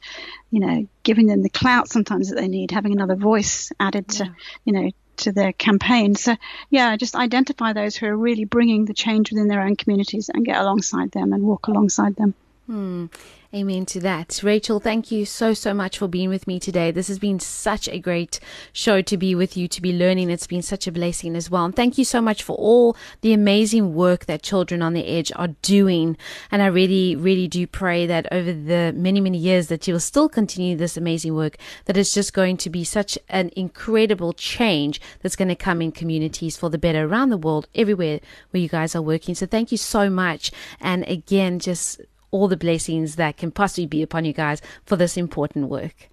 you 0.50 0.62
know 0.62 0.88
giving 1.04 1.28
them 1.28 1.44
the 1.44 1.50
clout 1.50 1.90
sometimes 1.90 2.30
that 2.30 2.36
they 2.36 2.48
need, 2.48 2.72
having 2.72 2.92
another 2.92 3.16
voice 3.16 3.72
added 3.80 4.06
yeah. 4.10 4.26
to 4.26 4.36
you 4.66 4.74
know 4.74 4.92
to 5.18 5.32
their 5.32 5.54
campaign. 5.54 6.16
So, 6.16 6.36
yeah, 6.70 6.96
just 6.98 7.16
identify 7.16 7.74
those 7.74 7.96
who 7.96 8.08
are 8.08 8.18
really 8.18 8.46
bringing 8.46 8.86
the 8.86 8.94
change 8.94 9.32
within 9.32 9.48
their 9.48 9.62
own 9.62 9.76
communities 9.76 10.30
and 10.34 10.46
get 10.46 10.60
alongside 10.60 11.12
them 11.12 11.34
and 11.34 11.44
walk 11.44 11.68
alongside 11.68 12.16
them. 12.16 12.34
Hmm. 12.66 13.06
Amen 13.54 13.86
to 13.86 14.02
that. 14.02 14.42
Rachel, 14.44 14.82
thank 14.82 15.12
you 15.12 15.24
so, 15.24 15.54
so 15.54 15.74
much 15.74 16.00
for 16.00 16.10
being 16.10 16.28
with 16.28 16.46
me 16.46 16.60
today. 16.60 16.92
This 16.92 17.08
has 17.08 17.20
been 17.20 17.40
such 17.40 17.88
a 17.88 18.00
great 18.00 18.40
show 18.74 19.02
to 19.04 19.18
be 19.18 19.34
with 19.34 19.56
you, 19.56 19.70
to 19.70 19.82
be 19.82 19.94
learning. 19.94 20.30
It's 20.30 20.48
been 20.48 20.64
such 20.64 20.88
a 20.88 20.92
blessing 20.92 21.38
as 21.38 21.50
well. 21.50 21.64
And 21.64 21.76
thank 21.76 21.98
you 21.98 22.04
so 22.04 22.20
much 22.20 22.44
for 22.44 22.58
all 22.58 22.98
the 23.22 23.32
amazing 23.32 23.94
work 23.94 24.26
that 24.26 24.42
Children 24.42 24.82
on 24.82 24.94
the 24.94 25.08
Edge 25.08 25.32
are 25.36 25.50
doing. 25.62 26.18
And 26.52 26.62
I 26.62 26.66
really, 26.66 27.16
really 27.16 27.48
do 27.48 27.66
pray 27.66 28.06
that 28.08 28.28
over 28.32 28.52
the 28.52 28.92
many, 28.94 29.22
many 29.22 29.38
years 29.38 29.68
that 29.68 29.88
you'll 29.88 30.02
still 30.02 30.28
continue 30.28 30.76
this 30.76 30.98
amazing 30.98 31.34
work, 31.34 31.56
that 31.86 31.96
it's 31.96 32.14
just 32.14 32.34
going 32.34 32.58
to 32.58 32.70
be 32.70 32.84
such 32.84 33.18
an 33.30 33.52
incredible 33.56 34.34
change 34.34 35.00
that's 35.22 35.38
going 35.38 35.48
to 35.50 35.56
come 35.56 35.82
in 35.82 35.94
communities 35.94 36.58
for 36.58 36.70
the 36.70 36.80
better 36.80 37.06
around 37.06 37.30
the 37.30 37.38
world, 37.38 37.68
everywhere 37.74 38.20
where 38.50 38.62
you 38.62 38.68
guys 38.68 38.96
are 38.96 39.02
working. 39.02 39.36
So 39.36 39.46
thank 39.46 39.72
you 39.72 39.78
so 39.78 40.10
much. 40.10 40.52
And 40.82 41.08
again, 41.08 41.60
just 41.60 42.02
all 42.32 42.48
the 42.48 42.58
blessings 42.58 43.16
that 43.16 43.38
can 43.38 43.52
possibly 43.52 43.86
be 43.86 44.02
upon 44.02 44.26
you 44.26 44.34
guys 44.34 44.62
for 44.86 44.96
this 44.96 45.18
important 45.18 45.70
work. 45.70 46.10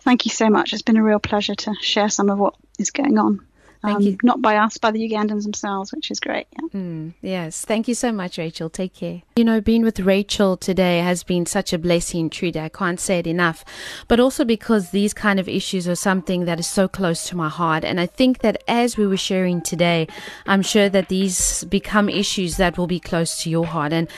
Thank 0.00 0.26
you 0.26 0.30
so 0.30 0.50
much. 0.50 0.72
It's 0.72 0.82
been 0.82 0.96
a 0.96 1.02
real 1.02 1.18
pleasure 1.18 1.54
to 1.54 1.74
share 1.80 2.10
some 2.10 2.28
of 2.28 2.38
what 2.38 2.54
is 2.78 2.90
going 2.90 3.18
on. 3.18 3.46
Thank 3.84 3.96
um, 3.96 4.02
you. 4.02 4.18
Not 4.22 4.40
by 4.40 4.56
us, 4.56 4.78
by 4.78 4.90
the 4.90 5.00
Ugandans 5.06 5.42
themselves, 5.42 5.92
which 5.92 6.10
is 6.10 6.18
great. 6.18 6.46
Yeah. 6.52 6.68
Mm, 6.80 7.12
yes. 7.20 7.66
Thank 7.66 7.86
you 7.86 7.94
so 7.94 8.12
much, 8.12 8.38
Rachel. 8.38 8.70
Take 8.70 8.94
care. 8.94 9.20
You 9.36 9.44
know, 9.44 9.60
being 9.60 9.82
with 9.82 10.00
Rachel 10.00 10.56
today 10.56 11.00
has 11.00 11.22
been 11.22 11.44
such 11.44 11.74
a 11.74 11.78
blessing, 11.78 12.30
truly. 12.30 12.58
I 12.58 12.70
can't 12.70 12.98
say 12.98 13.18
it 13.18 13.26
enough. 13.26 13.62
But 14.08 14.20
also 14.20 14.42
because 14.42 14.90
these 14.90 15.12
kind 15.12 15.38
of 15.38 15.50
issues 15.50 15.86
are 15.86 15.94
something 15.94 16.46
that 16.46 16.58
is 16.58 16.66
so 16.66 16.88
close 16.88 17.28
to 17.28 17.36
my 17.36 17.50
heart. 17.50 17.84
And 17.84 18.00
I 18.00 18.06
think 18.06 18.38
that 18.38 18.62
as 18.66 18.96
we 18.96 19.06
were 19.06 19.18
sharing 19.18 19.60
today, 19.60 20.08
I'm 20.46 20.62
sure 20.62 20.88
that 20.88 21.10
these 21.10 21.64
become 21.64 22.08
issues 22.08 22.56
that 22.56 22.78
will 22.78 22.86
be 22.86 23.00
close 23.00 23.42
to 23.42 23.50
your 23.50 23.66
heart. 23.66 23.92
And, 23.92 24.08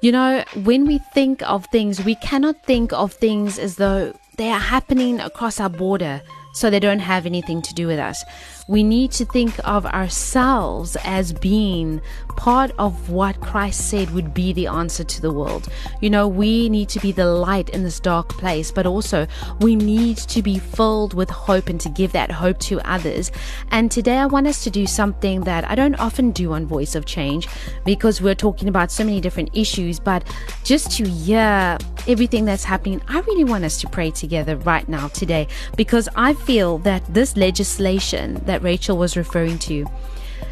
you 0.00 0.12
know, 0.12 0.44
when 0.62 0.86
we 0.86 0.98
think 1.12 1.42
of 1.42 1.66
things, 1.66 2.04
we 2.04 2.14
cannot 2.16 2.64
think 2.64 2.92
of 2.92 3.14
things 3.14 3.58
as 3.58 3.76
though 3.76 4.12
they 4.36 4.50
are 4.50 4.60
happening 4.60 5.18
across 5.18 5.58
our 5.58 5.68
border 5.68 6.22
so 6.54 6.70
they 6.70 6.80
don't 6.80 7.00
have 7.00 7.26
anything 7.26 7.62
to 7.62 7.74
do 7.74 7.86
with 7.86 7.98
us. 7.98 8.24
We 8.68 8.82
need 8.82 9.12
to 9.12 9.24
think 9.24 9.58
of 9.64 9.86
ourselves 9.86 10.94
as 11.02 11.32
being 11.32 12.02
part 12.36 12.70
of 12.78 13.08
what 13.08 13.40
Christ 13.40 13.88
said 13.88 14.10
would 14.10 14.34
be 14.34 14.52
the 14.52 14.66
answer 14.66 15.02
to 15.04 15.22
the 15.22 15.32
world. 15.32 15.68
You 16.02 16.10
know, 16.10 16.28
we 16.28 16.68
need 16.68 16.90
to 16.90 17.00
be 17.00 17.10
the 17.10 17.24
light 17.24 17.70
in 17.70 17.82
this 17.82 17.98
dark 17.98 18.28
place, 18.28 18.70
but 18.70 18.84
also 18.84 19.26
we 19.60 19.74
need 19.74 20.18
to 20.18 20.42
be 20.42 20.58
filled 20.58 21.14
with 21.14 21.30
hope 21.30 21.70
and 21.70 21.80
to 21.80 21.88
give 21.88 22.12
that 22.12 22.30
hope 22.30 22.58
to 22.58 22.78
others. 22.88 23.32
And 23.70 23.90
today 23.90 24.18
I 24.18 24.26
want 24.26 24.46
us 24.46 24.62
to 24.64 24.70
do 24.70 24.86
something 24.86 25.40
that 25.44 25.64
I 25.68 25.74
don't 25.74 25.94
often 25.94 26.30
do 26.30 26.52
on 26.52 26.66
Voice 26.66 26.94
of 26.94 27.06
Change 27.06 27.48
because 27.86 28.20
we're 28.20 28.34
talking 28.34 28.68
about 28.68 28.92
so 28.92 29.02
many 29.02 29.20
different 29.20 29.48
issues, 29.54 29.98
but 29.98 30.22
just 30.62 30.90
to 30.98 31.08
hear 31.08 31.78
everything 32.06 32.44
that's 32.44 32.64
happening, 32.64 33.00
I 33.08 33.20
really 33.20 33.44
want 33.44 33.64
us 33.64 33.80
to 33.80 33.88
pray 33.88 34.10
together 34.10 34.56
right 34.58 34.86
now 34.88 35.08
today 35.08 35.48
because 35.74 36.06
I 36.16 36.34
feel 36.34 36.76
that 36.78 37.02
this 37.12 37.34
legislation 37.34 38.34
that 38.58 38.64
Rachel 38.64 38.98
was 38.98 39.16
referring 39.16 39.58
to 39.58 39.86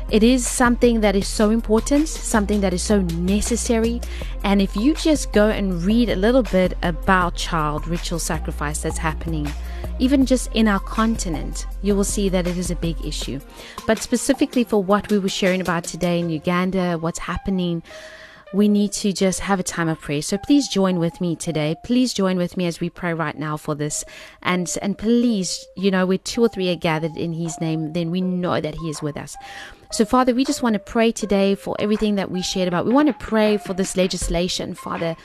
it 0.08 0.22
is 0.22 0.46
something 0.46 1.00
that 1.00 1.16
is 1.16 1.26
so 1.26 1.50
important, 1.50 2.06
something 2.08 2.60
that 2.60 2.72
is 2.72 2.80
so 2.82 3.00
necessary. 3.02 4.00
And 4.44 4.62
if 4.62 4.76
you 4.76 4.94
just 4.94 5.32
go 5.32 5.48
and 5.48 5.82
read 5.82 6.10
a 6.10 6.14
little 6.14 6.44
bit 6.44 6.78
about 6.84 7.34
child 7.34 7.88
ritual 7.88 8.20
sacrifice 8.20 8.82
that's 8.82 8.98
happening, 8.98 9.50
even 9.98 10.24
just 10.24 10.48
in 10.54 10.68
our 10.68 10.78
continent, 10.78 11.66
you 11.82 11.96
will 11.96 12.04
see 12.04 12.28
that 12.28 12.46
it 12.46 12.56
is 12.56 12.70
a 12.70 12.76
big 12.76 13.04
issue. 13.04 13.40
But 13.84 13.98
specifically 13.98 14.62
for 14.62 14.80
what 14.80 15.10
we 15.10 15.18
were 15.18 15.28
sharing 15.28 15.60
about 15.60 15.82
today 15.82 16.20
in 16.20 16.30
Uganda, 16.30 16.98
what's 16.98 17.18
happening, 17.18 17.82
we 18.52 18.68
need 18.68 18.92
to 18.92 19.12
just 19.12 19.40
have 19.40 19.58
a 19.58 19.64
time 19.64 19.88
of 19.88 20.00
prayer. 20.00 20.22
So 20.22 20.38
please 20.38 20.68
join 20.68 20.98
with 20.98 21.20
me 21.20 21.36
today. 21.36 21.74
Please 21.84 22.14
join 22.14 22.36
with 22.36 22.56
me 22.56 22.66
as 22.66 22.80
we 22.80 22.88
pray 22.88 23.12
right 23.12 23.36
now 23.36 23.56
for 23.56 23.74
this. 23.74 24.04
And 24.42 24.72
and 24.82 24.96
please, 24.96 25.66
you 25.76 25.90
know, 25.90 26.06
where 26.06 26.18
two 26.18 26.42
or 26.42 26.48
three 26.48 26.70
are 26.70 26.76
gathered 26.76 27.16
in 27.16 27.32
his 27.32 27.60
name, 27.60 27.92
then 27.92 28.10
we 28.10 28.20
know 28.20 28.60
that 28.60 28.74
he 28.76 28.88
is 28.88 29.02
with 29.02 29.16
us. 29.16 29.36
So, 29.92 30.04
Father, 30.04 30.34
we 30.34 30.44
just 30.44 30.62
want 30.62 30.74
to 30.74 30.80
pray 30.80 31.12
today 31.12 31.54
for 31.54 31.76
everything 31.78 32.16
that 32.16 32.30
we 32.30 32.42
shared 32.42 32.68
about. 32.68 32.86
We 32.86 32.92
want 32.92 33.08
to 33.08 33.14
pray 33.14 33.56
for 33.56 33.72
this 33.72 33.96
legislation, 33.96 34.74
Father, 34.74 35.16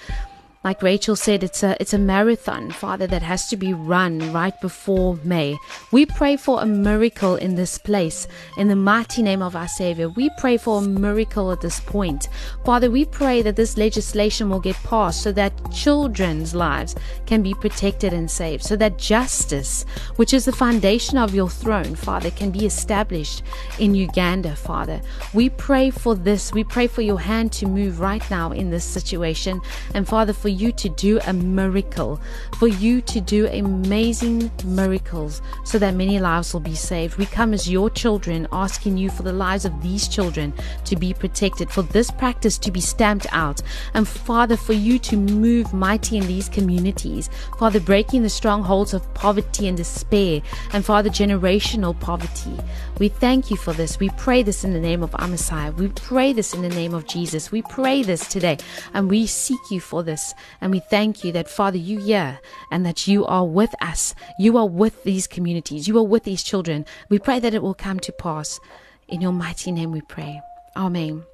like 0.63 0.83
Rachel 0.83 1.15
said, 1.15 1.43
it's 1.43 1.63
a 1.63 1.75
it's 1.79 1.93
a 1.93 1.97
marathon, 1.97 2.69
Father, 2.69 3.07
that 3.07 3.23
has 3.23 3.47
to 3.49 3.57
be 3.57 3.73
run 3.73 4.31
right 4.31 4.53
before 4.61 5.17
May. 5.23 5.57
We 5.91 6.05
pray 6.05 6.37
for 6.37 6.61
a 6.61 6.67
miracle 6.67 7.35
in 7.35 7.55
this 7.55 7.79
place, 7.79 8.27
in 8.57 8.67
the 8.67 8.75
mighty 8.75 9.23
name 9.23 9.41
of 9.41 9.55
our 9.55 9.67
Savior. 9.67 10.09
We 10.09 10.29
pray 10.37 10.57
for 10.57 10.77
a 10.77 10.87
miracle 10.87 11.51
at 11.51 11.61
this 11.61 11.79
point. 11.79 12.29
Father, 12.63 12.91
we 12.91 13.05
pray 13.05 13.41
that 13.41 13.55
this 13.55 13.75
legislation 13.75 14.51
will 14.51 14.59
get 14.59 14.75
passed 14.83 15.23
so 15.23 15.31
that 15.31 15.51
children's 15.71 16.53
lives 16.53 16.95
can 17.25 17.41
be 17.41 17.55
protected 17.55 18.13
and 18.13 18.29
saved, 18.29 18.63
so 18.63 18.75
that 18.75 18.99
justice, 18.99 19.83
which 20.17 20.31
is 20.31 20.45
the 20.45 20.51
foundation 20.51 21.17
of 21.17 21.33
your 21.33 21.49
throne, 21.49 21.95
Father, 21.95 22.29
can 22.29 22.51
be 22.51 22.67
established 22.67 23.41
in 23.79 23.95
Uganda, 23.95 24.55
Father. 24.55 25.01
We 25.33 25.49
pray 25.49 25.89
for 25.89 26.13
this. 26.13 26.53
We 26.53 26.63
pray 26.63 26.85
for 26.85 27.01
your 27.01 27.19
hand 27.19 27.51
to 27.53 27.65
move 27.65 27.99
right 27.99 28.23
now 28.29 28.51
in 28.51 28.69
this 28.69 28.85
situation. 28.85 29.59
And 29.95 30.07
Father, 30.07 30.33
for 30.33 30.50
you 30.51 30.71
to 30.73 30.89
do 30.89 31.19
a 31.25 31.33
miracle, 31.33 32.19
for 32.57 32.67
you 32.67 33.01
to 33.01 33.21
do 33.21 33.47
amazing 33.47 34.51
miracles 34.65 35.41
so 35.63 35.79
that 35.79 35.95
many 35.95 36.19
lives 36.19 36.53
will 36.53 36.59
be 36.59 36.75
saved. 36.75 37.17
We 37.17 37.25
come 37.25 37.53
as 37.53 37.69
your 37.69 37.89
children 37.89 38.47
asking 38.51 38.97
you 38.97 39.09
for 39.09 39.23
the 39.23 39.33
lives 39.33 39.65
of 39.65 39.81
these 39.81 40.07
children 40.07 40.53
to 40.85 40.95
be 40.95 41.13
protected, 41.13 41.69
for 41.69 41.81
this 41.81 42.11
practice 42.11 42.57
to 42.59 42.71
be 42.71 42.81
stamped 42.81 43.27
out, 43.31 43.61
and 43.93 44.07
Father, 44.07 44.57
for 44.57 44.73
you 44.73 44.99
to 44.99 45.17
move 45.17 45.73
mighty 45.73 46.17
in 46.17 46.27
these 46.27 46.49
communities. 46.49 47.29
Father, 47.57 47.79
breaking 47.79 48.23
the 48.23 48.29
strongholds 48.29 48.93
of 48.93 49.13
poverty 49.13 49.67
and 49.67 49.77
despair, 49.77 50.41
and 50.73 50.85
Father, 50.85 51.09
generational 51.09 51.99
poverty. 51.99 52.57
We 52.99 53.09
thank 53.09 53.49
you 53.49 53.57
for 53.57 53.73
this. 53.73 53.99
We 53.99 54.09
pray 54.09 54.43
this 54.43 54.63
in 54.63 54.73
the 54.73 54.79
name 54.79 55.03
of 55.03 55.15
our 55.19 55.27
Messiah. 55.27 55.71
We 55.71 55.87
pray 55.89 56.33
this 56.33 56.53
in 56.53 56.61
the 56.61 56.69
name 56.69 56.93
of 56.93 57.07
Jesus. 57.07 57.51
We 57.51 57.61
pray 57.63 58.03
this 58.03 58.27
today, 58.27 58.57
and 58.93 59.09
we 59.09 59.25
seek 59.27 59.59
you 59.69 59.79
for 59.79 60.03
this. 60.03 60.33
And 60.59 60.71
we 60.71 60.79
thank 60.79 61.23
you 61.23 61.31
that, 61.33 61.49
Father, 61.49 61.77
you 61.77 61.99
hear 61.99 62.39
and 62.71 62.85
that 62.85 63.07
you 63.07 63.25
are 63.25 63.45
with 63.45 63.73
us. 63.81 64.15
You 64.39 64.57
are 64.57 64.67
with 64.67 65.03
these 65.03 65.27
communities. 65.27 65.87
You 65.87 65.97
are 65.97 66.03
with 66.03 66.23
these 66.23 66.43
children. 66.43 66.85
We 67.09 67.19
pray 67.19 67.39
that 67.39 67.53
it 67.53 67.61
will 67.61 67.73
come 67.73 67.99
to 68.01 68.11
pass. 68.11 68.59
In 69.07 69.21
your 69.21 69.33
mighty 69.33 69.71
name 69.71 69.91
we 69.91 70.01
pray. 70.01 70.41
Amen. 70.75 71.25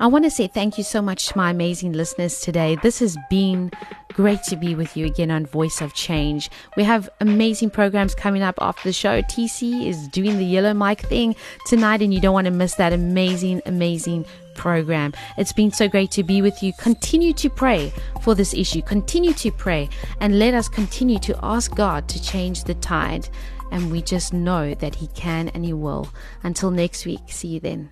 I 0.00 0.06
want 0.06 0.24
to 0.24 0.30
say 0.30 0.46
thank 0.46 0.78
you 0.78 0.84
so 0.84 1.02
much 1.02 1.28
to 1.28 1.36
my 1.36 1.50
amazing 1.50 1.92
listeners 1.92 2.40
today. 2.40 2.76
This 2.82 3.00
has 3.00 3.16
been 3.28 3.72
great 4.12 4.42
to 4.44 4.56
be 4.56 4.74
with 4.74 4.96
you 4.96 5.06
again 5.06 5.30
on 5.30 5.46
Voice 5.46 5.80
of 5.80 5.94
Change. 5.94 6.50
We 6.76 6.84
have 6.84 7.10
amazing 7.20 7.70
programs 7.70 8.14
coming 8.14 8.42
up 8.42 8.54
after 8.60 8.88
the 8.88 8.92
show. 8.92 9.22
TC 9.22 9.86
is 9.86 10.06
doing 10.08 10.38
the 10.38 10.44
yellow 10.44 10.74
mic 10.74 11.00
thing 11.00 11.34
tonight, 11.66 12.02
and 12.02 12.14
you 12.14 12.20
don't 12.20 12.34
want 12.34 12.44
to 12.44 12.52
miss 12.52 12.76
that 12.76 12.92
amazing, 12.92 13.62
amazing 13.66 14.24
program. 14.58 15.14
It's 15.38 15.54
been 15.54 15.70
so 15.70 15.88
great 15.88 16.10
to 16.10 16.22
be 16.22 16.42
with 16.42 16.62
you. 16.62 16.74
Continue 16.74 17.32
to 17.34 17.48
pray 17.48 17.90
for 18.20 18.34
this 18.34 18.52
issue. 18.52 18.82
Continue 18.82 19.32
to 19.34 19.50
pray 19.50 19.88
and 20.20 20.38
let 20.38 20.52
us 20.52 20.68
continue 20.68 21.18
to 21.20 21.38
ask 21.42 21.74
God 21.74 22.08
to 22.08 22.22
change 22.22 22.64
the 22.64 22.74
tide. 22.74 23.30
And 23.70 23.90
we 23.90 24.02
just 24.02 24.34
know 24.34 24.74
that 24.74 24.96
He 24.96 25.06
can 25.08 25.48
and 25.48 25.64
He 25.64 25.72
will. 25.72 26.08
Until 26.42 26.70
next 26.70 27.06
week, 27.06 27.20
see 27.28 27.48
you 27.48 27.60
then. 27.60 27.90